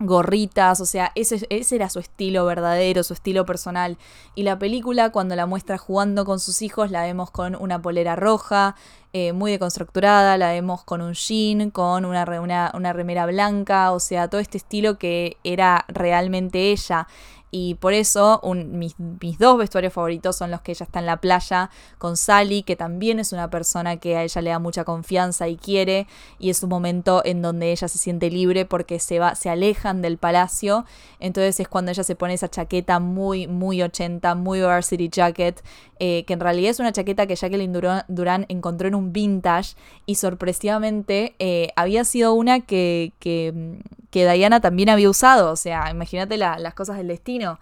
gorritas, 0.00 0.80
o 0.80 0.86
sea, 0.86 1.12
ese, 1.14 1.46
ese, 1.50 1.76
era 1.76 1.90
su 1.90 2.00
estilo 2.00 2.46
verdadero, 2.46 3.04
su 3.04 3.12
estilo 3.12 3.44
personal. 3.44 3.98
Y 4.34 4.42
la 4.42 4.58
película, 4.58 5.10
cuando 5.10 5.36
la 5.36 5.46
muestra 5.46 5.78
jugando 5.78 6.24
con 6.24 6.40
sus 6.40 6.62
hijos, 6.62 6.90
la 6.90 7.02
vemos 7.02 7.30
con 7.30 7.54
una 7.54 7.80
polera 7.80 8.16
roja, 8.16 8.74
eh, 9.12 9.32
muy 9.32 9.52
deconstructurada, 9.52 10.38
la 10.38 10.50
vemos 10.50 10.82
con 10.84 11.02
un 11.02 11.12
jean, 11.12 11.70
con 11.70 12.06
una, 12.06 12.24
una, 12.40 12.72
una 12.74 12.92
remera 12.92 13.26
blanca, 13.26 13.92
o 13.92 14.00
sea, 14.00 14.28
todo 14.28 14.40
este 14.40 14.56
estilo 14.58 14.98
que 14.98 15.36
era 15.44 15.84
realmente 15.88 16.72
ella. 16.72 17.06
Y 17.50 17.74
por 17.74 17.92
eso 17.92 18.40
mis, 18.44 18.94
dos 19.38 19.58
vestuarios 19.58 19.92
favoritos 19.92 20.36
son 20.36 20.50
los 20.50 20.60
que 20.60 20.72
ella 20.72 20.84
está 20.84 21.00
en 21.00 21.06
la 21.06 21.16
playa 21.16 21.70
con 21.98 22.16
Sally, 22.16 22.62
que 22.62 22.76
también 22.76 23.18
es 23.18 23.32
una 23.32 23.50
persona 23.50 23.96
que 23.96 24.16
a 24.16 24.22
ella 24.22 24.40
le 24.40 24.50
da 24.50 24.58
mucha 24.58 24.84
confianza 24.84 25.48
y 25.48 25.56
quiere. 25.56 26.06
Y 26.38 26.50
es 26.50 26.62
un 26.62 26.70
momento 26.70 27.22
en 27.24 27.42
donde 27.42 27.72
ella 27.72 27.88
se 27.88 27.98
siente 27.98 28.30
libre 28.30 28.64
porque 28.66 29.00
se, 29.00 29.18
va, 29.18 29.34
se 29.34 29.50
alejan 29.50 30.02
del 30.02 30.18
palacio. 30.18 30.84
Entonces 31.18 31.58
es 31.60 31.68
cuando 31.68 31.90
ella 31.90 32.04
se 32.04 32.14
pone 32.16 32.34
esa 32.34 32.48
chaqueta 32.48 33.00
muy, 33.00 33.46
muy 33.46 33.82
80, 33.82 34.34
muy 34.36 34.60
varsity 34.60 35.08
jacket, 35.08 35.62
eh, 35.98 36.24
que 36.24 36.32
en 36.32 36.40
realidad 36.40 36.70
es 36.70 36.80
una 36.80 36.92
chaqueta 36.92 37.26
que 37.26 37.36
Jacqueline 37.36 38.04
Durán 38.08 38.46
encontró 38.48 38.88
en 38.88 38.94
un 38.94 39.12
vintage 39.12 39.74
y 40.06 40.14
sorpresivamente 40.14 41.34
eh, 41.38 41.70
había 41.76 42.04
sido 42.04 42.32
una 42.32 42.60
que, 42.60 43.12
que, 43.18 43.78
que 44.10 44.30
Diana 44.30 44.60
también 44.60 44.88
había 44.88 45.08
usado. 45.10 45.52
O 45.52 45.56
sea, 45.56 45.90
imagínate 45.90 46.36
las 46.36 46.74
cosas 46.74 46.96
del 46.96 47.08
destino. 47.08 47.58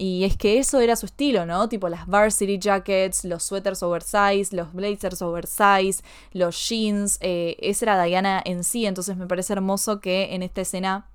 Y 0.00 0.22
es 0.22 0.36
que 0.36 0.58
eso 0.58 0.78
era 0.78 0.94
su 0.94 1.06
estilo, 1.06 1.44
¿no? 1.44 1.68
Tipo 1.68 1.88
las 1.88 2.06
varsity 2.06 2.58
jackets, 2.58 3.24
los 3.24 3.42
sweaters 3.42 3.82
oversize, 3.82 4.54
los 4.54 4.72
blazers 4.72 5.20
oversize, 5.22 6.04
los 6.32 6.68
jeans. 6.68 7.18
Eh, 7.20 7.56
esa 7.58 7.86
era 7.86 8.04
Diana 8.04 8.40
en 8.44 8.62
sí. 8.62 8.86
Entonces 8.86 9.16
me 9.16 9.26
parece 9.26 9.54
hermoso 9.54 10.00
que 10.00 10.34
en 10.36 10.44
esta 10.44 10.60
escena 10.60 11.08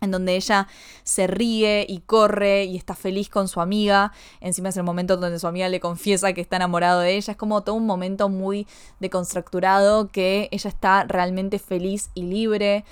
en 0.00 0.10
donde 0.10 0.36
ella 0.36 0.68
se 1.04 1.26
ríe 1.26 1.86
y 1.88 2.00
corre 2.00 2.64
y 2.64 2.76
está 2.76 2.94
feliz 2.94 3.28
con 3.28 3.48
su 3.48 3.60
amiga. 3.60 4.12
Encima 4.40 4.68
es 4.68 4.76
el 4.76 4.82
momento 4.82 5.16
donde 5.16 5.38
su 5.38 5.46
amiga 5.46 5.68
le 5.68 5.80
confiesa 5.80 6.32
que 6.32 6.40
está 6.40 6.56
enamorado 6.56 7.00
de 7.00 7.16
ella. 7.16 7.32
Es 7.32 7.36
como 7.36 7.62
todo 7.62 7.76
un 7.76 7.86
momento 7.86 8.28
muy 8.28 8.66
deconstructurado 9.00 10.08
que 10.08 10.48
ella 10.52 10.68
está 10.68 11.04
realmente 11.04 11.58
feliz 11.58 12.10
y 12.14 12.22
libre 12.22 12.84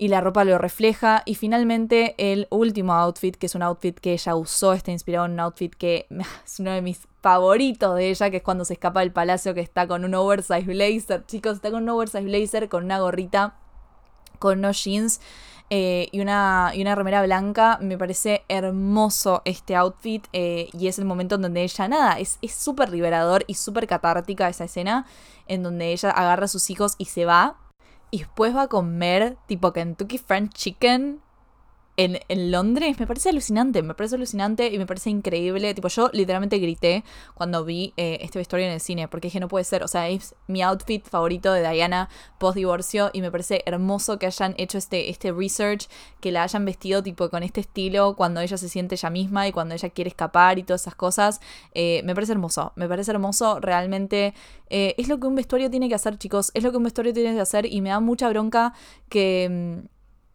y 0.00 0.08
la 0.08 0.22
ropa 0.22 0.44
lo 0.44 0.56
refleja. 0.56 1.22
Y 1.26 1.34
finalmente 1.34 2.14
el 2.16 2.48
último 2.50 2.94
outfit, 2.94 3.36
que 3.36 3.44
es 3.44 3.54
un 3.54 3.62
outfit 3.62 4.00
que 4.00 4.14
ella 4.14 4.34
usó, 4.34 4.72
está 4.72 4.90
inspirado 4.90 5.26
en 5.26 5.32
un 5.32 5.40
outfit 5.40 5.74
que 5.74 6.06
es 6.44 6.58
uno 6.58 6.72
de 6.72 6.80
mis 6.80 7.06
favoritos 7.20 7.94
de 7.96 8.08
ella, 8.08 8.30
que 8.30 8.38
es 8.38 8.42
cuando 8.42 8.64
se 8.64 8.72
escapa 8.72 9.00
del 9.00 9.12
palacio, 9.12 9.52
que 9.52 9.60
está 9.60 9.86
con 9.86 10.06
un 10.06 10.14
oversize 10.14 10.62
blazer. 10.62 11.26
Chicos, 11.26 11.56
está 11.56 11.70
con 11.70 11.82
un 11.82 11.90
oversize 11.90 12.24
blazer, 12.24 12.70
con 12.70 12.84
una 12.84 12.98
gorrita, 12.98 13.56
con 14.38 14.60
unos 14.60 14.82
jeans 14.82 15.20
eh, 15.68 16.08
y, 16.12 16.20
una, 16.20 16.72
y 16.74 16.80
una 16.80 16.94
remera 16.94 17.22
blanca. 17.22 17.78
Me 17.82 17.98
parece 17.98 18.42
hermoso 18.48 19.42
este 19.44 19.76
outfit 19.76 20.26
eh, 20.32 20.70
y 20.72 20.86
es 20.86 20.98
el 20.98 21.04
momento 21.04 21.34
en 21.34 21.42
donde 21.42 21.62
ella, 21.62 21.88
nada, 21.88 22.18
es 22.18 22.38
súper 22.48 22.88
liberador 22.88 23.44
y 23.46 23.52
súper 23.52 23.86
catártica 23.86 24.48
esa 24.48 24.64
escena 24.64 25.04
en 25.46 25.62
donde 25.62 25.92
ella 25.92 26.10
agarra 26.10 26.46
a 26.46 26.48
sus 26.48 26.70
hijos 26.70 26.94
y 26.96 27.04
se 27.04 27.26
va. 27.26 27.58
Y 28.10 28.18
después 28.18 28.54
va 28.54 28.62
a 28.62 28.68
comer 28.68 29.36
tipo 29.46 29.72
Kentucky 29.72 30.18
Fried 30.18 30.50
Chicken 30.50 31.20
en, 32.04 32.50
Londres 32.50 32.98
me 32.98 33.06
parece 33.06 33.28
alucinante, 33.28 33.82
me 33.82 33.94
parece 33.94 34.16
alucinante 34.16 34.68
y 34.68 34.78
me 34.78 34.86
parece 34.86 35.10
increíble. 35.10 35.74
Tipo, 35.74 35.88
yo 35.88 36.10
literalmente 36.12 36.58
grité 36.58 37.04
cuando 37.34 37.64
vi 37.64 37.92
eh, 37.96 38.18
este 38.22 38.38
vestuario 38.38 38.66
en 38.66 38.72
el 38.72 38.80
cine, 38.80 39.08
porque 39.08 39.28
dije, 39.28 39.40
no 39.40 39.48
puede 39.48 39.64
ser, 39.64 39.82
o 39.82 39.88
sea, 39.88 40.08
es 40.08 40.34
mi 40.46 40.62
outfit 40.62 41.06
favorito 41.06 41.52
de 41.52 41.68
Diana 41.68 42.08
post 42.38 42.56
divorcio 42.56 43.10
y 43.12 43.20
me 43.20 43.30
parece 43.30 43.62
hermoso 43.66 44.18
que 44.18 44.26
hayan 44.26 44.54
hecho 44.56 44.78
este, 44.78 45.10
este 45.10 45.32
research, 45.32 45.88
que 46.20 46.32
la 46.32 46.42
hayan 46.42 46.64
vestido 46.64 47.02
tipo 47.02 47.28
con 47.28 47.42
este 47.42 47.60
estilo 47.60 48.16
cuando 48.16 48.40
ella 48.40 48.56
se 48.56 48.68
siente 48.68 48.94
ella 48.94 49.10
misma 49.10 49.46
y 49.46 49.52
cuando 49.52 49.74
ella 49.74 49.90
quiere 49.90 50.08
escapar 50.08 50.58
y 50.58 50.62
todas 50.62 50.82
esas 50.82 50.94
cosas. 50.94 51.40
Eh, 51.74 52.02
me 52.04 52.14
parece 52.14 52.32
hermoso, 52.32 52.72
me 52.76 52.88
parece 52.88 53.10
hermoso, 53.10 53.60
realmente 53.60 54.34
eh, 54.70 54.94
es 54.96 55.08
lo 55.08 55.20
que 55.20 55.26
un 55.26 55.34
vestuario 55.34 55.70
tiene 55.70 55.88
que 55.88 55.94
hacer, 55.94 56.16
chicos, 56.18 56.50
es 56.54 56.62
lo 56.62 56.70
que 56.70 56.78
un 56.78 56.84
vestuario 56.84 57.12
tiene 57.12 57.34
que 57.34 57.40
hacer 57.40 57.66
y 57.66 57.80
me 57.80 57.90
da 57.90 58.00
mucha 58.00 58.28
bronca 58.28 58.72
que... 59.08 59.82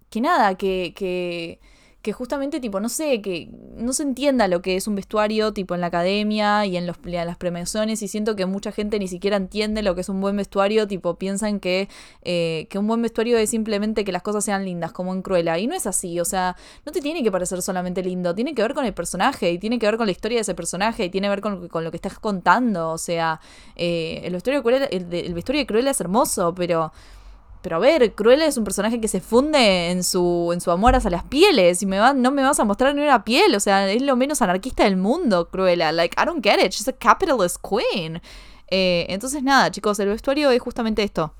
Que 0.09 0.21
nada, 0.21 0.55
que, 0.55 0.93
que, 0.95 1.59
que 2.05 2.13
justamente, 2.13 2.59
tipo, 2.59 2.79
no 2.79 2.87
sé, 2.87 3.19
que 3.23 3.49
no 3.77 3.91
se 3.91 4.03
entienda 4.03 4.47
lo 4.47 4.61
que 4.61 4.75
es 4.75 4.87
un 4.87 4.93
vestuario, 4.93 5.53
tipo, 5.53 5.73
en 5.73 5.81
la 5.81 5.87
academia 5.87 6.63
y 6.67 6.77
en, 6.77 6.85
los, 6.85 6.97
las 7.03 7.37
premiaciones, 7.37 8.03
y 8.03 8.07
siento 8.07 8.35
que 8.35 8.45
mucha 8.45 8.71
gente 8.71 8.99
ni 8.99 9.07
siquiera 9.07 9.37
entiende 9.37 9.81
lo 9.81 9.95
que 9.95 10.01
es 10.01 10.09
un 10.09 10.21
buen 10.21 10.37
vestuario, 10.37 10.87
tipo, 10.87 11.15
piensan 11.15 11.59
que, 11.59 11.89
eh, 12.21 12.67
que 12.69 12.77
un 12.77 12.85
buen 12.85 13.01
vestuario 13.01 13.39
es 13.39 13.49
simplemente 13.49 14.05
que 14.05 14.11
las 14.11 14.21
cosas 14.21 14.45
sean 14.45 14.65
lindas, 14.65 14.91
como 14.91 15.15
en 15.15 15.23
Cruella, 15.23 15.57
y 15.57 15.65
no 15.65 15.73
es 15.73 15.87
así, 15.87 16.19
o 16.19 16.25
sea, 16.25 16.55
no 16.85 16.91
te 16.91 17.01
tiene 17.01 17.23
que 17.23 17.31
parecer 17.31 17.63
solamente 17.63 18.03
lindo, 18.03 18.35
tiene 18.35 18.53
que 18.53 18.61
ver 18.61 18.75
con 18.75 18.85
el 18.85 18.93
personaje, 18.93 19.51
y 19.51 19.57
tiene 19.57 19.79
que 19.79 19.87
ver 19.87 19.97
con 19.97 20.05
la 20.05 20.11
historia 20.11 20.37
de 20.37 20.41
ese 20.43 20.53
personaje, 20.53 21.05
y 21.05 21.09
tiene 21.09 21.25
que 21.25 21.31
ver 21.31 21.41
con, 21.41 21.67
con 21.69 21.83
lo 21.83 21.89
que 21.89 21.97
estás 21.97 22.19
contando, 22.19 22.91
o 22.91 22.99
sea, 22.99 23.39
eh, 23.75 24.21
el, 24.23 24.33
vestuario 24.33 24.59
de 24.59 24.63
Cruella, 24.63 24.85
el 24.85 25.33
vestuario 25.33 25.63
de 25.63 25.65
Cruella 25.65 25.89
es 25.89 25.99
hermoso, 25.99 26.53
pero... 26.53 26.93
Pero 27.65 27.77
a 27.77 27.79
ver, 27.79 28.13
Cruella 28.13 28.45
es 28.45 28.57
un 28.57 28.63
personaje 28.63 29.01
que 29.01 29.07
se 29.07 29.21
funde 29.21 29.89
en 29.89 30.03
su, 30.03 30.51
en 30.53 30.61
su 30.61 30.69
amor 30.69 30.93
hacia 30.93 31.09
las 31.09 31.23
pieles 31.23 31.81
y 31.81 31.87
me 31.87 31.97
va, 31.97 32.13
no 32.13 32.29
me 32.29 32.43
vas 32.43 32.59
a 32.59 32.63
mostrar 32.63 32.93
ni 32.93 33.01
una 33.01 33.23
piel. 33.23 33.55
O 33.55 33.59
sea, 33.59 33.89
es 33.89 34.03
lo 34.03 34.15
menos 34.15 34.43
anarquista 34.43 34.83
del 34.83 34.97
mundo, 34.97 35.49
Cruella. 35.49 35.91
Like, 35.91 36.15
I 36.21 36.25
don't 36.27 36.45
get 36.45 36.63
it. 36.63 36.73
She's 36.73 36.87
a 36.87 36.93
capitalist 36.93 37.57
queen. 37.67 38.21
Eh, 38.69 39.07
entonces, 39.09 39.41
nada, 39.41 39.71
chicos, 39.71 39.99
el 39.99 40.09
vestuario 40.09 40.51
es 40.51 40.61
justamente 40.61 41.01
esto. 41.01 41.33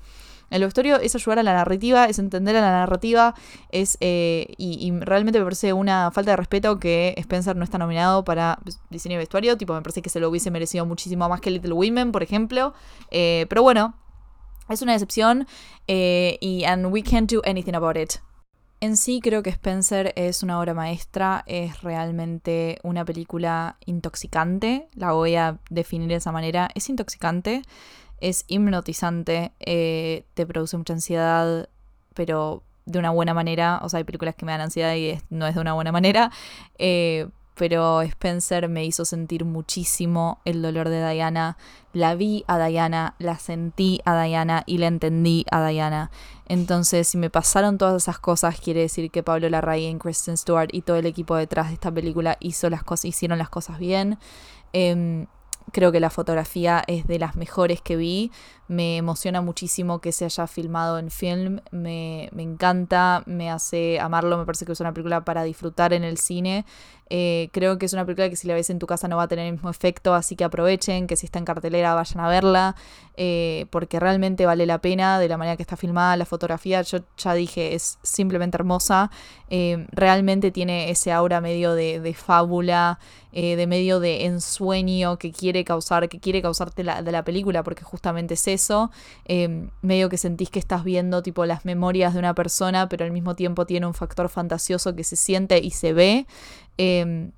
El 0.50 0.64
vestuario 0.64 0.96
es 0.96 1.14
ayudar 1.14 1.38
a 1.38 1.44
la 1.44 1.52
narrativa, 1.52 2.06
es 2.06 2.18
entender 2.18 2.56
a 2.56 2.60
la 2.60 2.72
narrativa, 2.72 3.36
es 3.70 3.96
eh, 4.00 4.52
y, 4.58 4.90
realmente 4.98 5.38
me 5.38 5.44
parece 5.44 5.72
una 5.74 6.10
falta 6.10 6.32
de 6.32 6.38
respeto 6.38 6.80
que 6.80 7.14
Spencer 7.18 7.54
no 7.54 7.62
está 7.62 7.78
nominado 7.78 8.24
para 8.24 8.58
diseño 8.90 9.14
de 9.14 9.18
vestuario, 9.18 9.56
tipo 9.56 9.74
me 9.74 9.82
parece 9.82 10.02
que 10.02 10.10
se 10.10 10.18
lo 10.18 10.28
hubiese 10.28 10.50
merecido 10.50 10.86
muchísimo 10.86 11.28
más 11.28 11.40
que 11.40 11.52
Little 11.52 11.72
Women, 11.72 12.10
por 12.10 12.24
ejemplo. 12.24 12.74
Eh, 13.12 13.46
pero 13.48 13.62
bueno, 13.62 13.94
es 14.68 14.82
una 14.82 14.92
decepción 14.92 15.46
eh, 15.86 16.38
y 16.40 16.64
and 16.64 16.86
we 16.86 17.02
can't 17.02 17.30
do 17.30 17.42
anything 17.44 17.74
about 17.74 17.96
it. 17.96 18.14
En 18.80 18.96
sí 18.98 19.20
creo 19.22 19.42
que 19.42 19.50
Spencer 19.50 20.12
es 20.16 20.42
una 20.42 20.60
obra 20.60 20.74
maestra, 20.74 21.44
es 21.46 21.80
realmente 21.82 22.78
una 22.82 23.06
película 23.06 23.78
intoxicante, 23.86 24.88
la 24.94 25.12
voy 25.12 25.34
a 25.36 25.58
definir 25.70 26.08
de 26.08 26.16
esa 26.16 26.30
manera, 26.30 26.68
es 26.74 26.90
intoxicante, 26.90 27.62
es 28.20 28.44
hipnotizante, 28.48 29.52
eh, 29.60 30.24
te 30.34 30.46
produce 30.46 30.76
mucha 30.76 30.92
ansiedad, 30.92 31.70
pero 32.12 32.62
de 32.84 32.98
una 32.98 33.10
buena 33.10 33.32
manera, 33.32 33.80
o 33.82 33.88
sea, 33.88 33.98
hay 33.98 34.04
películas 34.04 34.34
que 34.34 34.44
me 34.44 34.52
dan 34.52 34.60
ansiedad 34.60 34.94
y 34.94 35.18
no 35.30 35.46
es 35.46 35.54
de 35.54 35.60
una 35.62 35.72
buena 35.72 35.90
manera, 35.90 36.30
eh, 36.78 37.28
pero 37.56 38.02
Spencer 38.02 38.68
me 38.68 38.84
hizo 38.84 39.04
sentir 39.04 39.44
muchísimo 39.44 40.40
el 40.44 40.62
dolor 40.62 40.88
de 40.88 41.08
Diana. 41.10 41.56
La 41.92 42.14
vi 42.14 42.44
a 42.46 42.58
Diana, 42.64 43.14
la 43.18 43.38
sentí 43.38 44.00
a 44.04 44.22
Diana 44.22 44.62
y 44.66 44.78
la 44.78 44.88
entendí 44.88 45.46
a 45.50 45.66
Diana. 45.66 46.10
Entonces, 46.48 47.08
si 47.08 47.16
me 47.16 47.30
pasaron 47.30 47.78
todas 47.78 48.02
esas 48.02 48.18
cosas, 48.18 48.60
quiere 48.60 48.80
decir 48.80 49.10
que 49.10 49.22
Pablo 49.22 49.48
Larraín, 49.48 49.98
Kristen 49.98 50.36
Stewart 50.36 50.68
y 50.72 50.82
todo 50.82 50.96
el 50.96 51.06
equipo 51.06 51.34
detrás 51.34 51.68
de 51.68 51.74
esta 51.74 51.90
película 51.90 52.36
hizo 52.40 52.68
las 52.68 52.84
cosas, 52.84 53.06
hicieron 53.06 53.38
las 53.38 53.48
cosas 53.48 53.78
bien. 53.78 54.18
Em, 54.72 55.26
creo 55.72 55.92
que 55.92 56.00
la 56.00 56.10
fotografía 56.10 56.84
es 56.86 57.06
de 57.06 57.18
las 57.18 57.36
mejores 57.36 57.80
que 57.80 57.96
vi. 57.96 58.30
Me 58.68 58.96
emociona 58.96 59.40
muchísimo 59.40 60.00
que 60.00 60.12
se 60.12 60.24
haya 60.24 60.46
filmado 60.46 60.98
en 60.98 61.10
film. 61.10 61.60
Me, 61.70 62.28
me 62.32 62.42
encanta, 62.42 63.22
me 63.26 63.50
hace 63.50 64.00
amarlo. 64.00 64.38
Me 64.38 64.44
parece 64.44 64.66
que 64.66 64.72
es 64.72 64.80
una 64.80 64.92
película 64.92 65.24
para 65.24 65.44
disfrutar 65.44 65.92
en 65.92 66.04
el 66.04 66.18
cine. 66.18 66.64
Eh, 67.08 67.50
creo 67.52 67.78
que 67.78 67.86
es 67.86 67.92
una 67.92 68.04
película 68.04 68.28
que 68.28 68.34
si 68.34 68.48
la 68.48 68.54
ves 68.54 68.68
en 68.68 68.80
tu 68.80 68.86
casa 68.86 69.06
no 69.06 69.16
va 69.16 69.24
a 69.24 69.28
tener 69.28 69.46
el 69.46 69.52
mismo 69.52 69.70
efecto, 69.70 70.14
así 70.14 70.34
que 70.34 70.42
aprovechen, 70.42 71.06
que 71.06 71.14
si 71.16 71.26
está 71.26 71.38
en 71.38 71.44
cartelera 71.44 71.94
vayan 71.94 72.20
a 72.20 72.28
verla, 72.28 72.76
eh, 73.16 73.66
porque 73.70 74.00
realmente 74.00 74.44
vale 74.44 74.66
la 74.66 74.80
pena 74.80 75.20
de 75.20 75.28
la 75.28 75.36
manera 75.36 75.56
que 75.56 75.62
está 75.62 75.76
filmada, 75.76 76.16
la 76.16 76.24
fotografía, 76.24 76.82
yo 76.82 76.98
ya 77.16 77.34
dije, 77.34 77.74
es 77.74 77.98
simplemente 78.02 78.56
hermosa, 78.56 79.12
eh, 79.50 79.86
realmente 79.92 80.50
tiene 80.50 80.90
ese 80.90 81.12
aura 81.12 81.40
medio 81.40 81.74
de, 81.74 82.00
de 82.00 82.14
fábula, 82.14 82.98
de 83.32 83.66
medio 83.66 84.00
de 84.00 84.24
ensueño 84.24 85.18
que 85.18 85.30
quiere 85.30 85.62
causar, 85.62 86.08
que 86.08 86.18
quiere 86.18 86.40
causarte 86.40 86.82
la, 86.82 87.02
de 87.02 87.12
la 87.12 87.22
película, 87.22 87.62
porque 87.62 87.84
justamente 87.84 88.32
es 88.32 88.46
medio 89.82 90.08
que 90.08 90.18
sentís 90.18 90.50
que 90.50 90.58
estás 90.58 90.84
viendo 90.84 91.22
tipo 91.22 91.46
las 91.46 91.64
memorias 91.64 92.12
de 92.12 92.18
una 92.18 92.34
persona, 92.34 92.88
pero 92.88 93.04
al 93.04 93.10
mismo 93.10 93.34
tiempo 93.34 93.66
tiene 93.66 93.86
un 93.86 93.94
factor 93.94 94.28
fantasioso 94.28 94.94
que 94.94 95.04
se 95.04 95.16
siente 95.16 95.58
y 95.58 95.70
se 95.70 95.92
ve. 95.92 96.26
Em, 96.78 97.32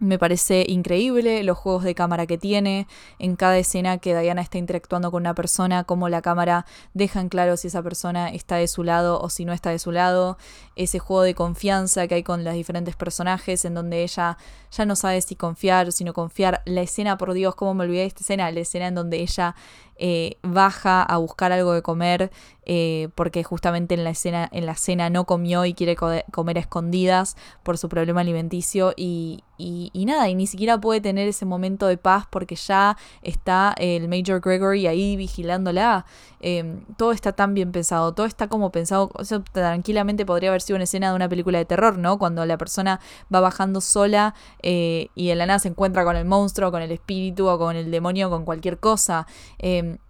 me 0.00 0.16
parece 0.16 0.64
increíble 0.68 1.42
los 1.42 1.58
juegos 1.58 1.82
de 1.82 1.94
cámara 1.94 2.26
que 2.26 2.38
tiene. 2.38 2.86
En 3.18 3.34
cada 3.34 3.58
escena 3.58 3.98
que 3.98 4.16
Diana 4.16 4.42
está 4.42 4.56
interactuando 4.58 5.10
con 5.10 5.24
una 5.24 5.34
persona, 5.34 5.82
cómo 5.84 6.08
la 6.08 6.22
cámara 6.22 6.66
deja 6.94 7.20
en 7.20 7.28
claro 7.28 7.56
si 7.56 7.66
esa 7.66 7.82
persona 7.82 8.28
está 8.28 8.56
de 8.56 8.68
su 8.68 8.84
lado 8.84 9.20
o 9.20 9.28
si 9.28 9.44
no 9.44 9.52
está 9.52 9.70
de 9.70 9.80
su 9.80 9.90
lado. 9.90 10.38
Ese 10.76 11.00
juego 11.00 11.22
de 11.22 11.34
confianza 11.34 12.06
que 12.06 12.14
hay 12.14 12.22
con 12.22 12.44
los 12.44 12.54
diferentes 12.54 12.94
personajes, 12.94 13.64
en 13.64 13.74
donde 13.74 14.04
ella 14.04 14.38
ya 14.70 14.86
no 14.86 14.94
sabe 14.94 15.20
si 15.20 15.34
confiar 15.34 15.88
o 15.88 15.90
si 15.90 16.04
no 16.04 16.12
confiar. 16.12 16.62
La 16.64 16.82
escena, 16.82 17.18
por 17.18 17.32
Dios, 17.32 17.56
cómo 17.56 17.74
me 17.74 17.84
olvidé 17.84 18.00
de 18.00 18.06
esta 18.06 18.20
escena, 18.20 18.50
la 18.52 18.60
escena 18.60 18.86
en 18.86 18.94
donde 18.94 19.16
ella 19.18 19.56
eh, 19.98 20.36
baja 20.42 21.02
a 21.02 21.16
buscar 21.18 21.52
algo 21.52 21.72
de 21.72 21.82
comer 21.82 22.30
eh, 22.70 23.08
porque 23.14 23.42
justamente 23.44 23.94
en 23.94 24.04
la 24.04 24.10
escena 24.10 24.46
en 24.52 24.66
la 24.66 24.74
cena 24.74 25.08
no 25.08 25.24
comió 25.24 25.64
y 25.64 25.72
quiere 25.72 25.96
comer 25.96 26.58
a 26.58 26.60
escondidas 26.60 27.36
por 27.62 27.78
su 27.78 27.88
problema 27.88 28.20
alimenticio 28.20 28.92
y, 28.94 29.42
y, 29.56 30.04
nada, 30.04 30.28
y 30.28 30.34
ni 30.34 30.46
siquiera 30.46 30.78
puede 30.78 31.00
tener 31.00 31.26
ese 31.26 31.44
momento 31.44 31.86
de 31.86 31.96
paz 31.96 32.26
porque 32.30 32.54
ya 32.54 32.96
está 33.22 33.74
el 33.78 34.06
Major 34.08 34.40
Gregory 34.40 34.86
ahí 34.86 35.16
vigilándola. 35.16 36.06
Em, 36.40 36.84
todo 36.96 37.10
está 37.10 37.32
tan 37.32 37.54
bien 37.54 37.72
pensado, 37.72 38.14
todo 38.14 38.26
está 38.26 38.46
como 38.46 38.70
pensado, 38.70 39.10
eso 39.18 39.42
tranquilamente 39.50 40.24
podría 40.24 40.50
haber 40.50 40.60
sido 40.60 40.76
una 40.76 40.84
escena 40.84 41.10
de 41.10 41.16
una 41.16 41.28
película 41.28 41.58
de 41.58 41.64
terror, 41.64 41.98
¿no? 41.98 42.18
Cuando 42.18 42.46
la 42.46 42.56
persona 42.56 43.00
va 43.34 43.40
bajando 43.40 43.80
sola 43.80 44.34
eh, 44.62 45.08
y 45.16 45.30
en 45.30 45.38
la 45.38 45.46
nada 45.46 45.58
se 45.58 45.68
encuentra 45.68 46.04
con 46.04 46.16
el 46.16 46.24
monstruo, 46.24 46.70
con 46.70 46.82
el 46.82 46.92
espíritu 46.92 47.48
o 47.48 47.58
con 47.58 47.74
el 47.74 47.90
demonio, 47.90 48.30
con 48.30 48.44
cualquier 48.44 48.78
cosa. 48.78 49.26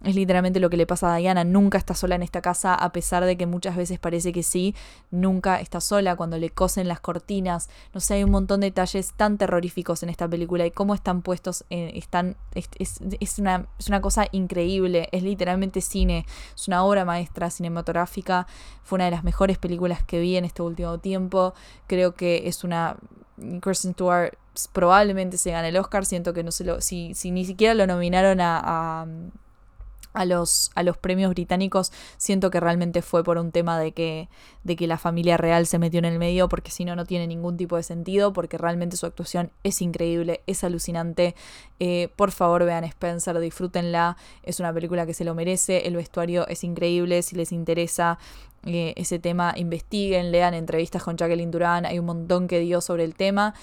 Es 0.03 0.15
literalmente 0.15 0.59
lo 0.59 0.69
que 0.69 0.77
le 0.77 0.85
pasa 0.85 1.13
a 1.13 1.17
Diana, 1.17 1.43
nunca 1.43 1.77
está 1.77 1.93
sola 1.93 2.15
en 2.15 2.23
esta 2.23 2.41
casa, 2.41 2.73
a 2.73 2.91
pesar 2.91 3.25
de 3.25 3.37
que 3.37 3.45
muchas 3.45 3.75
veces 3.75 3.99
parece 3.99 4.31
que 4.31 4.43
sí, 4.43 4.75
nunca 5.11 5.59
está 5.59 5.81
sola, 5.81 6.15
cuando 6.15 6.37
le 6.37 6.49
cosen 6.49 6.87
las 6.87 6.99
cortinas, 6.99 7.69
no 7.93 7.99
sé, 7.99 8.15
hay 8.15 8.23
un 8.23 8.31
montón 8.31 8.61
de 8.61 8.67
detalles 8.67 9.13
tan 9.13 9.37
terroríficos 9.37 10.03
en 10.03 10.09
esta 10.09 10.27
película 10.27 10.65
y 10.65 10.71
cómo 10.71 10.93
están 10.93 11.21
puestos, 11.21 11.65
están, 11.69 12.35
es, 12.53 13.39
una, 13.39 13.67
es 13.77 13.87
una 13.87 14.01
cosa 14.01 14.27
increíble, 14.31 15.09
es 15.11 15.23
literalmente 15.23 15.81
cine, 15.81 16.25
es 16.55 16.67
una 16.67 16.83
obra 16.83 17.05
maestra 17.05 17.49
cinematográfica, 17.49 18.47
fue 18.83 18.97
una 18.97 19.05
de 19.05 19.11
las 19.11 19.23
mejores 19.23 19.57
películas 19.57 20.03
que 20.03 20.19
vi 20.19 20.37
en 20.37 20.45
este 20.45 20.61
último 20.61 20.97
tiempo, 20.99 21.53
creo 21.87 22.13
que 22.13 22.47
es 22.47 22.63
una... 22.63 22.97
Kristen 23.61 23.93
Stewart 23.93 24.33
probablemente 24.67 25.37
se 25.37 25.51
gane 25.51 25.69
el 25.69 25.77
Oscar. 25.77 26.05
Siento 26.05 26.33
que 26.33 26.43
no 26.43 26.51
se 26.51 26.63
lo. 26.63 26.81
Si, 26.81 27.13
si 27.13 27.31
ni 27.31 27.45
siquiera 27.45 27.73
lo 27.73 27.87
nominaron 27.87 28.39
a 28.41 29.05
los, 30.25 30.71
a 30.75 30.83
los 30.83 30.97
premios 30.97 31.31
británicos, 31.31 31.91
siento 32.17 32.49
que 32.49 32.59
realmente 32.59 33.01
fue 33.01 33.23
por 33.23 33.37
un 33.37 33.51
tema 33.51 33.79
de 33.79 33.91
que, 33.91 34.29
de 34.63 34.75
que 34.75 34.87
la 34.87 34.97
familia 34.97 35.37
real 35.37 35.65
se 35.65 35.79
metió 35.79 35.99
en 35.99 36.05
el 36.05 36.19
medio, 36.19 36.49
porque 36.49 36.71
si 36.71 36.85
no, 36.85 36.95
no 36.95 37.05
tiene 37.05 37.27
ningún 37.27 37.57
tipo 37.57 37.75
de 37.75 37.83
sentido, 37.83 38.33
porque 38.33 38.57
realmente 38.57 38.97
su 38.97 39.05
actuación 39.05 39.51
es 39.63 39.81
increíble, 39.81 40.41
es 40.47 40.63
alucinante. 40.63 41.35
Eh, 41.79 42.09
por 42.15 42.31
favor, 42.31 42.65
vean 42.65 42.83
Spencer, 42.83 43.39
disfrútenla, 43.39 44.17
es 44.43 44.59
una 44.59 44.73
película 44.73 45.05
que 45.05 45.13
se 45.13 45.23
lo 45.23 45.35
merece, 45.35 45.87
el 45.87 45.95
vestuario 45.95 46.47
es 46.47 46.63
increíble, 46.63 47.21
si 47.21 47.35
les 47.35 47.51
interesa. 47.51 48.17
Eh, 48.65 48.93
ese 48.97 49.19
tema, 49.19 49.53
investiguen, 49.55 50.33
lean 50.33 50.53
entrevistas 50.53 51.01
con 51.01 51.15
Jacqueline 51.15 51.49
Duran, 51.49 51.85
hay 51.85 51.97
un 51.97 52.05
montón 52.05 52.49
que 52.49 52.59
dio 52.59 52.81
sobre 52.81 53.05
el 53.05 53.15
tema 53.15 53.53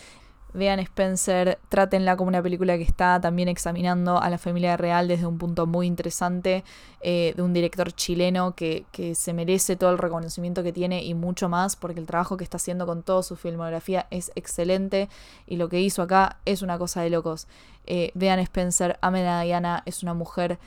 vean 0.57 0.81
Spencer, 0.81 1.59
trátenla 1.69 2.17
como 2.17 2.29
una 2.29 2.43
película 2.43 2.77
que 2.77 2.83
está 2.83 3.21
también 3.21 3.49
examinando 3.49 4.21
a 4.21 4.29
la 4.31 4.39
familia 4.39 4.77
real 4.77 5.07
desde 5.07 5.27
un 5.27 5.39
punto 5.39 5.67
muy 5.67 5.87
interesante, 5.87 6.65
eh, 7.01 7.35
de 7.37 7.43
un 7.43 7.53
director 7.53 7.93
chileno 7.93 8.55
que, 8.55 8.85
que, 8.91 9.15
se 9.15 9.33
merece 9.33 9.77
todo 9.77 9.91
el 9.91 9.99
reconocimiento 9.99 10.63
que 10.63 10.73
tiene 10.73 11.05
y 11.05 11.15
mucho 11.15 11.49
más, 11.49 11.77
porque 11.77 12.01
el 12.01 12.07
trabajo 12.07 12.37
que 12.37 12.45
está 12.45 12.57
haciendo 12.57 12.87
con 12.87 13.03
toda 13.03 13.23
su 13.23 13.37
filmografía 13.37 14.07
es 14.11 14.33
excelente 14.35 15.09
y 15.47 15.57
lo 15.57 15.69
que 15.69 15.81
hizo 15.81 16.03
acá 16.03 16.39
es 16.45 16.63
una 16.63 16.79
cosa 16.79 17.03
de 17.03 17.11
locos. 17.11 17.47
Eh, 17.87 18.11
vean 18.15 18.39
Spencer, 18.41 18.99
amen 19.01 19.27
a 19.27 19.43
Diana, 19.43 19.83
es 19.87 20.03
una 20.03 20.15
mujer 20.15 20.59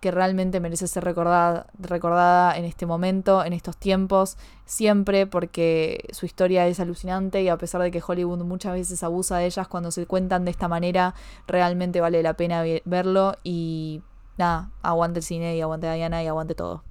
que 0.00 0.10
realmente 0.10 0.60
merece 0.60 0.86
ser 0.86 1.04
recordada, 1.04 1.66
recordada 1.78 2.56
en 2.56 2.64
este 2.64 2.86
momento, 2.86 3.44
en 3.44 3.52
estos 3.52 3.76
tiempos, 3.76 4.36
siempre, 4.64 5.26
porque 5.26 6.08
su 6.12 6.26
historia 6.26 6.66
es 6.66 6.80
alucinante 6.80 7.42
y 7.42 7.48
a 7.48 7.56
pesar 7.56 7.82
de 7.82 7.90
que 7.90 8.02
Hollywood 8.06 8.44
muchas 8.44 8.72
veces 8.72 9.02
abusa 9.02 9.38
de 9.38 9.46
ellas 9.46 9.68
cuando 9.68 9.90
se 9.90 10.06
cuentan 10.06 10.44
de 10.44 10.50
esta 10.50 10.68
manera, 10.68 11.14
realmente 11.46 12.00
vale 12.00 12.22
la 12.22 12.34
pena 12.34 12.62
verlo 12.84 13.36
y 13.42 14.02
nada, 14.38 14.70
aguante 14.82 15.20
el 15.20 15.24
cine 15.24 15.56
y 15.56 15.60
aguante 15.60 15.92
Diana 15.92 16.22
y 16.22 16.26
aguante 16.26 16.54
todo. 16.54 16.82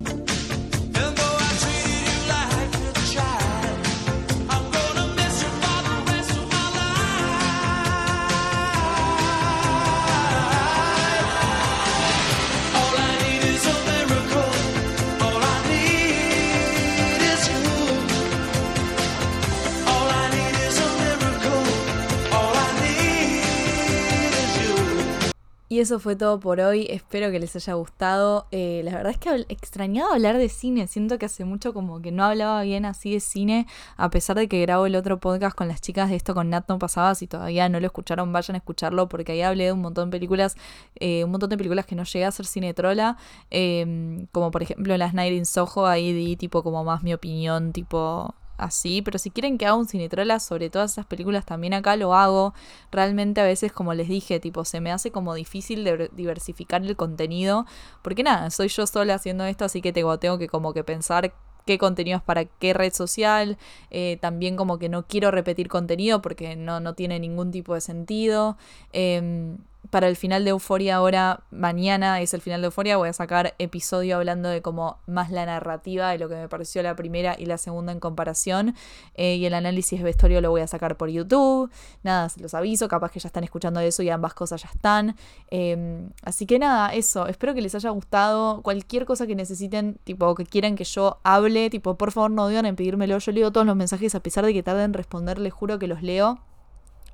Y 25.76 25.82
eso 25.82 26.00
fue 26.00 26.16
todo 26.16 26.40
por 26.40 26.62
hoy. 26.62 26.88
Espero 26.90 27.30
que 27.32 27.38
les 27.38 27.54
haya 27.54 27.74
gustado. 27.74 28.48
Eh, 28.52 28.80
la 28.86 28.94
verdad 28.94 29.12
es 29.12 29.18
que 29.18 29.46
extrañado 29.50 30.14
hablar 30.14 30.38
de 30.38 30.48
cine. 30.48 30.88
Siento 30.88 31.20
que 31.20 31.26
hace 31.26 31.44
mucho 31.44 31.74
como 31.74 32.02
que 32.02 32.14
no 32.14 32.24
hablaba 32.24 32.62
bien 32.62 32.86
así 32.86 33.12
de 33.12 33.20
cine. 33.20 33.68
A 33.98 34.10
pesar 34.10 34.38
de 34.38 34.48
que 34.48 34.62
grabo 34.62 34.86
el 34.86 34.96
otro 34.96 35.20
podcast 35.20 35.54
con 35.54 35.68
las 35.68 35.82
chicas 35.82 36.10
de 36.10 36.16
esto 36.16 36.34
con 36.34 36.50
Nat 36.50 36.70
no 36.70 36.80
pasaba. 36.80 37.14
Si 37.14 37.28
todavía 37.28 37.68
no 37.68 37.82
lo 37.82 37.88
escucharon, 37.88 38.32
vayan 38.32 38.56
a 38.56 38.60
escucharlo. 38.60 39.10
Porque 39.10 39.34
ahí 39.34 39.42
hablé 39.42 39.66
de 39.66 39.74
un 39.74 39.82
montón 39.82 40.10
de 40.10 40.16
películas. 40.18 40.56
Eh, 40.96 41.26
un 41.26 41.32
montón 41.32 41.50
de 41.50 41.58
películas 41.58 41.86
que 41.86 41.96
no 41.96 42.06
llegué 42.06 42.24
a 42.24 42.32
ser 42.32 42.46
cine 42.46 42.74
trola. 42.74 43.18
Em, 43.50 44.28
como 44.28 44.52
por 44.52 44.64
ejemplo 44.64 44.96
Las 44.96 45.14
Night 45.14 45.34
in 45.34 45.46
Soho. 45.46 45.88
Ahí 45.88 46.14
di 46.14 46.38
tipo 46.38 46.64
como 46.64 46.86
más 46.86 47.04
mi 47.04 47.14
opinión. 47.14 47.74
Tipo 47.74 48.34
así, 48.58 49.02
pero 49.02 49.20
si 49.20 49.32
quieren 49.32 49.58
que 49.58 49.66
haga 49.66 49.76
un 49.76 49.88
cinetrola 49.88 50.40
sobre 50.40 50.70
todas 50.70 50.94
esas 50.94 51.06
películas, 51.06 51.46
también 51.46 51.74
acá 51.74 51.96
lo 51.96 52.14
hago. 52.16 52.54
Realmente 52.92 53.42
a 53.42 53.44
veces, 53.46 53.72
como 53.72 53.94
les 53.94 54.08
dije, 54.08 54.40
tipo, 54.40 54.66
se 54.66 54.82
me 54.82 54.92
hace 54.92 55.12
como 55.12 55.34
difícil 55.34 56.10
diversificar 56.14 56.82
el 56.84 56.96
contenido, 56.96 57.66
porque 58.02 58.24
nada, 58.24 58.50
soy 58.50 58.68
yo 58.70 58.88
sola 58.88 59.16
haciendo 59.16 59.46
esto, 59.46 59.66
así 59.66 59.82
que 59.82 59.94
tengo, 59.94 60.18
tengo 60.20 60.38
que 60.38 60.48
como 60.48 60.74
que 60.74 60.84
pensar 60.84 61.34
qué 61.66 61.78
contenido 61.78 62.18
es 62.18 62.24
para 62.24 62.46
qué 62.46 62.74
red 62.74 62.94
social, 62.94 63.58
eh, 63.90 64.18
también 64.22 64.56
como 64.56 64.78
que 64.78 64.90
no 64.90 65.06
quiero 65.08 65.32
repetir 65.32 65.68
contenido 65.68 66.22
porque 66.22 66.56
no, 66.56 66.80
no 66.80 66.94
tiene 66.94 67.20
ningún 67.20 67.52
tipo 67.52 67.74
de 67.74 67.82
sentido. 67.82 68.58
Eh, 68.94 69.56
para 69.90 70.08
el 70.08 70.16
final 70.16 70.44
de 70.44 70.52
Euforia 70.52 70.98
ahora, 70.98 71.44
mañana 71.52 72.22
es 72.22 72.34
el 72.34 72.42
final 72.42 72.62
de 72.62 72.66
Euforia, 72.66 72.98
voy 72.98 73.10
a 73.10 73.14
sacar 73.14 73.56
episodio 73.60 74.18
hablando 74.18 74.50
de 74.50 74.62
como 74.62 75.00
más 75.06 75.32
la 75.32 75.46
narrativa 75.46 76.10
de 76.10 76.18
lo 76.18 76.30
que 76.30 76.36
me 76.36 76.50
pareció 76.50 76.82
la 76.84 76.96
primera 76.96 77.36
y 77.38 77.46
la 77.46 77.58
segunda 77.58 77.92
en 77.92 78.00
comparación. 78.00 78.76
Eh, 79.16 79.36
y 79.36 79.46
el 79.46 79.54
análisis 79.54 80.00
de 80.00 80.06
vestuario 80.06 80.42
lo 80.42 80.50
voy 80.50 80.62
a 80.62 80.68
sacar 80.68 80.98
por 80.98 81.10
YouTube. 81.10 81.72
Nada, 82.04 82.30
se 82.30 82.42
los 82.42 82.54
aviso, 82.54 82.88
capaz 82.88 83.12
que 83.12 83.20
ya 83.20 83.28
están 83.28 83.44
escuchando 83.44 83.80
eso 83.80 84.04
y 84.04 84.10
ambas 84.10 84.34
cosas 84.34 84.62
ya 84.64 84.70
están. 84.70 85.16
Em, 85.50 86.10
así 86.24 86.46
que 86.46 86.60
nada, 86.60 86.94
eso, 86.94 87.28
espero 87.28 87.54
que 87.54 87.62
les 87.62 87.76
haya 87.76 87.90
gustado. 87.90 88.62
Cualquier 88.62 89.06
cosa 89.06 89.28
que 89.28 89.36
necesiten, 89.36 90.00
tipo, 90.04 90.36
que 90.36 90.46
quieran 90.46 90.76
que 90.76 90.84
yo 90.84 91.20
hable, 91.24 91.70
tipo, 91.70 91.98
por 91.98 92.12
favor 92.12 92.32
no 92.32 92.48
duden 92.48 92.66
en 92.66 92.76
pedírmelo. 92.76 93.18
Yo 93.18 93.32
leo 93.32 93.52
todos 93.52 93.68
los 93.68 93.76
mensajes 93.76 94.16
a 94.16 94.20
pesar 94.20 94.46
de 94.46 94.54
que 94.54 94.64
tarden 94.64 94.86
en 94.86 94.94
responder, 94.94 95.40
les 95.40 95.54
juro 95.54 95.80
que 95.80 95.88
los 95.88 96.02
leo 96.02 96.40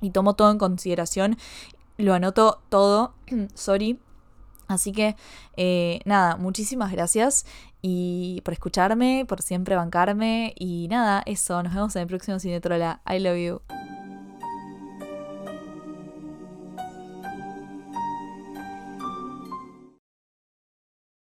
y 0.00 0.10
tomo 0.10 0.34
todo 0.34 0.50
en 0.50 0.58
consideración 0.58 1.38
lo 1.96 2.14
anoto 2.14 2.60
todo, 2.68 3.14
sorry. 3.54 3.98
Así 4.68 4.92
que 4.92 5.16
eh, 5.56 6.00
nada, 6.04 6.36
muchísimas 6.36 6.92
gracias 6.92 7.44
y 7.82 8.40
por 8.44 8.54
escucharme, 8.54 9.26
por 9.28 9.42
siempre 9.42 9.76
bancarme 9.76 10.54
y 10.58 10.88
nada, 10.88 11.22
eso, 11.26 11.62
nos 11.62 11.74
vemos 11.74 11.94
en 11.96 12.02
el 12.02 12.08
próximo 12.08 12.38
Cinetrola. 12.38 13.02
I 13.06 13.18
love 13.18 13.36
you. 13.36 13.81